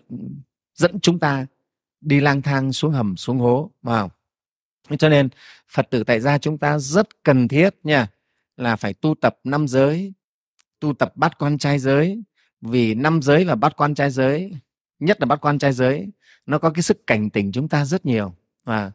[0.74, 1.46] dẫn chúng ta
[2.00, 4.10] đi lang thang xuống hầm, xuống hố vào
[4.96, 5.28] cho nên,
[5.68, 8.08] phật tử tại gia chúng ta rất cần thiết nha,
[8.56, 10.12] là phải tu tập năm giới,
[10.80, 12.22] tu tập bát quan trai giới.
[12.60, 14.52] Vì năm giới và bát quan trai giới,
[14.98, 16.08] nhất là bát quan trai giới,
[16.46, 18.34] nó có cái sức cảnh tỉnh chúng ta rất nhiều.
[18.64, 18.92] Và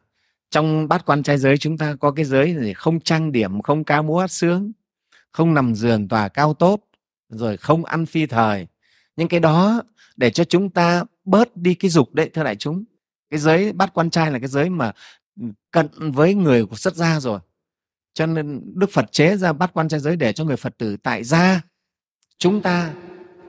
[0.49, 2.73] trong bát quan trai giới chúng ta có cái giới gì?
[2.73, 4.71] Không trang điểm, không ca múa hát sướng
[5.33, 6.83] không nằm giường tòa cao tốt,
[7.29, 8.67] rồi không ăn phi thời.
[9.15, 9.81] Những cái đó
[10.15, 12.83] để cho chúng ta bớt đi cái dục đấy, thưa đại chúng.
[13.29, 14.91] Cái giới bắt quan trai là cái giới mà
[15.71, 17.39] cận với người của xuất gia rồi.
[18.13, 20.97] Cho nên đức phật chế ra bắt quan trai giới để cho người phật tử
[20.97, 21.61] tại gia.
[22.37, 22.93] Chúng ta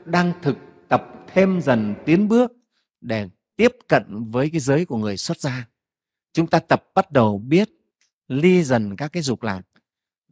[0.04, 0.56] đang thực
[0.88, 2.52] tập thêm dần tiến bước
[3.00, 5.68] để tiếp cận với cái giới của người xuất gia.
[6.32, 7.70] Chúng ta tập bắt đầu biết
[8.28, 9.62] ly dần các cái dục lạc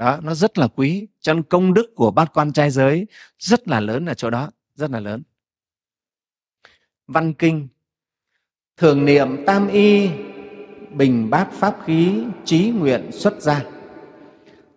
[0.03, 1.07] đó nó rất là quý.
[1.21, 3.07] Cho nên công đức của bát quan trai giới
[3.39, 5.23] rất là lớn ở chỗ đó rất là lớn.
[7.07, 7.69] Văn kinh
[8.77, 10.09] thường niệm tam y
[10.91, 13.65] bình bát pháp khí trí nguyện xuất gia.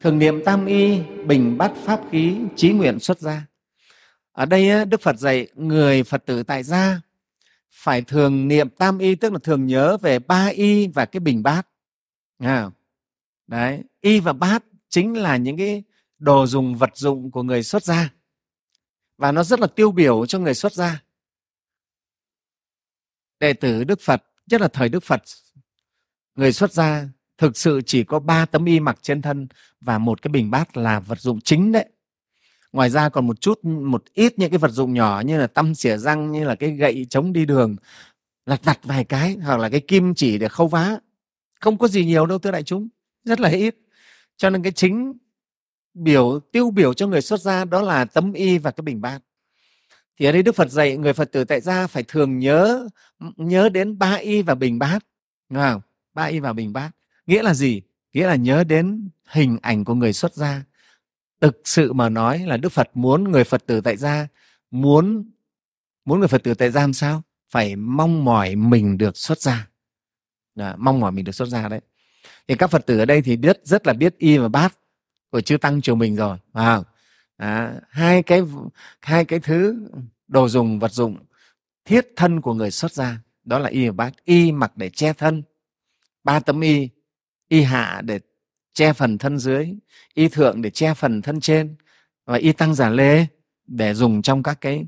[0.02, 3.46] Thường niệm tam y bình bát pháp khí trí nguyện xuất gia.
[4.32, 7.02] Ở đây đức phật dạy người phật tử tại gia
[7.72, 11.44] phải thường niệm tam y tức là thường nhớ về ba y và cái bình
[11.44, 11.68] bát.
[12.40, 12.70] À,
[13.48, 14.64] đấy y và bát
[14.96, 15.84] chính là những cái
[16.20, 18.14] đồ dùng, vật dụng của người xuất gia.
[19.18, 21.04] Và nó rất là tiêu biểu cho người xuất gia.
[23.40, 25.24] Đệ tử đức phật, nhất là thời đức phật,
[26.36, 29.48] người xuất gia thực sự chỉ có ba tấm y mặc trên thân
[29.82, 31.86] và một cái bình bát là vật dụng chính đấy.
[32.72, 35.76] Ngoài ra còn một chút, một ít những cái vật dụng nhỏ như là tăm
[35.76, 37.76] xỉa răng, như là cái gậy chống đi đường,
[38.46, 40.98] lặt vặt vài cái, hoặc là cái kim chỉ để khâu vá.
[41.60, 42.88] Không có gì nhiều đâu, thưa đại chúng.
[43.24, 43.85] Rất là ít
[44.38, 45.14] cho nên cái chính
[45.94, 49.20] biểu tiêu biểu cho người xuất gia đó là tấm y và cái bình bát.
[50.18, 52.88] Thì ở đây đức phật dạy người phật tử tại gia phải thường nhớ
[53.36, 55.00] nhớ đến ba y và bình bát.
[55.50, 55.82] Đúng không?
[56.14, 56.92] Ba y và bình bát.
[57.26, 57.82] Nghĩa là gì?
[58.14, 60.64] Nghĩa là nhớ đến hình ảnh của người xuất gia.
[61.42, 64.28] Thực sự mà nói là đức phật muốn người phật tử tại gia
[64.72, 65.32] muốn
[66.06, 67.24] muốn người phật tử tại gia làm sao?
[67.50, 69.68] Phải mong mỏi mình được xuất gia.
[70.56, 71.82] Đó, mong mỏi mình được xuất gia đấy
[72.48, 74.78] thì các phật tử ở đây thì biết rất là biết y và bát
[75.32, 76.80] của chư tăng chùa mình rồi à,
[77.38, 78.42] à, hai cái
[79.02, 79.88] hai cái thứ
[80.28, 81.18] đồ dùng vật dụng
[81.86, 84.14] thiết thân của người xuất gia đó là y và bát.
[84.26, 85.44] Y mặc để che thân
[86.24, 86.90] ba tấm y
[87.50, 88.20] y hạ để
[88.74, 89.76] che phần thân dưới
[90.14, 91.76] y thượng để che phần thân trên
[92.26, 93.26] và y tăng giả lê
[93.68, 94.86] để dùng trong các cái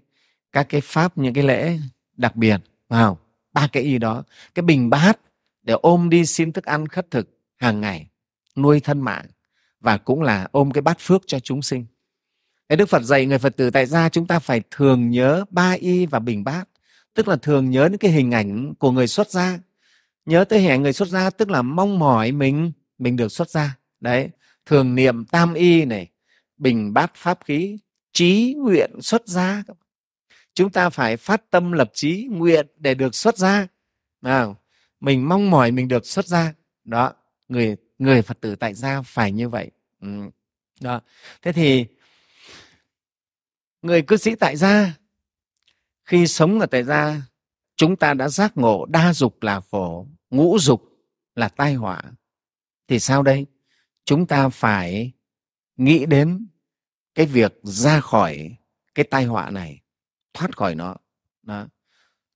[0.52, 1.78] các cái pháp những cái lễ
[2.18, 2.58] đặc biệt
[2.90, 3.20] vào
[3.54, 4.24] ba cái y đó
[4.56, 5.20] cái bình bát
[5.64, 8.10] để ôm đi xin thức ăn khất thực hàng ngày
[8.56, 9.26] nuôi thân mạng
[9.80, 11.86] và cũng là ôm cái bát phước cho chúng sinh.
[12.70, 15.72] Cái đức phật dạy người phật tử tại gia chúng ta phải thường nhớ ba
[15.72, 16.64] y và bình bát,
[17.14, 19.60] tức là thường nhớ những cái hình ảnh của người xuất gia.
[20.26, 23.50] Nhớ tới hình ảnh người xuất gia tức là mong mỏi mình mình được xuất
[23.50, 23.78] gia.
[24.00, 24.30] Đấy,
[24.66, 26.08] thường niệm tam y này,
[26.58, 27.78] bình bát pháp khí,
[28.14, 29.64] trí nguyện xuất gia.
[30.54, 33.68] Chúng ta phải phát tâm lập trí nguyện để được xuất gia.
[34.22, 34.58] Nào,
[35.00, 36.54] mình mong mỏi mình được xuất gia.
[36.84, 37.14] Đó
[37.48, 39.72] người người phật tử tại gia phải như vậy.
[40.02, 40.08] Ừ.
[40.80, 41.02] đó.
[41.42, 41.86] Thế thì
[43.82, 44.94] người cư sĩ tại gia,
[46.06, 47.22] khi sống ở tại gia,
[47.76, 50.84] chúng ta đã giác ngộ đa dục là khổ, ngũ dục
[51.36, 52.02] là tai họa.
[52.88, 53.46] Thì sao đây?
[54.06, 55.12] Chúng ta phải
[55.76, 56.48] nghĩ đến
[57.16, 58.58] cái việc ra khỏi
[58.96, 59.82] cái tai họa này,
[60.34, 60.96] thoát khỏi nó.
[61.44, 61.68] Đó.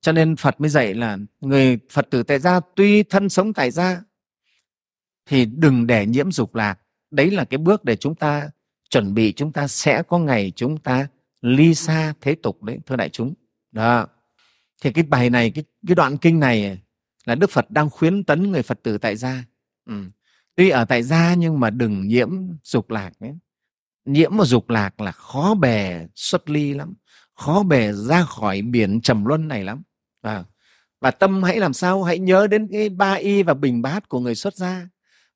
[0.01, 3.71] cho nên phật mới dạy là người phật tử tại gia tuy thân sống tại
[3.71, 4.01] gia
[5.25, 6.79] thì đừng để nhiễm dục lạc.
[7.11, 8.49] Đấy là cái bước để chúng ta
[8.89, 11.07] chuẩn bị chúng ta sẽ có ngày chúng ta
[11.41, 13.33] ly xa thế tục đấy thưa đại chúng.
[13.71, 14.07] Đó.
[14.81, 16.79] Thì cái bài này cái, cái đoạn kinh này
[17.25, 19.43] là đức phật đang khuyến tấn người phật tử tại gia.
[19.85, 20.03] Ừ.
[20.55, 22.29] Tuy ở tại gia nhưng mà đừng nhiễm
[22.63, 23.33] dục lạc nhé.
[24.05, 26.93] Nhiễm một dục lạc là khó bề xuất ly lắm
[27.41, 29.83] khó bề ra khỏi biển trầm luân này lắm.
[30.21, 30.43] Và
[31.01, 32.03] và tâm hãy làm sao?
[32.03, 34.87] Hãy nhớ đến cái ba y và bình bát của người xuất gia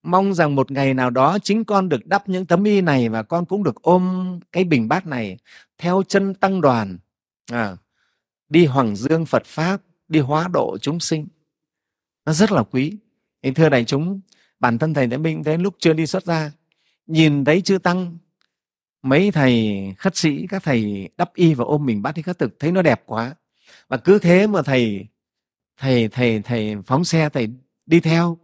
[0.05, 3.23] mong rằng một ngày nào đó chính con được đắp những tấm y này và
[3.23, 5.37] con cũng được ôm cái bình bát này
[5.77, 6.97] theo chân tăng đoàn.
[7.51, 7.77] À,
[8.49, 11.27] đi hoàng dương phật pháp đi hóa độ chúng sinh.
[12.25, 12.97] Nó rất là quý.
[13.43, 14.19] Thì thưa đại chúng
[14.59, 16.51] bản thân thầy đã Minh thế lúc chưa đi xuất gia
[17.07, 18.17] nhìn thấy chư tăng
[19.01, 22.59] mấy thầy khất sĩ các thầy đắp y và ôm mình bát đi khất thực
[22.59, 23.35] thấy nó đẹp quá.
[23.87, 25.07] Và cứ thế mà thầy
[25.77, 27.47] thầy thầy thầy phóng xe thầy
[27.85, 28.37] đi theo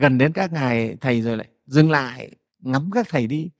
[0.00, 3.50] gần đến các ngài thầy rồi lại dừng lại, ngắm các thầy đi.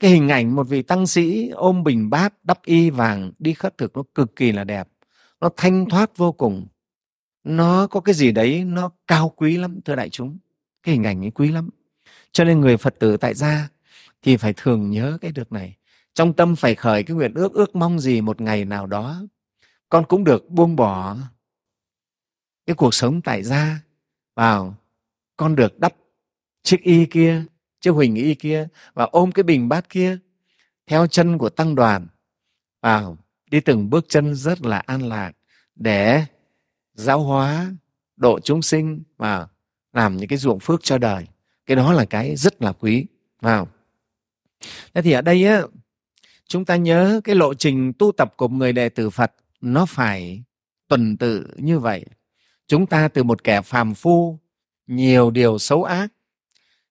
[0.00, 3.78] Cái hình ảnh một vị tăng sĩ ôm bình bát đắp y vàng đi khất
[3.78, 4.88] thực nó cực kỳ là đẹp,
[5.40, 6.66] nó thanh thoát vô cùng.
[7.44, 10.38] Nó có cái gì đấy nó cao quý lắm, thưa đại chúng.
[10.82, 11.70] Cái hình ảnh ấy quý lắm.
[12.32, 13.68] Cho nên người phật tử tại gia
[14.22, 15.76] thì phải thường nhớ cái được này.
[16.14, 19.22] Trong tâm phải khởi cái nguyện ước ước mong gì một ngày nào đó,
[19.88, 21.16] con cũng được buông bỏ
[22.66, 23.80] cái cuộc sống tại gia
[24.36, 24.74] vào
[25.40, 25.94] con được đắp
[26.62, 27.44] chiếc y kia,
[27.80, 30.18] chiếc huỳnh y kia và ôm cái bình bát kia
[30.86, 32.06] theo chân của tăng đoàn.
[32.82, 33.04] Và
[33.50, 35.32] đi từng bước chân rất là an lạc
[35.74, 36.24] để
[36.94, 37.72] giáo hóa
[38.16, 39.48] độ chúng sinh và
[39.92, 41.26] làm những cái ruộng phước cho đời.
[41.66, 43.06] Cái đó là cái rất là quý.
[43.40, 43.68] Vào.
[44.94, 45.62] Thế thì ở đây á,
[46.48, 50.42] chúng ta nhớ cái lộ trình tu tập của người đệ tử phật, nó phải
[50.88, 52.04] tuần tự như vậy.
[52.66, 54.38] Chúng ta từ một kẻ phàm phu
[54.90, 56.08] nhiều điều xấu ác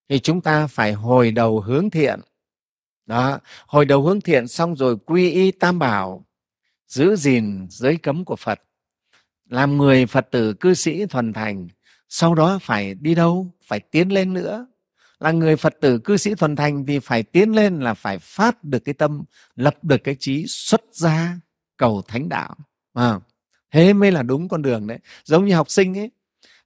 [0.09, 2.19] thì chúng ta phải hồi đầu hướng thiện.
[3.05, 6.25] Đó hồi đầu hướng thiện xong rồi quy y tam bảo
[6.87, 8.61] giữ gìn giới cấm của phật
[9.49, 11.67] làm người phật tử cư sĩ thuần thành
[12.09, 13.53] sau đó phải đi đâu?
[13.63, 14.67] Phải tiến lên nữa.
[15.19, 18.63] Là người phật tử cư sĩ thuần thành thì phải tiến lên là phải phát
[18.63, 19.23] được cái tâm
[19.55, 21.37] lập được cái trí xuất gia
[21.77, 22.55] cầu thánh đạo.
[22.93, 23.19] À,
[23.71, 24.99] thế mới là đúng con đường đấy.
[25.23, 26.11] Giống như học sinh ấy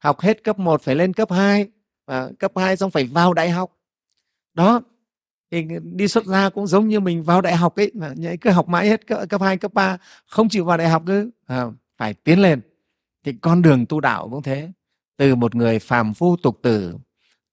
[0.04, 1.68] học hết cấp 1 phải lên cấp 2
[2.08, 3.78] và cấp 2 xong phải vào đại học.
[4.54, 4.82] Đó
[5.52, 8.68] thì đi xuất gia cũng giống như mình vào đại học ấy mà cứ học
[8.68, 11.66] mãi hết cấp, cấp 2, cấp 3 không chịu vào đại học cứ à,
[11.98, 12.62] phải tiến lên.
[13.24, 14.72] Thì con đường tu đạo cũng thế.
[15.18, 16.98] Từ một người phàm phu tục tử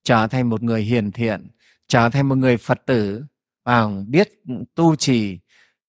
[0.05, 1.49] trở thành một người hiền thiện
[1.89, 3.25] trở thành một người phật tử
[3.65, 4.43] và biết
[4.75, 5.39] tu trì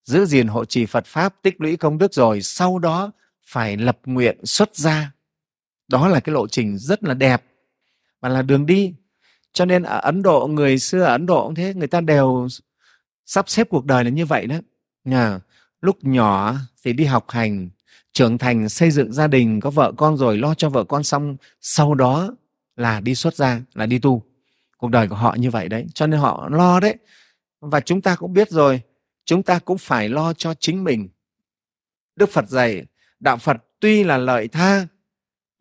[0.03, 3.11] giữ gìn hộ trì phật pháp tích lũy công đức rồi sau đó
[3.45, 5.11] phải lập nguyện xuất gia
[5.91, 7.43] đó là cái lộ trình rất là đẹp
[8.21, 8.93] và là đường đi.
[9.53, 12.47] Cho nên ở ấn độ, người xưa ở ấn độ cũng thế, người ta đều
[13.25, 14.55] sắp xếp cuộc đời là như vậy đó.
[15.03, 15.39] Nhà
[15.81, 17.69] lúc nhỏ thì đi học hành,
[18.13, 21.37] trưởng thành, xây dựng gia đình, có vợ con rồi, lo cho vợ con xong,
[21.61, 22.35] sau đó
[22.75, 24.23] là đi xuất gia, là đi tu.
[24.77, 25.85] Cuộc đời của họ như vậy đấy.
[25.93, 26.95] Cho nên họ lo đấy.
[27.61, 28.81] Và chúng ta cũng biết rồi,
[29.25, 31.09] chúng ta cũng phải lo cho chính mình.
[32.15, 32.85] Đức phật dạy,
[33.19, 34.87] đạo phật tuy là lợi tha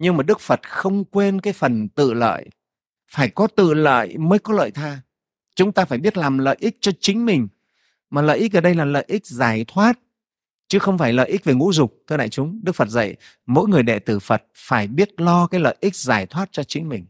[0.00, 2.48] nhưng mà đức phật không quên cái phần tự lợi.
[3.10, 5.00] Phải có tự lợi mới có lợi tha.
[5.54, 7.48] Chúng ta phải biết làm lợi ích cho chính mình.
[8.10, 9.98] Mà lợi ích ở đây là lợi ích giải thoát
[10.68, 12.02] chứ không phải lợi ích về ngũ dục.
[12.06, 13.16] Thưa đại chúng đức phật dạy
[13.46, 16.88] mỗi người đệ tử phật phải biết lo cái lợi ích giải thoát cho chính
[16.88, 17.06] mình.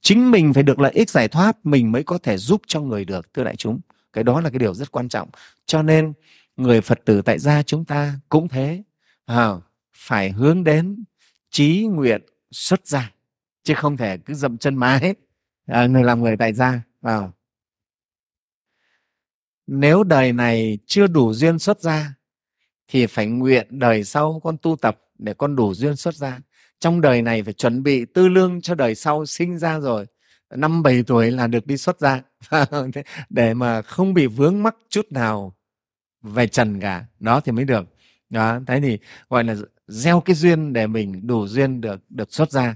[0.00, 3.04] Chính mình phải được lợi ích giải thoát mình mới có thể giúp cho người
[3.04, 3.80] được thưa đại chúng.
[4.12, 5.28] Cái đó là cái điều rất quan trọng.
[5.66, 6.12] Cho nên
[6.56, 8.82] người phật tử tại gia chúng ta cũng thế.
[9.26, 9.50] À,
[9.96, 11.04] phải hướng đến
[11.50, 12.22] trí nguyện
[12.52, 13.12] xuất gia
[13.62, 15.14] chứ không thể cứ dậm chân mái
[15.66, 17.20] à, người làm người tại gia à.
[19.66, 22.14] nếu đời này chưa đủ duyên xuất gia
[22.88, 26.40] thì phải nguyện đời sau con tu tập để con đủ duyên xuất gia
[26.82, 30.06] trong đời này phải chuẩn bị tư lương cho đời sau sinh ra rồi.
[30.50, 32.22] Năm bảy tuổi là được đi xuất gia
[33.30, 35.54] để mà không bị vướng mắc chút nào
[36.22, 37.04] về trần cả.
[37.20, 37.86] Đó thì mới được.
[38.30, 38.98] Đó thế thì
[39.28, 39.54] gọi là
[39.88, 42.74] gieo cái duyên để mình đủ duyên được được xuất gia.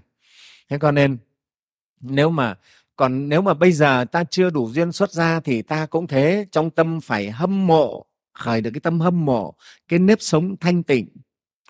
[0.69, 1.19] Thế cho nên
[2.01, 2.55] nếu mà
[2.97, 6.47] còn nếu mà bây giờ ta chưa đủ duyên xuất gia thì ta cũng thế
[6.53, 9.55] trong tâm phải hâm mộ khởi được cái tâm hâm mộ
[9.89, 11.09] cái nếp sống thanh tịnh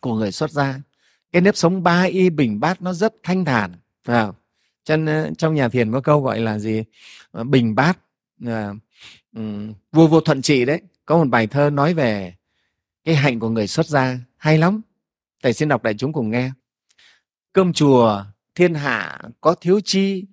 [0.00, 0.80] của người xuất gia.
[1.32, 3.72] Cái nếp sống ba y bình bát nó rất thanh thản
[4.04, 4.34] phải không?
[4.84, 5.06] Chân,
[5.38, 6.84] trong nhà thiền có câu gọi là gì?
[7.30, 7.98] Ờ, bình bát.
[8.46, 8.74] À,
[9.36, 10.80] um, vua vô thuận trị đấy.
[11.06, 12.34] Có một bài thơ nói về
[13.04, 14.80] cái hạnh của người xuất gia hay lắm
[15.46, 16.50] thầy xin đọc đại chúng cùng nghe.
[17.52, 18.24] Cơm chùa
[18.54, 20.24] thiên hạ có thiếu chi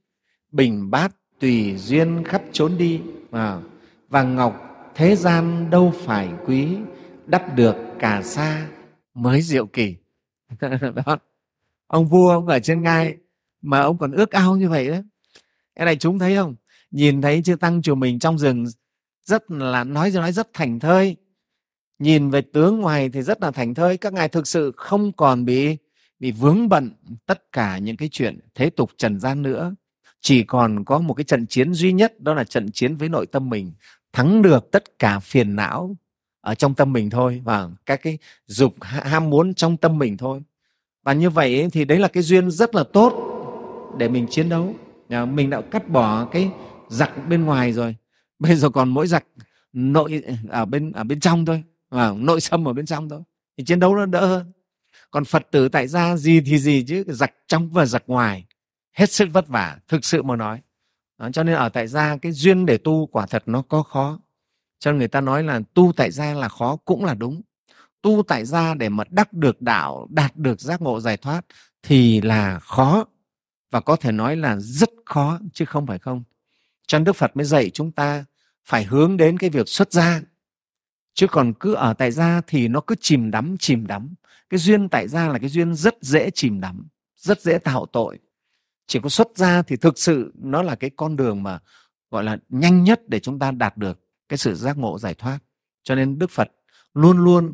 [0.51, 3.01] bình bát tùy duyên khắp trốn đi.
[3.31, 3.61] À,
[4.09, 4.55] và ngọc
[4.95, 6.67] thế gian đâu phải quý
[7.25, 8.67] đắp được cả xa
[9.13, 9.95] mới diệu kỳ
[11.05, 11.17] đó.
[11.87, 13.17] Ông vua ông ở trên ngai
[13.61, 15.03] mà ông còn ước ao như vậy đấy.
[15.75, 16.55] Cái này chúng thấy không?
[16.91, 18.65] Nhìn thấy chư tăng chùa mình trong rừng
[19.23, 21.15] rất là nói nói rất thành thơi
[21.99, 23.97] nhìn về tướng ngoài thì rất là thành thơi.
[23.97, 25.77] Các ngài thực sự không còn bị
[26.19, 26.91] bị vướng bận
[27.25, 29.75] tất cả những cái chuyện thế tục trần gian nữa.
[30.21, 33.25] Chỉ còn có một cái trận chiến duy nhất, đó là trận chiến với nội
[33.25, 33.71] tâm mình,
[34.13, 35.95] thắng được tất cả phiền não
[36.41, 38.17] ở trong tâm mình thôi và các cái
[38.47, 40.41] dục ham muốn trong tâm mình thôi.
[41.03, 43.13] Và như vậy thì đấy là cái duyên rất là tốt
[43.97, 44.75] để mình chiến đấu.
[45.09, 46.49] Mình đã cắt bỏ cái
[46.89, 47.95] giặc bên ngoài rồi.
[48.39, 49.25] Bây giờ còn mỗi giặc
[49.73, 51.63] nội ở bên ở bên trong thôi
[51.93, 53.21] và nội xâm ở bên trong thôi
[53.57, 54.51] thì chiến đấu nó đỡ hơn.
[55.11, 58.45] Còn phật tử tại gia gì thì gì chứ giặc trong và giặc ngoài
[58.91, 60.61] hết sức vất vả thực sự mà nói.
[61.17, 64.19] Đó, cho nên ở tại gia cái duyên để tu quả thật nó có khó.
[64.79, 67.41] Cho nên người ta nói là tu tại gia là khó cũng là đúng.
[68.01, 71.45] Tu tại gia để mà đắc được đạo đạt được giác ngộ giải thoát
[71.83, 73.05] thì là khó
[73.71, 76.23] và có thể nói là rất khó chứ không phải không.
[76.87, 78.25] Cho nên đức phật mới dạy chúng ta
[78.65, 80.21] phải hướng đến cái việc xuất gia
[81.13, 84.13] chứ còn cứ ở tại gia thì nó cứ chìm đắm chìm đắm.
[84.49, 86.87] Cái duyên tại gia là cái duyên rất dễ chìm đắm,
[87.17, 88.19] rất dễ tạo tội.
[88.87, 91.59] Chỉ có xuất gia thì thực sự nó là cái con đường mà,
[92.11, 93.99] gọi là, nhanh nhất để chúng ta đạt được
[94.29, 95.39] cái sự giác ngộ giải thoát.
[95.83, 96.51] Cho nên đức phật
[96.93, 97.53] luôn luôn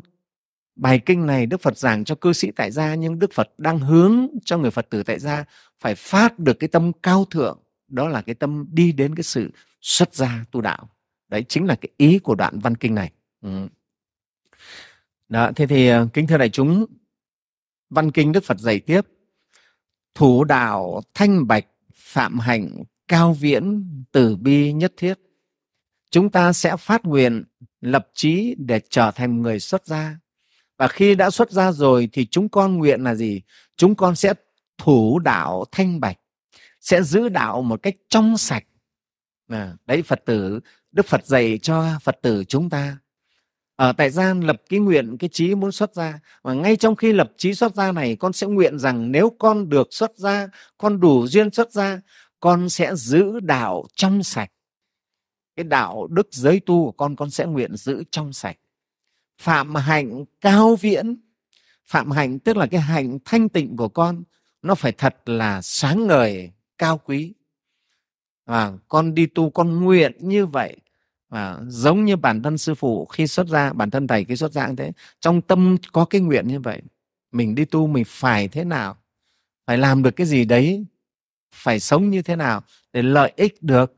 [0.76, 3.78] bài kinh này đức phật giảng cho cư sĩ tại gia, nhưng đức phật đang
[3.78, 5.44] hướng cho người phật tử tại gia
[5.80, 7.58] phải phát được cái tâm cao thượng.
[7.88, 9.50] Đó là cái tâm đi đến cái sự
[9.80, 10.88] xuất gia tu đạo.
[11.28, 13.12] Đấy chính là cái ý của đoạn văn kinh này
[13.42, 13.68] ừ.
[15.28, 16.86] đó thế thì ờ, kính thưa đại chúng
[17.90, 19.00] văn kinh đức phật dạy tiếp.
[20.14, 22.68] Thủ đạo thanh bạch phạm hạnh
[23.08, 25.14] cao viễn từ bi nhất thiết.
[26.10, 27.44] Chúng ta sẽ phát nguyện
[27.80, 30.18] lập chí để trở thành người xuất gia.
[30.76, 33.42] Và khi đã xuất gia rồi thì chúng con nguyện là gì?
[33.76, 34.34] Chúng con sẽ
[34.78, 36.18] thủ đạo thanh bạch
[36.80, 38.64] sẽ giữ đạo một cách trong sạch.
[39.48, 40.60] À, đấy phật tử
[40.92, 42.98] đức phật dạy cho phật tử chúng ta
[43.80, 47.12] ở tại gia lập cái nguyện, cái trí muốn xuất gia và ngay trong khi
[47.12, 50.48] lập trí xuất gia này, con sẽ nguyện rằng nếu con được xuất gia,
[50.78, 52.00] con đủ duyên xuất gia,
[52.40, 54.50] con sẽ giữ đạo trong sạch.
[55.56, 58.56] Cái đạo đức giới tu của con con sẽ nguyện giữ trong sạch.
[59.38, 61.20] Phạm hạnh cao viễn.
[61.86, 64.22] Phạm hạnh tức là cái hạnh thanh tịnh của con,
[64.62, 67.34] nó phải thật là sáng ngời, cao quý.
[68.46, 70.76] Và con đi tu, con nguyện như vậy
[71.30, 74.52] và giống như bản thân sư phụ khi xuất gia, bản thân thầy khi xuất
[74.52, 74.92] gia như thế.
[75.20, 76.82] Trong tâm có cái nguyện như vậy,
[77.32, 78.96] mình đi tu mình phải thế nào?
[79.66, 80.84] Phải làm được cái gì đấy?
[81.54, 82.62] Phải sống như thế nào
[82.92, 83.94] để lợi ích được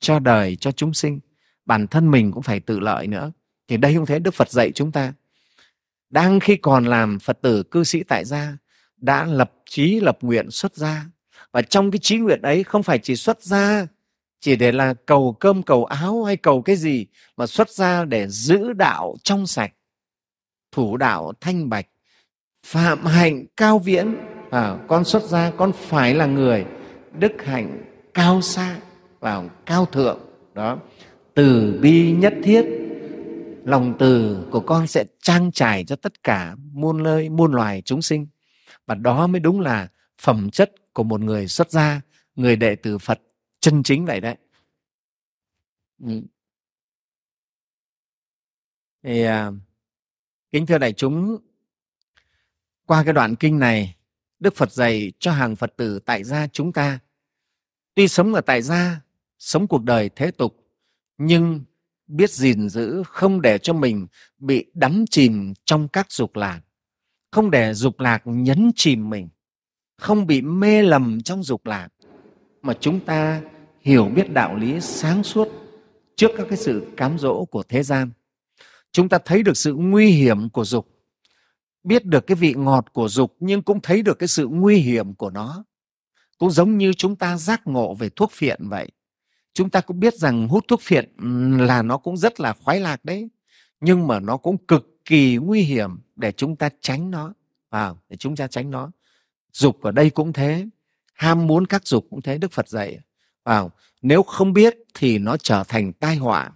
[0.00, 1.20] cho đời, cho chúng sinh?
[1.66, 3.32] Bản thân mình cũng phải tự lợi nữa.
[3.68, 5.12] Thì đây không thế, đức phật dạy chúng ta.
[6.10, 8.56] Đang khi còn làm phật tử cư sĩ tại gia,
[8.96, 11.04] đã lập chí lập nguyện xuất gia.
[11.52, 13.86] Và trong cái chí nguyện ấy không phải chỉ xuất gia
[14.44, 17.06] chỉ để là cầu cơm cầu áo hay cầu cái gì
[17.36, 19.72] mà xuất gia để giữ đạo trong sạch.
[20.72, 21.86] Thủ đạo thanh bạch
[22.66, 24.14] phạm hạnh cao viễn.
[24.50, 26.64] À, con xuất gia con phải là người
[27.18, 27.82] đức hạnh
[28.14, 28.76] cao xa
[29.20, 30.18] và cao thượng.
[30.54, 30.78] Đó.
[31.34, 32.64] Từ bi nhất thiết
[33.64, 38.02] lòng từ của con sẽ trang trải cho tất cả muôn nơi muôn loài chúng
[38.02, 38.26] sinh.
[38.86, 39.88] Và đó mới đúng là
[40.20, 42.00] phẩm chất của một người xuất gia
[42.36, 43.20] người đệ tử phật
[43.64, 44.36] chân chính vậy đấy.
[46.02, 46.22] Ừ.
[49.02, 49.52] thì à,
[50.52, 51.38] kính thưa đại chúng
[52.86, 53.96] qua cái đoạn kinh này
[54.38, 56.98] đức phật dạy cho hàng phật tử tại gia chúng ta.
[57.94, 59.00] Tuy sống ở tại gia
[59.38, 60.70] sống cuộc đời thế tục
[61.18, 61.64] nhưng
[62.06, 64.06] biết gìn giữ không để cho mình
[64.38, 66.60] bị đắm chìm trong các dục lạc
[67.30, 69.28] không để dục lạc nhấn chìm mình
[69.96, 71.88] không bị mê lầm trong dục lạc.
[72.62, 73.42] Mà chúng ta
[73.84, 75.48] hiểu biết đạo lý sáng suốt
[76.16, 78.10] trước các cái sự cám dỗ của thế gian.
[78.92, 80.88] Chúng ta thấy được sự nguy hiểm của dục
[81.84, 85.14] biết được cái vị ngọt của dục nhưng cũng thấy được cái sự nguy hiểm
[85.14, 85.64] của nó.
[86.38, 88.90] Cũng giống như chúng ta giác ngộ về thuốc phiện vậy.
[89.54, 91.12] Chúng ta cũng biết rằng hút thuốc phiện
[91.58, 93.28] là nó cũng rất là khoái lạc đấy
[93.80, 97.34] nhưng mà nó cũng cực kỳ nguy hiểm để chúng ta tránh nó.
[97.70, 98.90] À, để chúng ta tránh nó.
[99.52, 100.66] Dục ở đây cũng thế
[101.14, 102.98] ham muốn các dục cũng thế đức phật dạy
[103.44, 103.70] vào.
[104.02, 106.50] Nếu không biết thì nó trở thành tai họa.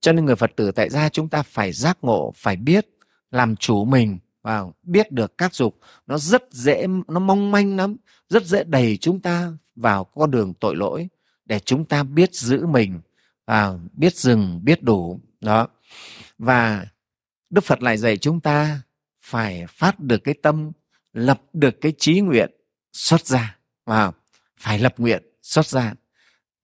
[0.00, 2.86] Cho nên người phật tử tại gia chúng ta phải giác ngộ, phải biết
[3.30, 5.78] làm chủ mình vào biết được các dục.
[6.06, 7.96] Nó rất dễ, nó mong manh lắm,
[8.28, 11.08] rất dễ đẩy chúng ta vào con đường tội lỗi
[11.44, 13.00] để chúng ta biết giữ mình
[13.46, 15.20] vào biết dừng, biết đủ.
[15.40, 15.68] Đó.
[16.38, 16.86] Và
[17.50, 18.80] đức phật lại dạy chúng ta
[19.22, 20.72] phải phát được cái tâm,
[21.12, 22.50] lập được cái trí nguyện
[22.92, 24.14] xuất ra vào
[24.58, 25.94] phải lập nguyện xuất ra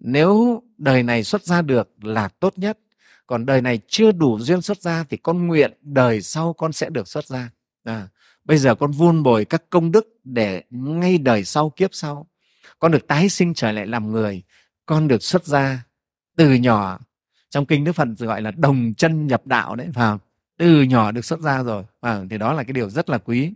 [0.00, 2.78] nếu đời này xuất gia được là tốt nhất
[3.26, 6.90] còn đời này chưa đủ duyên xuất gia thì con nguyện đời sau con sẽ
[6.90, 7.50] được xuất gia
[7.84, 8.08] à,
[8.44, 12.26] bây giờ con vun bồi các công đức để ngay đời sau kiếp sau.
[12.78, 14.42] Con được tái sinh trở lại làm người
[14.86, 15.84] con được xuất gia
[16.36, 16.98] từ nhỏ.
[17.50, 20.20] Trong kinh đức phật gọi là đồng chân nhập đạo đấy vào
[20.56, 21.84] từ nhỏ được xuất gia rồi.
[22.00, 23.52] À, thì đó là cái điều rất là quý.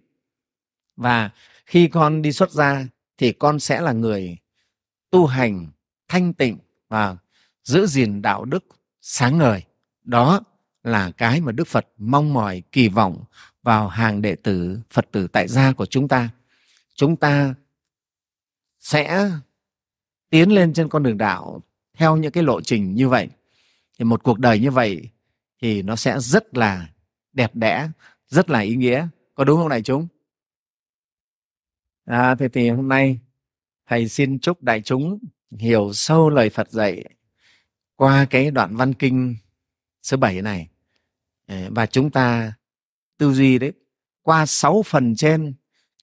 [0.97, 1.31] Và
[1.67, 2.87] khi con đi xuất gia
[3.19, 4.37] thì con sẽ là người
[5.11, 5.67] tu hành
[6.15, 6.59] thanh tịnh
[6.89, 7.17] và
[7.65, 8.65] giữ gìn đạo đức
[9.01, 9.63] sáng ngời.
[10.03, 10.41] Đó
[10.83, 13.25] là cái mà đức phật mong mỏi kỳ vọng
[13.63, 16.29] vào hàng đệ tử phật tử tại gia của chúng ta.
[16.95, 17.55] Chúng ta
[18.81, 19.31] sẽ
[20.31, 21.63] tiến lên trên con đường đạo
[21.95, 23.29] theo những cái lộ trình như vậy.
[23.99, 25.09] Thì một cuộc đời như vậy
[25.63, 26.89] thì nó sẽ rất là
[27.33, 27.89] đẹp đẽ
[28.29, 29.09] rất là ý nghĩa.
[29.35, 30.07] Có đúng không đại chúng?
[32.05, 33.19] À, thế thì hôm nay
[33.87, 35.19] thầy xin chúc đại chúng
[35.59, 37.05] hiểu sâu lời phật dạy
[37.97, 39.37] qua cái đoạn văn kinh
[40.03, 40.69] số 7 này.
[41.47, 42.53] Ờ, và chúng ta
[43.19, 43.73] tư duy đấy,
[44.23, 45.55] qua sáu phần trên,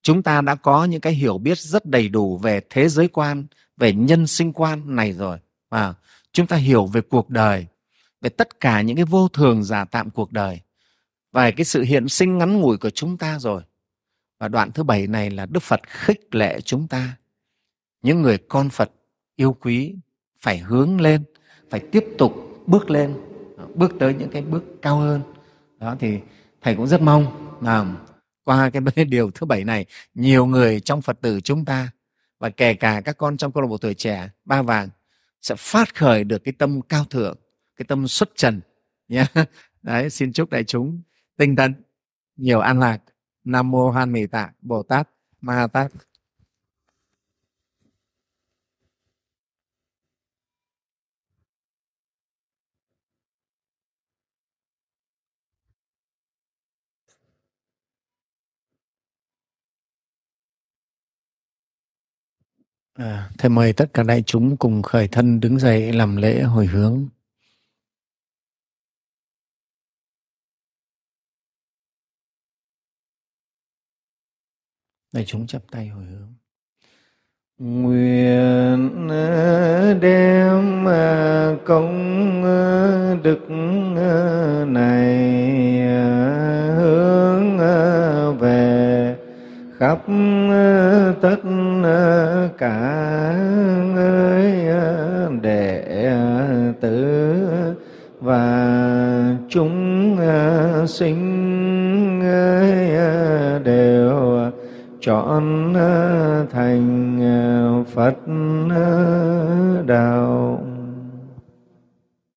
[0.01, 3.45] chúng ta đã có những cái hiểu biết rất đầy đủ về thế giới quan,
[3.77, 5.37] về nhân sinh quan này rồi.
[5.69, 5.93] Và
[6.31, 7.65] chúng ta hiểu về cuộc đời,
[8.21, 10.61] về tất cả những cái vô thường giả tạm cuộc đời
[11.31, 13.63] và cái sự hiện sinh ngắn ngủi của chúng ta rồi.
[14.39, 17.17] Và đoạn thứ bảy này là đức phật khích lệ chúng ta.
[18.01, 18.91] Những người con phật
[19.35, 19.95] yêu quý
[20.39, 21.23] phải hướng lên,
[21.69, 22.33] phải tiếp tục
[22.67, 23.13] bước lên,
[23.75, 25.21] bước tới những cái bước cao hơn.
[25.79, 26.19] Đó, thì
[26.61, 27.85] thầy cũng rất mong là
[28.43, 31.91] qua cái điều thứ bảy này, nhiều người trong phật tử chúng ta
[32.39, 34.89] và kể cả các con trong câu lạc bộ tuổi trẻ, ba vàng
[35.41, 37.37] sẽ phát khởi được cái tâm cao thượng,
[37.75, 38.61] cái tâm xuất trần
[39.07, 39.25] nhé
[39.81, 41.01] đấy, xin chúc đại chúng
[41.37, 41.73] tinh tấn
[42.35, 42.97] nhiều an lạc.
[43.43, 45.09] Nam mô hoan mì tạ bồ tát
[45.41, 45.91] ma tát.
[63.01, 66.65] À, thầy mời tất cả đại chúng cùng khởi thân đứng dậy làm lễ hồi
[66.65, 67.07] hướng.
[75.13, 76.33] Đại chúng chắp tay hồi hướng.
[77.57, 82.43] Nguyện ờ, đem ờ, công
[83.23, 83.49] đức
[84.67, 85.11] này
[89.81, 89.99] khắp
[90.49, 91.35] ờ, tất
[91.83, 92.79] ờ, cả
[93.95, 95.83] ờ, đệ
[96.81, 97.15] tử
[98.19, 100.17] và chúng
[100.87, 101.19] sinh
[103.63, 104.51] đều
[104.99, 105.73] chọn
[106.51, 107.19] thành
[107.93, 108.15] Phật
[109.85, 110.50] đạo.